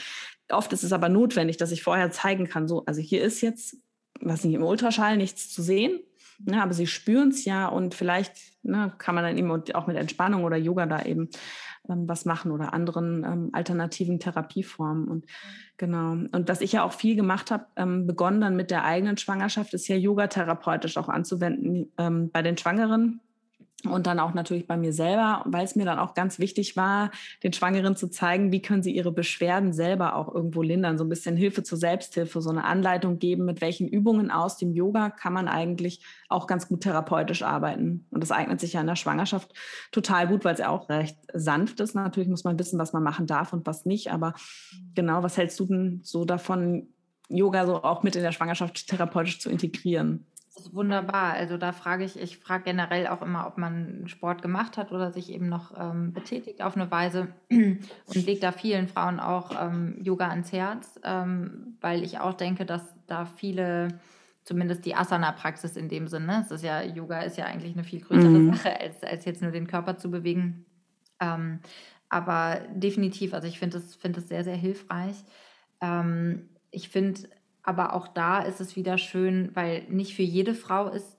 oft 0.52 0.72
ist 0.72 0.84
es 0.84 0.94
aber 0.94 1.10
notwendig, 1.10 1.58
dass 1.58 1.72
ich 1.72 1.82
vorher 1.82 2.12
zeigen 2.12 2.48
kann, 2.48 2.68
so, 2.68 2.86
also 2.86 3.02
hier 3.02 3.24
ist 3.24 3.42
jetzt, 3.42 3.78
was 4.22 4.44
nicht 4.44 4.54
im 4.54 4.64
Ultraschall, 4.64 5.18
nichts 5.18 5.52
zu 5.52 5.64
sehen, 5.64 6.00
Ne, 6.40 6.62
aber 6.62 6.74
sie 6.74 6.88
spüren 6.88 7.30
es 7.30 7.46
ja 7.46 7.68
und 7.68 7.96
vielleicht 7.96 8.36
ne, 8.64 8.94
kann 8.98 9.16
man 9.16 9.24
dann 9.24 9.38
eben 9.38 9.52
auch 9.52 9.88
mit 9.88 9.98
Entspannung 9.98 10.44
oder 10.44 10.58
Yoga 10.58 10.86
da 10.86 11.04
eben 11.04 11.30
ähm, 11.90 12.08
was 12.08 12.26
machen 12.26 12.52
oder 12.52 12.74
anderen 12.74 13.24
ähm, 13.24 13.50
alternativen 13.52 14.20
Therapieformen. 14.20 15.08
Und 15.08 15.26
genau. 15.78 16.12
Und 16.12 16.48
was 16.48 16.62
ich 16.62 16.72
ja 16.72 16.84
auch 16.84 16.94
viel 16.94 17.16
gemacht 17.16 17.52
habe, 17.52 17.66
ähm, 17.76 18.08
begonnen 18.08 18.42
dann 18.42 18.56
mit 18.56 18.72
der 18.72 18.86
eigenen 18.86 19.18
Schwangerschaft, 19.18 19.74
ist 19.74 19.88
ja 19.88 19.96
Yoga 19.96 20.28
therapeutisch 20.28 20.98
auch 20.98 21.10
anzuwenden 21.10 21.92
ähm, 21.98 22.30
bei 22.32 22.42
den 22.42 22.58
Schwangeren 22.58 23.20
und 23.90 24.08
dann 24.08 24.20
auch 24.20 24.34
natürlich 24.34 24.66
bei 24.66 24.78
mir 24.78 24.94
selber, 24.94 25.44
weil 25.46 25.66
es 25.66 25.76
mir 25.76 25.86
dann 25.86 26.00
auch 26.00 26.14
ganz 26.14 26.40
wichtig 26.40 26.78
war, 26.78 27.12
den 27.44 27.52
Schwangeren 27.52 27.98
zu 27.98 28.08
zeigen, 28.08 28.52
wie 28.52 28.62
können 28.62 28.82
sie 28.82 28.96
ihre 28.96 29.12
Beschwerden 29.12 29.74
selber 29.74 30.16
auch 30.16 30.34
irgendwo 30.34 30.62
lindern, 30.62 30.98
so 30.98 31.04
ein 31.04 31.10
bisschen 31.10 31.36
Hilfe 31.36 31.64
zur 31.64 31.78
Selbsthilfe, 31.78 32.42
so 32.42 32.50
eine 32.50 32.64
Anleitung 32.64 33.20
geben, 33.20 33.44
mit 33.44 33.60
welchen 33.60 33.88
Übungen 33.88 34.32
aus 34.32 34.58
dem 34.58 34.72
Yoga 34.74 35.10
kann 35.10 35.34
man 35.34 35.48
eigentlich 35.50 36.02
auch 36.30 36.48
ganz 36.48 36.68
gut 36.70 36.82
therapeutisch 36.82 37.44
arbeiten. 37.44 38.08
Und 38.10 38.22
das 38.22 38.32
eignet 38.32 38.62
sich 38.62 38.74
ja 38.74 38.82
in 38.82 38.88
der 38.88 38.96
Schwangerschaft 38.96 39.54
total 39.92 40.28
gut, 40.28 40.46
weil 40.46 40.54
es 40.54 40.60
ja 40.60 40.70
auch 40.70 40.88
recht 40.88 41.18
sanft 41.34 41.82
ist. 41.82 41.94
Natürlich 41.94 42.30
muss 42.30 42.46
man 42.46 42.58
wissen, 42.58 42.80
was 42.80 42.94
man 42.94 43.04
machen 43.04 43.28
darf 43.28 43.52
und 43.52 43.68
was 43.68 43.86
nicht. 43.86 44.12
Aber 44.12 44.34
genau, 44.96 45.24
was 45.24 45.38
hältst 45.38 45.60
du 45.60 45.66
denn 45.66 46.00
so 46.04 46.24
davon, 46.24 46.88
Yoga 47.30 47.66
so 47.66 47.84
auch 47.84 48.04
mit 48.04 48.16
in 48.16 48.24
der 48.24 48.32
Schwangerschaft 48.32 48.88
therapeutisch 48.88 49.40
zu 49.40 49.50
integrieren? 49.50 50.26
Das 50.56 50.68
ist 50.68 50.76
wunderbar. 50.76 51.34
Also 51.34 51.58
da 51.58 51.72
frage 51.72 52.04
ich, 52.04 52.20
ich 52.20 52.38
frage 52.38 52.66
generell 52.66 53.08
auch 53.08 53.24
immer, 53.24 53.48
ob 53.48 53.58
man 53.58 54.08
Sport 54.08 54.44
gemacht 54.44 54.78
hat 54.78 54.92
oder 54.92 55.12
sich 55.12 55.32
eben 55.32 55.50
noch 55.50 55.74
ähm, 55.76 56.14
betätigt 56.14 56.62
auf 56.62 56.76
eine 56.76 56.92
Weise 56.92 57.30
und 57.50 58.16
lege 58.16 58.40
da 58.40 58.52
vielen 58.52 58.88
Frauen 58.88 59.20
auch 59.20 59.52
ähm, 59.60 59.98
Yoga 60.00 60.30
ans 60.30 60.52
Herz, 60.52 61.00
ähm, 61.04 61.78
weil 61.82 62.04
ich 62.04 62.20
auch 62.20 62.34
denke, 62.34 62.66
dass 62.68 62.84
da 63.08 63.26
viele, 63.26 64.00
zumindest 64.44 64.86
die 64.86 64.94
Asana-Praxis 64.94 65.76
in 65.76 65.90
dem 65.90 66.08
Sinne, 66.08 66.44
es 66.46 66.52
ist 66.52 66.64
ja, 66.64 66.84
Yoga 66.84 67.22
ist 67.22 67.38
ja 67.38 67.46
eigentlich 67.46 67.74
eine 67.74 67.84
viel 67.84 68.02
größere 68.02 68.30
mhm. 68.30 68.54
Sache, 68.54 68.80
als, 68.80 69.04
als 69.04 69.26
jetzt 69.26 69.42
nur 69.42 69.52
den 69.52 69.66
Körper 69.66 69.98
zu 69.98 70.12
bewegen. 70.12 70.66
Ähm, 71.20 71.62
aber 72.10 72.62
definitiv, 72.76 73.34
also 73.34 73.48
ich 73.48 73.58
finde 73.58 73.78
es 73.78 73.96
find 73.96 74.22
sehr, 74.22 74.44
sehr 74.44 74.56
hilfreich. 74.56 75.16
Ähm, 75.82 76.50
ich 76.70 76.90
finde 76.90 77.22
aber 77.64 77.94
auch 77.94 78.08
da 78.08 78.40
ist 78.40 78.62
es 78.62 78.76
wieder 78.76 78.98
schön, 78.98 79.52
weil 79.54 79.84
nicht 79.90 80.16
für 80.16 80.24
jede 80.24 80.54
Frau 80.54 80.90
ist 80.90 81.18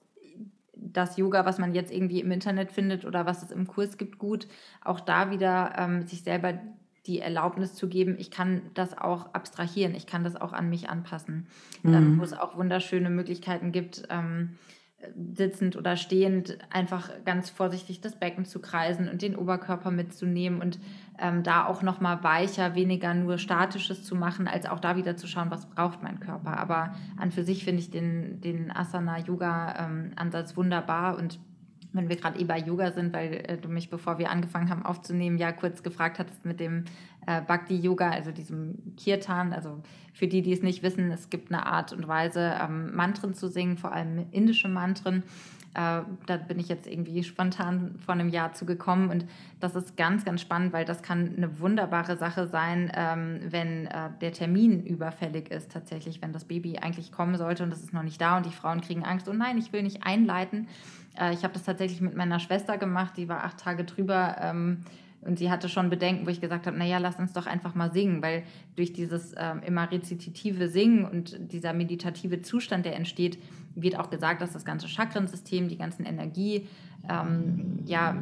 das 0.76 1.16
Yoga, 1.16 1.44
was 1.44 1.58
man 1.58 1.74
jetzt 1.74 1.92
irgendwie 1.92 2.20
im 2.20 2.30
Internet 2.30 2.70
findet 2.70 3.04
oder 3.04 3.26
was 3.26 3.42
es 3.42 3.50
im 3.50 3.66
Kurs 3.66 3.96
gibt, 3.96 4.18
gut. 4.18 4.46
Auch 4.84 5.00
da 5.00 5.30
wieder 5.30 5.72
ähm, 5.76 6.06
sich 6.06 6.22
selber 6.22 6.58
die 7.06 7.20
Erlaubnis 7.20 7.74
zu 7.74 7.88
geben, 7.88 8.16
ich 8.18 8.30
kann 8.30 8.62
das 8.74 8.96
auch 8.96 9.34
abstrahieren, 9.34 9.94
ich 9.94 10.06
kann 10.06 10.24
das 10.24 10.36
auch 10.36 10.52
an 10.52 10.70
mich 10.70 10.88
anpassen, 10.88 11.46
ähm, 11.84 11.90
mhm. 11.90 11.96
ähm, 11.96 12.18
wo 12.18 12.24
es 12.24 12.32
auch 12.32 12.56
wunderschöne 12.56 13.10
Möglichkeiten 13.10 13.72
gibt. 13.72 14.04
Ähm, 14.08 14.56
sitzend 15.32 15.76
oder 15.76 15.96
stehend 15.96 16.58
einfach 16.70 17.10
ganz 17.24 17.50
vorsichtig 17.50 18.00
das 18.00 18.16
Becken 18.18 18.44
zu 18.44 18.60
kreisen 18.60 19.08
und 19.08 19.22
den 19.22 19.36
Oberkörper 19.36 19.90
mitzunehmen 19.90 20.60
und 20.60 20.78
ähm, 21.18 21.42
da 21.42 21.66
auch 21.66 21.82
noch 21.82 22.00
mal 22.00 22.22
weicher, 22.22 22.74
weniger 22.74 23.14
nur 23.14 23.38
statisches 23.38 24.04
zu 24.04 24.16
machen, 24.16 24.48
als 24.48 24.66
auch 24.66 24.80
da 24.80 24.96
wieder 24.96 25.16
zu 25.16 25.26
schauen, 25.26 25.50
was 25.50 25.66
braucht 25.66 26.02
mein 26.02 26.20
Körper. 26.20 26.58
Aber 26.58 26.94
an 27.16 27.30
für 27.30 27.44
sich 27.44 27.64
finde 27.64 27.80
ich 27.80 27.90
den, 27.90 28.40
den 28.40 28.70
Asana-Yoga-Ansatz 28.70 30.50
ähm, 30.50 30.56
wunderbar 30.56 31.16
und 31.16 31.38
wenn 31.94 32.08
wir 32.08 32.16
gerade 32.16 32.38
eh 32.38 32.44
bei 32.44 32.58
Yoga 32.58 32.90
sind, 32.90 33.12
weil 33.14 33.32
äh, 33.46 33.56
du 33.56 33.68
mich, 33.68 33.88
bevor 33.88 34.18
wir 34.18 34.30
angefangen 34.30 34.68
haben 34.68 34.84
aufzunehmen, 34.84 35.38
ja 35.38 35.52
kurz 35.52 35.82
gefragt 35.82 36.18
hattest 36.18 36.44
mit 36.44 36.60
dem 36.60 36.84
äh, 37.26 37.40
Bhakti-Yoga, 37.42 38.10
also 38.10 38.30
diesem 38.30 38.94
Kirtan. 38.96 39.52
Also 39.52 39.82
für 40.12 40.26
die, 40.26 40.42
die 40.42 40.52
es 40.52 40.62
nicht 40.62 40.82
wissen, 40.82 41.10
es 41.10 41.30
gibt 41.30 41.52
eine 41.52 41.66
Art 41.66 41.92
und 41.92 42.06
Weise, 42.08 42.54
ähm, 42.60 42.94
Mantren 42.94 43.34
zu 43.34 43.48
singen, 43.48 43.76
vor 43.76 43.92
allem 43.92 44.26
indische 44.30 44.68
Mantren. 44.68 45.22
Äh, 45.74 46.02
da 46.26 46.36
bin 46.36 46.60
ich 46.60 46.68
jetzt 46.68 46.86
irgendwie 46.86 47.24
spontan 47.24 47.96
vor 48.04 48.14
einem 48.14 48.28
Jahr 48.28 48.52
zugekommen 48.52 49.10
und 49.10 49.26
das 49.58 49.74
ist 49.74 49.96
ganz, 49.96 50.24
ganz 50.24 50.40
spannend, 50.40 50.72
weil 50.72 50.84
das 50.84 51.02
kann 51.02 51.34
eine 51.36 51.58
wunderbare 51.58 52.16
Sache 52.16 52.46
sein, 52.46 52.92
ähm, 52.94 53.40
wenn 53.48 53.86
äh, 53.86 54.10
der 54.20 54.32
Termin 54.32 54.84
überfällig 54.84 55.50
ist 55.50 55.72
tatsächlich, 55.72 56.22
wenn 56.22 56.32
das 56.32 56.44
Baby 56.44 56.78
eigentlich 56.78 57.10
kommen 57.10 57.36
sollte 57.36 57.64
und 57.64 57.72
es 57.72 57.82
ist 57.82 57.92
noch 57.92 58.04
nicht 58.04 58.20
da 58.20 58.36
und 58.36 58.46
die 58.46 58.52
Frauen 58.52 58.82
kriegen 58.82 59.04
Angst, 59.04 59.28
oh 59.28 59.32
nein, 59.32 59.58
ich 59.58 59.72
will 59.72 59.82
nicht 59.82 60.06
einleiten 60.06 60.68
äh, 61.18 61.32
ich 61.32 61.44
habe 61.44 61.54
das 61.54 61.64
tatsächlich 61.64 62.00
mit 62.00 62.16
meiner 62.16 62.40
Schwester 62.40 62.78
gemacht, 62.78 63.16
die 63.16 63.28
war 63.28 63.44
acht 63.44 63.58
Tage 63.58 63.84
drüber. 63.84 64.36
Ähm, 64.40 64.78
und 65.26 65.38
sie 65.38 65.50
hatte 65.50 65.68
schon 65.68 65.90
Bedenken, 65.90 66.26
wo 66.26 66.30
ich 66.30 66.40
gesagt 66.40 66.66
habe, 66.66 66.76
naja, 66.76 66.98
lass 66.98 67.18
uns 67.18 67.32
doch 67.32 67.46
einfach 67.46 67.74
mal 67.74 67.92
singen, 67.92 68.22
weil 68.22 68.42
durch 68.76 68.92
dieses 68.92 69.34
ähm, 69.36 69.62
immer 69.64 69.90
rezitative 69.90 70.68
Singen 70.68 71.04
und 71.04 71.52
dieser 71.52 71.72
meditative 71.72 72.42
Zustand, 72.42 72.84
der 72.84 72.96
entsteht, 72.96 73.38
wird 73.74 73.98
auch 73.98 74.10
gesagt, 74.10 74.40
dass 74.40 74.52
das 74.52 74.64
ganze 74.64 74.88
Chakrensystem, 74.88 75.68
die 75.68 75.78
ganzen 75.78 76.04
Energie, 76.04 76.68
ähm, 77.08 77.80
ja, 77.84 78.16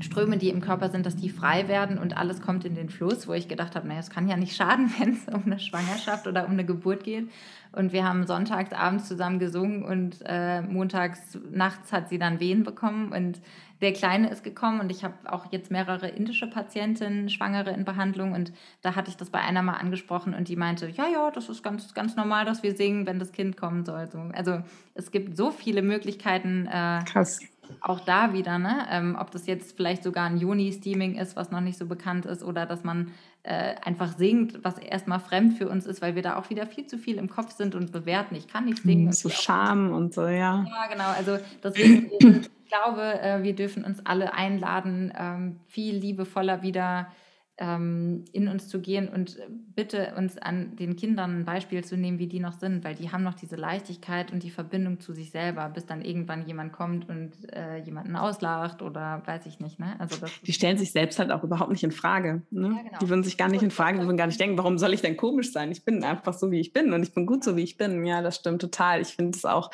Ströme, 0.00 0.38
die 0.38 0.48
im 0.48 0.60
Körper 0.60 0.90
sind, 0.90 1.06
dass 1.06 1.16
die 1.16 1.28
frei 1.28 1.68
werden 1.68 1.98
und 1.98 2.16
alles 2.16 2.40
kommt 2.40 2.64
in 2.64 2.74
den 2.74 2.88
Fluss, 2.88 3.28
wo 3.28 3.32
ich 3.32 3.48
gedacht 3.48 3.76
habe, 3.76 3.86
naja, 3.86 4.00
es 4.00 4.10
kann 4.10 4.28
ja 4.28 4.36
nicht 4.36 4.56
schaden, 4.56 4.90
wenn 4.98 5.12
es 5.12 5.28
um 5.32 5.44
eine 5.44 5.58
Schwangerschaft 5.58 6.26
oder 6.26 6.46
um 6.46 6.52
eine 6.52 6.64
Geburt 6.64 7.04
geht. 7.04 7.28
Und 7.74 7.92
wir 7.92 8.04
haben 8.04 8.26
sonntags 8.26 8.72
abends 8.72 9.08
zusammen 9.08 9.38
gesungen 9.38 9.84
und 9.84 10.18
äh, 10.24 10.62
montags 10.62 11.38
nachts 11.50 11.92
hat 11.92 12.08
sie 12.08 12.18
dann 12.18 12.40
Wehen 12.40 12.62
bekommen 12.62 13.12
und 13.12 13.40
der 13.80 13.92
Kleine 13.92 14.30
ist 14.30 14.44
gekommen 14.44 14.80
und 14.80 14.90
ich 14.90 15.04
habe 15.04 15.14
auch 15.24 15.50
jetzt 15.50 15.70
mehrere 15.70 16.08
indische 16.08 16.46
Patientinnen, 16.46 17.28
Schwangere 17.28 17.70
in 17.70 17.84
Behandlung 17.84 18.32
und 18.32 18.52
da 18.82 18.94
hatte 18.94 19.10
ich 19.10 19.16
das 19.16 19.30
bei 19.30 19.40
einer 19.40 19.62
mal 19.62 19.74
angesprochen 19.74 20.34
und 20.34 20.48
die 20.48 20.56
meinte, 20.56 20.88
ja, 20.88 21.06
ja, 21.08 21.30
das 21.30 21.48
ist 21.48 21.62
ganz, 21.62 21.92
ganz 21.94 22.16
normal, 22.16 22.44
dass 22.44 22.62
wir 22.62 22.76
singen, 22.76 23.06
wenn 23.06 23.18
das 23.18 23.32
Kind 23.32 23.56
kommen 23.56 23.84
soll. 23.84 24.08
Also 24.32 24.62
es 24.94 25.10
gibt 25.10 25.36
so 25.36 25.50
viele 25.50 25.82
Möglichkeiten. 25.82 26.66
Äh, 26.66 27.00
Krass 27.04 27.40
auch 27.80 28.00
da 28.00 28.32
wieder, 28.32 28.58
ne? 28.58 28.86
Ähm, 28.90 29.16
ob 29.18 29.30
das 29.30 29.46
jetzt 29.46 29.76
vielleicht 29.76 30.02
sogar 30.02 30.24
ein 30.24 30.36
Juni-Steaming 30.36 31.16
ist, 31.16 31.36
was 31.36 31.50
noch 31.50 31.60
nicht 31.60 31.78
so 31.78 31.86
bekannt 31.86 32.26
ist, 32.26 32.42
oder 32.42 32.66
dass 32.66 32.84
man 32.84 33.12
äh, 33.44 33.74
einfach 33.84 34.16
singt, 34.16 34.64
was 34.64 34.78
erstmal 34.78 35.20
fremd 35.20 35.58
für 35.58 35.68
uns 35.68 35.84
ist, 35.84 36.00
weil 36.00 36.14
wir 36.14 36.22
da 36.22 36.36
auch 36.36 36.48
wieder 36.48 36.66
viel 36.66 36.86
zu 36.86 36.96
viel 36.96 37.18
im 37.18 37.28
Kopf 37.28 37.52
sind 37.52 37.74
und 37.74 37.92
bewerten. 37.92 38.34
Ich 38.34 38.48
kann 38.48 38.64
nicht 38.64 38.82
singen. 38.82 39.12
So 39.12 39.28
Scham 39.28 39.92
und 39.92 40.14
so, 40.14 40.22
ja. 40.22 40.64
Ja, 40.66 40.86
genau. 40.90 41.10
Also 41.14 41.38
deswegen, 41.62 42.10
ich 42.20 42.50
glaube, 42.68 43.20
äh, 43.20 43.42
wir 43.42 43.54
dürfen 43.54 43.84
uns 43.84 44.04
alle 44.06 44.32
einladen, 44.32 45.12
ähm, 45.16 45.60
viel 45.68 45.94
liebevoller 45.94 46.62
wieder 46.62 47.08
in 47.56 48.48
uns 48.48 48.68
zu 48.68 48.80
gehen 48.80 49.08
und 49.08 49.38
bitte 49.76 50.14
uns 50.16 50.38
an 50.38 50.74
den 50.74 50.96
Kindern 50.96 51.38
ein 51.38 51.44
Beispiel 51.44 51.84
zu 51.84 51.96
nehmen, 51.96 52.18
wie 52.18 52.26
die 52.26 52.40
noch 52.40 52.54
sind, 52.54 52.82
weil 52.82 52.96
die 52.96 53.12
haben 53.12 53.22
noch 53.22 53.34
diese 53.34 53.54
Leichtigkeit 53.54 54.32
und 54.32 54.42
die 54.42 54.50
Verbindung 54.50 54.98
zu 54.98 55.12
sich 55.12 55.30
selber, 55.30 55.68
bis 55.68 55.86
dann 55.86 56.02
irgendwann 56.02 56.48
jemand 56.48 56.72
kommt 56.72 57.08
und 57.08 57.30
äh, 57.52 57.76
jemanden 57.78 58.16
auslacht 58.16 58.82
oder 58.82 59.22
weiß 59.24 59.46
ich 59.46 59.60
nicht. 59.60 59.78
Ne? 59.78 59.94
Also 60.00 60.26
die 60.44 60.52
stellen 60.52 60.78
sich 60.78 60.90
selbst 60.90 61.20
halt 61.20 61.30
auch 61.30 61.44
überhaupt 61.44 61.70
nicht 61.70 61.84
in 61.84 61.92
Frage. 61.92 62.42
Ne? 62.50 62.70
Ja, 62.76 62.82
genau. 62.82 62.98
Die 63.00 63.08
würden 63.08 63.22
sich 63.22 63.38
gar 63.38 63.48
nicht 63.48 63.62
in 63.62 63.70
Frage, 63.70 64.00
die 64.00 64.04
würden 64.04 64.16
gar 64.16 64.26
nicht 64.26 64.40
denken, 64.40 64.58
warum 64.58 64.76
soll 64.76 64.92
ich 64.92 65.02
denn 65.02 65.16
komisch 65.16 65.52
sein? 65.52 65.70
Ich 65.70 65.84
bin 65.84 66.02
einfach 66.02 66.34
so, 66.34 66.50
wie 66.50 66.58
ich 66.58 66.72
bin 66.72 66.92
und 66.92 67.04
ich 67.04 67.14
bin 67.14 67.24
gut 67.24 67.44
so, 67.44 67.54
wie 67.56 67.62
ich 67.62 67.76
bin. 67.76 68.04
Ja, 68.04 68.20
das 68.20 68.34
stimmt 68.34 68.62
total. 68.62 69.00
Ich 69.00 69.14
finde 69.14 69.36
es 69.36 69.44
auch 69.44 69.70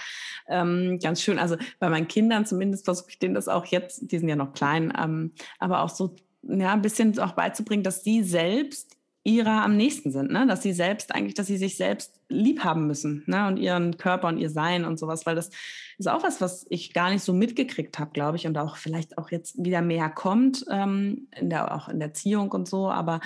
ähm, 0.49 0.99
ganz 1.03 1.23
schön. 1.23 1.39
Also 1.39 1.57
bei 1.79 1.89
meinen 1.89 2.09
Kindern 2.09 2.45
zumindest 2.45 2.85
versuche 2.85 3.09
ich 3.09 3.19
denen 3.19 3.33
das 3.33 3.49
auch 3.49 3.65
jetzt, 3.65 4.13
die 4.13 4.19
sind 4.19 4.29
ja 4.29 4.37
noch 4.37 4.53
klein, 4.53 4.93
ähm, 5.03 5.33
aber 5.59 5.81
auch 5.81 5.89
so 5.89 6.15
ja, 6.43 6.73
ein 6.73 6.83
bisschen 6.83 7.19
auch 7.19 7.33
beizubringen, 7.33 7.83
dass 7.83 8.05
sie 8.05 8.23
selbst 8.23 8.97
ihrer 9.23 9.63
am 9.63 9.77
nächsten 9.77 10.11
sind, 10.11 10.31
ne? 10.31 10.47
dass 10.47 10.63
sie 10.63 10.73
selbst 10.73 11.15
eigentlich, 11.15 11.35
dass 11.35 11.47
sie 11.47 11.59
sich 11.59 11.77
selbst 11.77 12.19
lieb 12.29 12.65
haben 12.65 12.87
müssen 12.87 13.23
ne? 13.27 13.47
und 13.49 13.59
ihren 13.59 13.99
Körper 13.99 14.29
und 14.29 14.39
ihr 14.39 14.49
Sein 14.49 14.87
und 14.87 14.99
sowas, 14.99 15.27
weil 15.27 15.37
das 15.37 15.51
ist 15.99 16.09
auch 16.09 16.23
was, 16.23 16.41
was 16.41 16.67
ich 16.71 16.95
gar 16.95 17.11
nicht 17.11 17.23
so 17.23 17.35
mitgekriegt 17.35 17.99
habe, 17.99 18.13
glaube 18.13 18.39
ich, 18.39 18.47
und 18.47 18.57
auch 18.57 18.77
vielleicht 18.77 19.19
auch 19.19 19.31
jetzt 19.31 19.63
wieder 19.63 19.83
mehr 19.83 20.09
kommt, 20.09 20.65
ähm, 20.71 21.29
in 21.39 21.51
der, 21.51 21.75
auch 21.75 21.89
in 21.89 21.99
der 21.99 22.09
Erziehung 22.09 22.51
und 22.51 22.67
so, 22.67 22.91
aber 22.91 23.21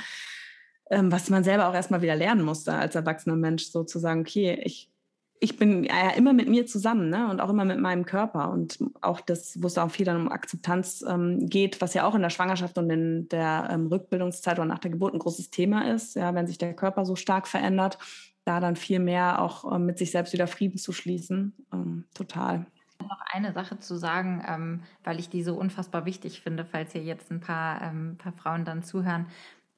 ähm, 0.91 1.13
was 1.13 1.31
man 1.31 1.45
selber 1.45 1.69
auch 1.69 1.75
erstmal 1.75 2.03
wieder 2.03 2.17
lernen 2.17 2.43
musste 2.43 2.73
als 2.75 2.97
erwachsener 2.97 3.37
Mensch, 3.37 3.67
sozusagen, 3.67 4.23
okay, 4.23 4.61
ich 4.65 4.91
ich 5.41 5.57
bin 5.57 5.85
ja 5.85 6.11
immer 6.11 6.33
mit 6.33 6.49
mir 6.49 6.67
zusammen 6.67 7.11
ne? 7.11 7.29
und 7.29 7.41
auch 7.41 7.51
immer 7.51 7.65
mit 7.65 7.79
meinem 7.79 8.07
Körper 8.07 8.51
und 8.51 8.79
auch 9.01 9.21
das, 9.21 9.61
wo 9.63 9.67
es 9.67 9.77
auch 9.77 9.91
viel 9.91 10.07
dann 10.07 10.21
um 10.21 10.33
Akzeptanz 10.33 11.05
ähm, 11.07 11.47
geht, 11.49 11.81
was 11.81 11.95
ja 11.95 12.07
auch 12.07 12.15
in 12.15 12.23
der 12.23 12.31
Schwangerschaft 12.31 12.79
und 12.79 12.89
in 12.91 13.29
der 13.29 13.69
ähm, 13.71 13.89
Rückbildungszeit 13.89 14.59
oder 14.59 14.67
nach 14.67 14.79
der 14.79 14.93
Geburt 14.93 15.15
ein 15.15 15.19
großes 15.19 15.51
Thema 15.51 15.91
ist, 15.93 16.17
ja, 16.17 16.35
wenn 16.35 16.47
sich 16.47 16.59
der 16.59 16.75
Körper 16.75 17.05
so 17.05 17.17
stark 17.17 17.49
verändert, 17.49 17.99
da 18.45 18.61
dann 18.61 18.77
viel 18.77 19.01
mehr 19.01 19.43
auch 19.43 19.71
ähm, 19.75 19.87
mit 19.87 19.99
sich 19.99 20.11
selbst 20.11 20.33
wieder 20.33 20.47
Frieden 20.47 20.79
zu 20.79 20.93
schließen, 20.93 21.55
ähm, 21.73 22.05
total. 22.15 22.67
Noch 23.01 23.21
eine 23.33 23.53
Sache 23.53 23.79
zu 23.79 23.97
sagen, 23.97 24.43
ähm, 24.49 24.83
weil 25.03 25.19
ich 25.19 25.29
die 25.29 25.43
so 25.43 25.57
unfassbar 25.57 26.07
wichtig 26.07 26.41
finde, 26.41 26.65
falls 26.65 26.93
hier 26.93 27.03
jetzt 27.03 27.31
ein 27.31 27.41
paar, 27.41 27.83
ähm, 27.83 28.17
paar 28.17 28.33
Frauen 28.33 28.65
dann 28.65 28.83
zuhören, 28.83 29.27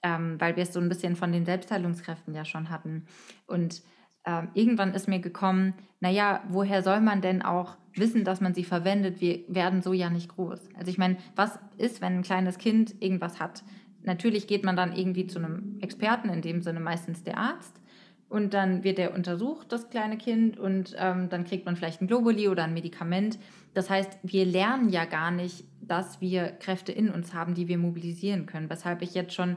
weil 0.03 0.55
wir 0.55 0.63
es 0.63 0.73
so 0.73 0.79
ein 0.79 0.89
bisschen 0.89 1.17
von 1.17 1.33
den 1.33 1.45
Selbstheilungskräften 1.45 2.33
ja 2.33 2.45
schon 2.45 2.71
hatten 2.71 3.07
und 3.49 3.83
äh, 4.27 4.43
irgendwann 4.53 4.93
ist 4.93 5.09
mir 5.09 5.21
gekommen, 5.21 5.75
naja, 6.01 6.43
woher 6.49 6.83
soll 6.83 7.01
man 7.01 7.23
denn 7.23 7.41
auch 7.41 7.77
wissen, 7.95 8.25
dass 8.25 8.43
man 8.43 8.53
sie 8.53 8.65
verwendet? 8.65 9.21
Wir 9.21 9.41
werden 9.49 9.81
so 9.81 9.95
ja 9.95 10.11
nicht 10.11 10.29
groß. 10.29 10.69
Also 10.77 10.91
ich 10.91 10.99
meine, 10.99 11.17
was 11.35 11.59
ist, 11.79 12.03
wenn 12.03 12.19
ein 12.19 12.23
kleines 12.23 12.59
Kind 12.59 13.01
irgendwas 13.01 13.41
hat? 13.41 13.65
Natürlich 14.03 14.47
geht 14.47 14.65
man 14.65 14.77
dann 14.77 14.95
irgendwie 14.95 15.27
zu 15.27 15.39
einem 15.39 15.79
Experten, 15.81 16.29
in 16.29 16.43
dem 16.43 16.61
Sinne 16.61 16.81
meistens 16.81 17.25
der 17.25 17.39
Arzt. 17.39 17.81
Und 18.29 18.55
dann 18.55 18.83
wird 18.83 18.99
er 18.99 19.15
untersucht, 19.15 19.71
das 19.71 19.89
kleine 19.89 20.19
Kind, 20.19 20.59
und 20.59 20.97
ähm, 20.99 21.29
dann 21.29 21.45
kriegt 21.45 21.65
man 21.65 21.77
vielleicht 21.77 22.03
ein 22.03 22.09
Globuli 22.09 22.49
oder 22.49 22.65
ein 22.65 22.75
Medikament. 22.75 23.39
Das 23.73 23.89
heißt, 23.89 24.19
wir 24.25 24.45
lernen 24.45 24.89
ja 24.89 25.05
gar 25.05 25.31
nicht, 25.31 25.65
dass 25.81 26.21
wir 26.21 26.49
Kräfte 26.49 26.91
in 26.91 27.09
uns 27.09 27.35
haben, 27.35 27.55
die 27.55 27.69
wir 27.69 27.79
mobilisieren 27.79 28.47
können. 28.47 28.69
Weshalb 28.69 29.03
ich 29.03 29.15
jetzt 29.15 29.33
schon 29.33 29.57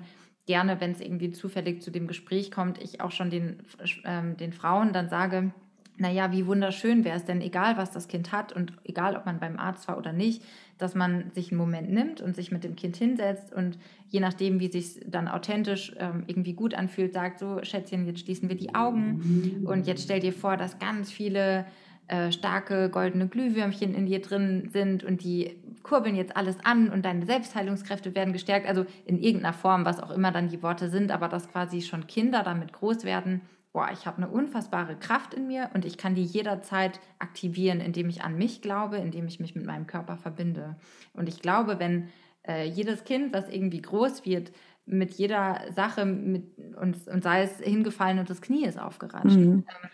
gerne, 0.49 0.81
wenn 0.81 0.89
es 0.89 0.99
irgendwie 0.99 1.29
zufällig 1.29 1.83
zu 1.83 1.91
dem 1.91 2.07
Gespräch 2.07 2.49
kommt, 2.49 2.81
ich 2.81 3.01
auch 3.01 3.11
schon 3.11 3.29
den, 3.29 3.57
ähm, 4.03 4.35
den 4.35 4.51
Frauen 4.51 4.93
dann 4.93 5.07
sage, 5.07 5.51
naja, 5.97 6.31
wie 6.31 6.47
wunderschön 6.47 7.05
wäre 7.05 7.17
es 7.17 7.25
denn, 7.25 7.39
egal 7.39 7.77
was 7.77 7.91
das 7.91 8.07
Kind 8.07 8.31
hat 8.31 8.51
und 8.51 8.73
egal 8.83 9.15
ob 9.15 9.27
man 9.27 9.39
beim 9.39 9.59
Arzt 9.59 9.87
war 9.87 9.99
oder 9.99 10.11
nicht, 10.11 10.41
dass 10.79 10.95
man 10.95 11.29
sich 11.35 11.51
einen 11.51 11.59
Moment 11.59 11.91
nimmt 11.91 12.19
und 12.19 12.35
sich 12.35 12.51
mit 12.51 12.63
dem 12.63 12.75
Kind 12.75 12.95
hinsetzt 12.97 13.53
und 13.53 13.77
je 14.07 14.21
nachdem, 14.21 14.59
wie 14.59 14.71
sich 14.71 15.01
dann 15.05 15.27
authentisch 15.27 15.93
ähm, 15.99 16.23
irgendwie 16.25 16.53
gut 16.53 16.73
anfühlt, 16.73 17.13
sagt, 17.13 17.37
so 17.37 17.59
Schätzchen, 17.61 18.07
jetzt 18.07 18.21
schließen 18.21 18.49
wir 18.49 18.57
die 18.57 18.73
Augen 18.73 19.65
und 19.65 19.85
jetzt 19.85 20.01
stell 20.01 20.19
dir 20.19 20.33
vor, 20.33 20.57
dass 20.57 20.79
ganz 20.79 21.11
viele 21.11 21.67
äh, 22.07 22.31
starke 22.31 22.89
goldene 22.89 23.27
Glühwürmchen 23.27 23.93
in 23.93 24.07
dir 24.07 24.19
drin 24.19 24.69
sind 24.73 25.03
und 25.03 25.23
die 25.23 25.57
kurbeln 25.89 26.15
jetzt 26.15 26.37
alles 26.37 26.55
an 26.63 26.89
und 26.89 27.03
deine 27.03 27.25
Selbstheilungskräfte 27.25 28.13
werden 28.13 28.31
gestärkt, 28.31 28.67
also 28.67 28.85
in 29.05 29.17
irgendeiner 29.17 29.53
Form, 29.53 29.85
was 29.85 29.99
auch 29.99 30.11
immer 30.11 30.31
dann 30.31 30.47
die 30.47 30.61
Worte 30.61 30.89
sind, 30.89 31.11
aber 31.11 31.27
dass 31.27 31.51
quasi 31.51 31.81
schon 31.81 32.05
Kinder 32.05 32.43
damit 32.43 32.73
groß 32.73 33.03
werden, 33.03 33.41
boah, 33.73 33.89
ich 33.91 34.05
habe 34.05 34.17
eine 34.17 34.29
unfassbare 34.29 34.95
Kraft 34.95 35.33
in 35.33 35.47
mir 35.47 35.71
und 35.73 35.85
ich 35.85 35.97
kann 35.97 36.13
die 36.13 36.23
jederzeit 36.23 36.99
aktivieren, 37.17 37.81
indem 37.81 38.07
ich 38.09 38.21
an 38.21 38.37
mich 38.37 38.61
glaube, 38.61 38.97
indem 38.97 39.27
ich 39.27 39.39
mich 39.39 39.55
mit 39.55 39.65
meinem 39.65 39.87
Körper 39.87 40.17
verbinde. 40.17 40.75
Und 41.13 41.27
ich 41.27 41.41
glaube, 41.41 41.79
wenn 41.79 42.09
äh, 42.47 42.67
jedes 42.67 43.03
Kind, 43.03 43.33
was 43.33 43.49
irgendwie 43.49 43.81
groß 43.81 44.25
wird, 44.25 44.51
mit 44.85 45.11
jeder 45.11 45.61
Sache 45.75 46.05
mit, 46.05 46.45
und, 46.79 47.07
und 47.07 47.23
sei 47.23 47.43
es 47.43 47.59
hingefallen 47.59 48.19
und 48.19 48.29
das 48.29 48.41
Knie 48.41 48.65
ist 48.65 48.79
aufgeratscht, 48.79 49.37
mhm. 49.37 49.65
ähm, 49.67 49.89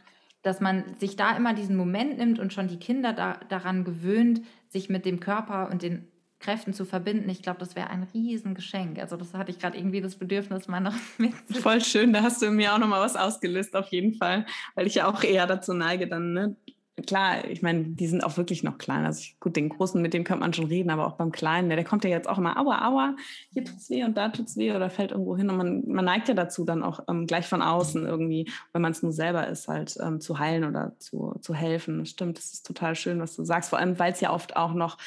dass 0.46 0.62
man 0.62 0.84
sich 1.00 1.16
da 1.16 1.36
immer 1.36 1.56
diesen 1.56 1.76
Moment 1.76 2.20
nimmt 2.20 2.38
und 2.38 2.54
schon 2.54 2.68
die 2.68 2.78
Kinder 2.78 3.14
da, 3.14 3.40
daran 3.50 3.84
gewöhnt, 3.84 4.42
sich 4.70 4.90
mit 4.90 5.04
dem 5.04 5.20
Körper 5.20 5.72
und 5.72 5.82
den 5.82 6.08
Kräften 6.38 6.72
zu 6.72 6.86
verbinden. 6.86 7.28
Ich 7.30 7.42
glaube, 7.42 7.58
das 7.58 7.76
wäre 7.76 7.90
ein 7.90 8.08
Riesengeschenk. 8.14 9.00
Also 9.00 9.18
das 9.18 9.34
hatte 9.34 9.50
ich 9.50 9.58
gerade 9.58 9.76
irgendwie 9.76 10.02
das 10.02 10.18
Bedürfnis 10.18 10.68
mal 10.68 10.82
noch 10.82 10.94
mit. 11.18 11.34
Voll 11.50 11.82
schön, 11.82 12.14
da 12.14 12.22
hast 12.22 12.44
du 12.44 12.52
mir 12.52 12.76
auch 12.76 12.78
noch 12.78 12.88
mal 12.88 13.02
was 13.02 13.16
ausgelöst 13.16 13.76
auf 13.76 13.88
jeden 13.88 14.14
Fall, 14.14 14.46
weil 14.76 14.86
ich 14.86 14.94
ja 14.94 15.08
auch 15.08 15.24
eher 15.24 15.48
dazu 15.48 15.74
neige, 15.74 16.08
dann 16.08 16.34
ne, 16.34 16.56
klar, 17.04 17.46
ich 17.50 17.62
meine, 17.62 17.84
die 17.84 18.08
sind 18.08 18.24
auch 18.24 18.38
wirklich 18.38 18.64
noch 18.64 18.78
klein. 18.78 19.06
Also 19.06 19.20
ich, 19.20 19.40
gut, 19.40 19.56
den 19.56 19.70
Großen, 19.70 20.02
mit 20.02 20.14
dem 20.14 20.24
könnte 20.24 20.42
man 20.42 20.54
schon 20.54 20.68
reden, 20.68 20.90
aber 20.90 21.08
auch 21.08 21.18
beim 21.18 21.32
Kleinen, 21.32 21.68
der, 21.68 21.76
der 21.76 21.86
kommt 21.86 22.04
ja 22.06 22.10
jetzt 22.10 22.28
auch 22.28 22.38
immer, 22.38 22.58
aua, 22.58 22.88
aua, 22.88 23.16
hier 23.52 23.66
tut's 23.66 23.90
weh 23.90 24.04
und 24.04 24.16
da 24.16 24.30
tut's 24.30 24.56
weh 24.56 24.72
oder 24.74 24.90
fällt 24.90 25.12
irgendwo 25.12 25.36
hin. 25.36 25.50
Und 25.50 25.58
man, 25.58 25.84
man 25.88 26.06
neigt 26.06 26.30
ja 26.30 26.34
dazu, 26.34 26.64
dann 26.64 26.84
auch 26.84 27.02
ähm, 27.10 27.28
gleich 27.28 27.48
von 27.48 27.62
außen 27.62 28.06
irgendwie, 28.06 28.50
wenn 28.72 28.82
man 28.82 28.94
es 28.94 29.04
nur 29.04 29.12
selber 29.12 29.48
ist, 29.48 29.68
halt 29.68 29.98
ähm, 30.02 30.22
zu 30.22 30.40
heilen 30.40 30.64
oder 30.64 30.94
zu, 31.00 31.36
zu 31.42 31.54
helfen. 31.54 32.06
Stimmt, 32.06 32.38
das 32.38 32.54
ist 32.54 32.66
total 32.66 32.96
schön, 32.96 33.20
was 33.20 33.36
du 33.36 33.44
sagst. 33.44 33.72
Vor 33.72 33.80
allem, 33.80 34.00
weil 34.00 34.14
es 34.14 34.22
ja 34.22 34.32
oft 34.32 34.56
auch 34.56 34.74
noch 34.74 34.98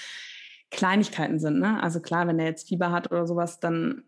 Kleinigkeiten 0.70 1.38
sind. 1.38 1.58
Ne? 1.58 1.82
Also 1.82 2.00
klar, 2.00 2.26
wenn 2.26 2.38
er 2.38 2.46
jetzt 2.46 2.68
Fieber 2.68 2.92
hat 2.92 3.10
oder 3.10 3.26
sowas, 3.26 3.60
dann 3.60 4.02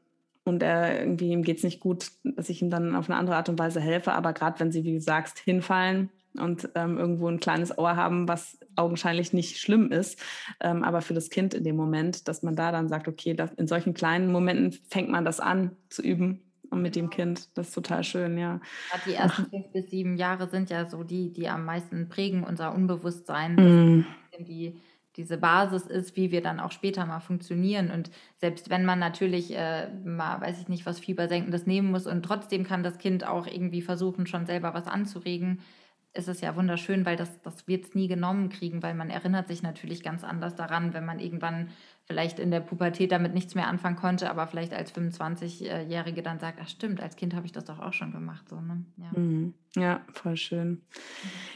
und 0.45 0.63
er 0.63 1.01
irgendwie 1.01 1.31
ihm 1.31 1.43
geht 1.43 1.59
es 1.59 1.65
nicht 1.65 1.81
gut, 1.81 2.11
dass 2.25 2.49
ich 2.49 2.63
ihm 2.63 2.71
dann 2.71 2.97
auf 2.97 3.09
eine 3.09 3.19
andere 3.19 3.37
Art 3.37 3.49
und 3.49 3.59
Weise 3.59 3.81
helfe. 3.81 4.13
Aber 4.13 4.33
gerade 4.33 4.59
wenn 4.59 4.73
sie, 4.73 4.85
wie 4.85 4.95
du 4.95 5.01
sagst, 5.01 5.39
hinfallen, 5.39 6.11
und 6.39 6.69
ähm, 6.75 6.99
irgendwo 6.99 7.29
ein 7.29 7.41
kleines 7.41 7.77
Ohr 7.77 7.97
haben, 7.97 8.29
was 8.29 8.59
augenscheinlich 8.77 9.33
nicht 9.33 9.59
schlimm 9.59 9.91
ist, 9.91 10.21
ähm, 10.61 10.85
aber 10.85 11.03
für 11.03 11.15
das 11.15 11.31
Kind 11.31 11.55
in 11.55 11.65
dem 11.65 11.77
Moment, 11.77 12.29
dass 12.29 12.43
man 12.43 12.57
da 12.57 12.73
dann 12.73 12.89
sagt, 12.89 13.09
okay, 13.09 13.35
das, 13.35 13.53
in 13.55 13.67
solchen 13.67 13.95
kleinen 13.95 14.31
Momenten 14.31 14.79
fängt 14.89 15.11
man 15.11 15.25
das 15.25 15.41
an 15.41 15.77
zu 15.89 16.03
üben 16.03 16.43
und 16.71 16.83
mit 16.83 16.97
dem 16.97 17.11
Kind. 17.11 17.57
Das 17.57 17.69
ist 17.69 17.75
total 17.75 18.05
schön, 18.05 18.39
ja. 18.39 18.61
Die 19.07 19.15
ersten 19.15 19.47
fünf 19.47 19.73
bis 19.73 19.91
sieben 19.91 20.17
Jahre 20.17 20.49
sind 20.49 20.71
ja 20.71 20.89
so 20.89 21.03
die, 21.03 21.33
die 21.33 21.49
am 21.49 21.65
meisten 21.65 22.09
prägen 22.09 22.45
unser 22.45 22.75
Unbewusstsein. 22.75 23.55
Mm. 23.57 24.07
Die, 24.39 24.81
diese 25.17 25.37
Basis 25.37 25.87
ist, 25.87 26.17
wie 26.17 26.31
wir 26.31 26.41
dann 26.41 26.61
auch 26.61 26.71
später 26.71 27.05
mal 27.05 27.21
funktionieren. 27.21 27.91
Und 27.91 28.11
selbst 28.39 28.71
wenn 28.71 28.85
man 28.85 28.99
natürlich 28.99 29.55
äh, 29.57 29.89
mal, 30.05 30.41
weiß 30.41 30.61
ich 30.61 30.69
nicht, 30.69 30.87
was 30.87 31.01
Fiebersenkendes 31.01 31.67
nehmen 31.67 31.91
muss 31.91 32.07
und 32.07 32.23
trotzdem 32.23 32.65
kann 32.65 32.83
das 32.83 32.99
Kind 32.99 33.27
auch 33.27 33.47
irgendwie 33.47 33.83
versuchen, 33.83 34.27
schon 34.27 34.47
selber 34.47 34.73
was 34.73 34.87
anzuregen, 34.87 35.61
ist 36.13 36.29
es 36.29 36.41
ja 36.41 36.57
wunderschön, 36.57 37.07
weil 37.07 37.17
das, 37.17 37.41
das 37.43 37.69
wird 37.69 37.85
es 37.85 37.95
nie 37.95 38.09
genommen 38.09 38.49
kriegen, 38.49 38.83
weil 38.83 38.95
man 38.95 39.11
erinnert 39.11 39.49
sich 39.49 39.63
natürlich 39.63 40.03
ganz 40.03 40.25
anders 40.25 40.57
daran, 40.57 40.93
wenn 40.93 41.05
man 41.05 41.21
irgendwann 41.21 41.71
vielleicht 42.11 42.41
in 42.41 42.51
der 42.51 42.59
Pubertät 42.59 43.13
damit 43.13 43.35
nichts 43.35 43.55
mehr 43.55 43.69
anfangen 43.69 43.95
konnte, 43.95 44.29
aber 44.29 44.49
vielleicht 44.49 44.75
als 44.75 44.93
25-Jährige 44.93 46.23
dann 46.23 46.41
sagt, 46.41 46.59
ach 46.61 46.69
stimmt, 46.69 47.01
als 47.01 47.15
Kind 47.15 47.37
habe 47.37 47.47
ich 47.47 47.53
das 47.53 47.67
doch 47.67 47.79
auch 47.79 47.93
schon 47.93 48.11
gemacht. 48.11 48.49
So, 48.49 48.61
ne? 48.61 48.85
ja. 48.97 49.17
Mhm. 49.17 49.55
ja. 49.77 50.01
voll 50.13 50.37
schön. 50.37 50.83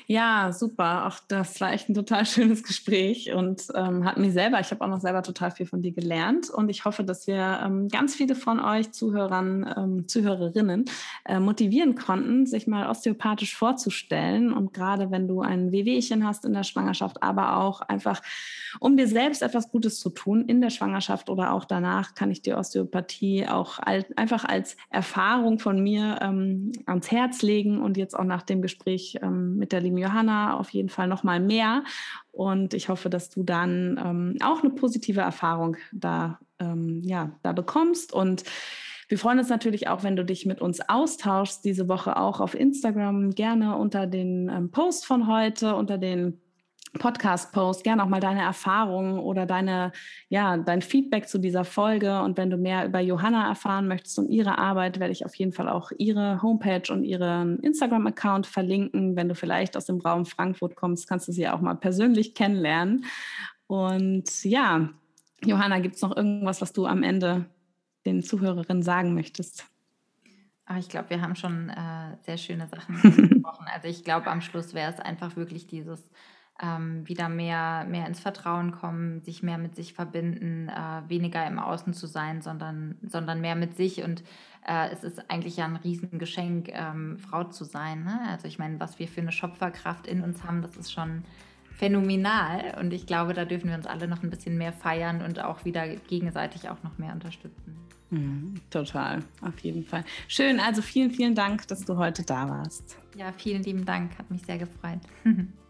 Ja, 0.07 0.53
super. 0.53 1.09
Auch 1.09 1.19
das 1.27 1.61
war 1.61 1.73
echt 1.73 1.89
ein 1.89 1.95
total 1.95 2.25
schönes 2.27 2.63
Gespräch 2.63 3.33
und 3.33 3.65
ähm, 3.75 4.05
hat 4.05 4.17
mich 4.17 4.33
selber, 4.33 4.61
ich 4.61 4.71
habe 4.71 4.85
auch 4.85 4.89
noch 4.89 5.01
selber 5.01 5.25
total 5.25 5.51
viel 5.51 5.67
von 5.67 5.83
dir 5.83 5.91
gelernt 5.91 6.51
und 6.51 6.69
ich 6.69 6.85
hoffe, 6.85 7.03
dass 7.03 7.27
wir 7.27 7.61
ähm, 7.65 7.89
ganz 7.89 8.15
viele 8.15 8.37
von 8.37 8.61
euch 8.61 8.93
Zuhörern, 8.93 9.75
ähm, 9.77 10.07
Zuhörerinnen 10.07 10.85
äh, 11.25 11.41
motivieren 11.41 11.97
konnten, 11.97 12.47
sich 12.47 12.69
mal 12.69 12.89
osteopathisch 12.89 13.57
vorzustellen 13.57 14.53
und 14.53 14.73
gerade 14.73 15.11
wenn 15.11 15.27
du 15.27 15.41
ein 15.41 15.73
Wehwehchen 15.73 16.25
hast 16.25 16.45
in 16.45 16.53
der 16.53 16.63
Schwangerschaft, 16.63 17.25
aber 17.25 17.57
auch 17.57 17.81
einfach, 17.81 18.23
um 18.79 18.97
dir 18.97 19.09
selbst 19.09 19.43
etwas 19.43 19.73
Gutes 19.73 19.99
zu 19.99 20.11
tun, 20.11 20.44
in 20.49 20.61
der 20.61 20.71
Schwangerschaft 20.71 21.29
oder 21.29 21.53
auch 21.53 21.65
danach 21.65 22.15
kann 22.15 22.31
ich 22.31 22.43
die 22.43 22.55
Osteopathie 22.55 23.47
auch 23.47 23.79
als, 23.79 24.07
einfach 24.17 24.45
als 24.45 24.77
Erfahrung 24.91 25.59
von 25.59 25.83
mir 25.83 26.19
ähm, 26.23 26.73
ans 26.87 27.11
Herz 27.11 27.43
legen 27.43 27.81
und 27.81 27.97
jetzt 27.97 28.19
auch 28.19 28.25
nach 28.25 28.43
dem 28.43 28.63
Gespräch 28.63 29.19
ähm, 29.23 29.57
mit 29.57 29.73
der 29.73 29.81
lieben 29.81 29.99
Johanna 29.99 30.59
auf 30.59 30.71
jeden 30.71 30.89
Fall 30.89 31.09
noch 31.09 31.23
mal 31.23 31.41
mehr. 31.41 31.85
Und 32.31 32.75
ich 32.75 32.89
hoffe, 32.89 33.11
dass 33.11 33.31
du 33.31 33.43
dann 33.43 34.01
ähm, 34.05 34.37
auch 34.43 34.63
eine 34.63 34.73
positive 34.73 35.21
Erfahrung 35.21 35.77
da, 35.93 36.39
ähm, 36.59 37.03
ja, 37.05 37.33
da 37.43 37.53
bekommst 37.53 38.13
und 38.13 38.45
Wir 39.09 39.19
freuen 39.19 39.39
uns 39.39 39.51
natürlich 39.51 39.89
auch, 39.89 40.03
wenn 40.03 40.17
du 40.17 40.25
dich 40.25 40.47
mit 40.47 40.63
uns 40.63 40.81
austauschst, 40.81 41.63
diese 41.63 41.89
Woche 41.89 42.17
auch 42.17 42.41
auf 42.41 42.55
Instagram, 42.55 43.33
gerne 43.33 43.77
unter 43.77 44.07
den 44.07 44.49
ähm, 44.49 44.71
Post 44.71 45.05
von 45.05 45.27
heute, 45.27 45.77
unter 45.77 45.99
den 45.99 46.41
Podcast-Post, 46.95 47.85
gerne 47.85 48.03
auch 48.03 48.09
mal 48.09 48.21
deine 48.21 48.43
Erfahrungen 48.43 49.19
oder 49.19 49.47
deine, 49.47 49.93
ja, 50.29 50.57
dein 50.57 50.83
Feedback 50.83 51.29
zu 51.29 51.39
dieser 51.39 51.65
Folge. 51.65 52.21
Und 52.23 52.37
wenn 52.37 52.51
du 52.51 52.57
mehr 52.57 52.87
über 52.87 53.01
Johanna 53.01 53.49
erfahren 53.49 53.87
möchtest 53.89 54.19
und 54.19 54.29
ihre 54.29 54.59
Arbeit, 54.59 55.01
werde 55.01 55.13
ich 55.13 55.27
auf 55.27 55.35
jeden 55.35 55.53
Fall 55.53 55.69
auch 55.69 55.91
ihre 55.99 56.43
Homepage 56.43 56.93
und 56.93 57.05
ihren 57.05 57.59
Instagram-Account 57.61 58.47
verlinken. 58.47 59.17
Wenn 59.17 59.29
du 59.29 59.35
vielleicht 59.35 59.77
aus 59.77 59.87
dem 59.87 60.01
Raum 60.01 60.25
Frankfurt 60.25 60.77
kommst, 60.77 61.09
kannst 61.09 61.29
du 61.29 61.33
sie 61.33 61.49
auch 61.49 61.61
mal 61.61 61.75
persönlich 61.75 62.35
kennenlernen. 62.35 63.05
Und 63.67 64.45
ja, 64.45 64.89
Johanna, 65.45 65.81
gibt 65.81 65.97
es 65.97 66.03
noch 66.03 66.17
irgendwas, 66.17 66.61
was 66.61 66.73
du 66.73 66.87
am 66.87 67.03
Ende 67.03 67.47
den 68.07 68.23
Zuhörerinnen 68.23 68.83
sagen 68.83 69.15
möchtest? 69.15 69.67
Aber 70.67 70.77
ah, 70.77 70.79
ich 70.79 70.89
glaube, 70.89 71.11
wir 71.11 71.21
haben 71.21 71.37
schon 71.37 71.69
äh, 71.69 72.17
sehr 72.23 72.39
schöne 72.39 72.67
Sachen 72.69 72.95
gesprochen. 73.03 73.67
Also 73.73 73.89
ich 73.89 74.03
glaube, 74.03 74.29
am 74.29 74.41
Schluss 74.41 74.73
wäre 74.73 74.91
es 74.91 74.99
einfach 74.99 75.37
wirklich 75.37 75.67
dieses 75.67 76.11
ähm, 76.63 77.07
wieder 77.09 77.29
mehr, 77.29 77.85
mehr 77.89 78.07
ins 78.07 78.21
Vertrauen 78.21 78.71
kommen, 78.71 79.21
sich 79.23 79.43
mehr 79.43 79.59
mit 79.59 79.75
sich 79.75 79.93
verbinden, 79.93 80.69
äh, 80.69 81.09
weniger 81.09 81.45
im 81.47 81.59
Außen 81.59 81.95
zu 81.95 82.07
sein, 82.07 82.43
sondern, 82.43 82.97
sondern 83.03 83.41
mehr 83.41 83.57
mit 83.57 83.77
sich. 83.77 84.03
Und 84.05 84.23
äh, 84.67 84.91
es 84.93 85.03
ist 85.03 85.31
eigentlich 85.31 85.57
ja 85.57 85.65
ein 85.65 85.77
Riesengeschenk, 85.77 86.71
ähm, 86.73 87.19
Frau 87.19 87.45
zu 87.45 87.65
sein. 87.65 88.05
Ne? 88.05 88.21
Also 88.29 88.47
ich 88.47 88.59
meine, 88.59 88.79
was 88.79 88.99
wir 88.99 89.09
für 89.09 89.21
eine 89.21 89.33
Schöpferkraft 89.33 90.07
in 90.07 90.23
uns 90.23 90.45
haben, 90.45 90.63
das 90.63 90.77
ist 90.77 90.93
schon 90.93 91.25
phänomenal. 91.73 92.77
Und 92.79 92.93
ich 92.93 93.07
glaube, 93.07 93.35
da 93.35 93.45
dürfen 93.45 93.69
wir 93.69 93.77
uns 93.77 93.87
alle 93.87 94.07
noch 94.07 94.23
ein 94.23 94.31
bisschen 94.31 94.57
mehr 94.57 94.73
feiern 94.73 95.23
und 95.23 95.43
auch 95.43 95.65
wieder 95.65 95.89
gegenseitig 95.89 96.69
auch 96.69 96.83
noch 96.85 96.99
mehr 96.99 97.13
unterstützen. 97.13 97.77
Mhm, 98.11 98.55
total, 98.71 99.25
auf 99.41 99.59
jeden 99.61 99.85
Fall. 99.85 100.05
Schön, 100.29 100.61
also 100.61 100.83
vielen, 100.83 101.11
vielen 101.11 101.35
Dank, 101.35 101.67
dass 101.67 101.85
du 101.85 101.97
heute 101.97 102.23
da 102.23 102.49
warst. 102.49 102.97
Ja, 103.17 103.33
vielen 103.33 103.65
lieben 103.65 103.85
Dank, 103.85 104.17
hat 104.19 104.31
mich 104.31 104.43
sehr 104.43 104.59
gefreut. 104.59 105.01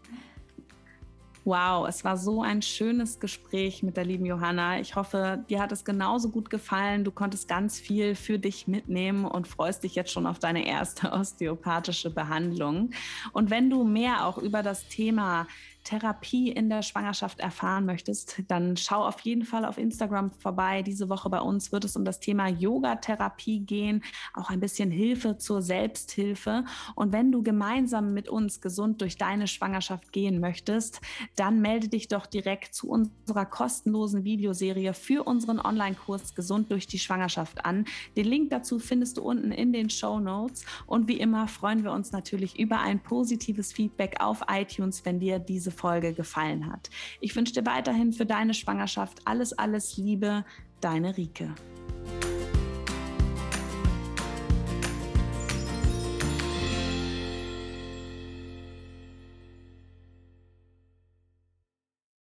Wow, 1.45 1.87
es 1.87 2.03
war 2.03 2.17
so 2.17 2.41
ein 2.41 2.63
schönes 2.63 3.19
Gespräch 3.19 3.83
mit 3.83 3.97
der 3.97 4.03
lieben 4.03 4.25
Johanna. 4.25 4.79
Ich 4.79 4.95
hoffe, 4.95 5.45
dir 5.47 5.61
hat 5.61 5.71
es 5.71 5.85
genauso 5.85 6.29
gut 6.29 6.49
gefallen. 6.49 7.03
Du 7.03 7.11
konntest 7.11 7.47
ganz 7.47 7.79
viel 7.79 8.15
für 8.15 8.39
dich 8.39 8.67
mitnehmen 8.67 9.25
und 9.25 9.47
freust 9.47 9.83
dich 9.83 9.93
jetzt 9.93 10.11
schon 10.11 10.25
auf 10.25 10.39
deine 10.39 10.65
erste 10.65 11.11
osteopathische 11.13 12.09
Behandlung. 12.09 12.89
Und 13.31 13.51
wenn 13.51 13.69
du 13.69 13.83
mehr 13.83 14.25
auch 14.25 14.39
über 14.39 14.63
das 14.63 14.87
Thema 14.87 15.45
Therapie 15.85 16.51
in 16.51 16.69
der 16.69 16.81
Schwangerschaft 16.81 17.39
erfahren 17.39 17.85
möchtest, 17.85 18.41
dann 18.47 18.75
schau 18.75 19.05
auf 19.05 19.21
jeden 19.21 19.45
Fall 19.45 19.63
auf 19.63 19.77
Instagram 19.77 20.31
vorbei. 20.31 20.81
Diese 20.81 21.07
Woche 21.07 21.29
bei 21.29 21.39
uns 21.39 21.71
wird 21.71 21.85
es 21.85 21.95
um 21.95 22.03
das 22.03 22.19
Thema 22.19 22.49
Yoga-Therapie 22.49 23.61
gehen, 23.61 24.03
auch 24.33 24.49
ein 24.49 24.59
bisschen 24.59 24.91
Hilfe 24.91 25.37
zur 25.37 25.61
Selbsthilfe. 25.61 26.65
Und 26.95 27.13
wenn 27.13 27.31
du 27.31 27.43
gemeinsam 27.43 28.13
mit 28.13 28.27
uns 28.27 28.59
gesund 28.59 29.01
durch 29.01 29.17
deine 29.17 29.47
Schwangerschaft 29.47 30.11
gehen 30.11 30.39
möchtest, 30.39 30.99
dann 31.35 31.61
melde 31.61 31.87
dich 31.87 32.07
doch 32.07 32.25
direkt 32.25 32.73
zu 32.73 32.89
unserer 32.89 33.45
kostenlosen 33.45 34.23
Videoserie 34.23 34.93
für 34.93 35.23
unseren 35.23 35.59
Online-Kurs 35.59 36.35
Gesund 36.35 36.71
durch 36.71 36.87
die 36.87 36.99
Schwangerschaft 36.99 37.63
an. 37.63 37.85
Den 38.17 38.25
Link 38.25 38.49
dazu 38.49 38.79
findest 38.79 39.17
du 39.17 39.21
unten 39.21 39.51
in 39.51 39.71
den 39.71 39.89
Show 39.89 40.19
Notes. 40.19 40.65
Und 40.87 41.07
wie 41.07 41.19
immer 41.19 41.47
freuen 41.47 41.83
wir 41.83 41.91
uns 41.91 42.11
natürlich 42.11 42.59
über 42.59 42.79
ein 42.79 42.99
positives 42.99 43.71
Feedback 43.71 44.15
auf 44.19 44.41
iTunes, 44.49 45.05
wenn 45.05 45.19
dir 45.19 45.37
diese 45.37 45.74
Folge 45.75 46.13
gefallen 46.13 46.71
hat. 46.71 46.89
Ich 47.19 47.35
wünsche 47.35 47.53
dir 47.53 47.65
weiterhin 47.65 48.13
für 48.13 48.25
deine 48.25 48.53
Schwangerschaft 48.53 49.19
alles, 49.25 49.53
alles 49.53 49.97
Liebe, 49.97 50.43
deine 50.81 51.15
Rike. 51.15 51.53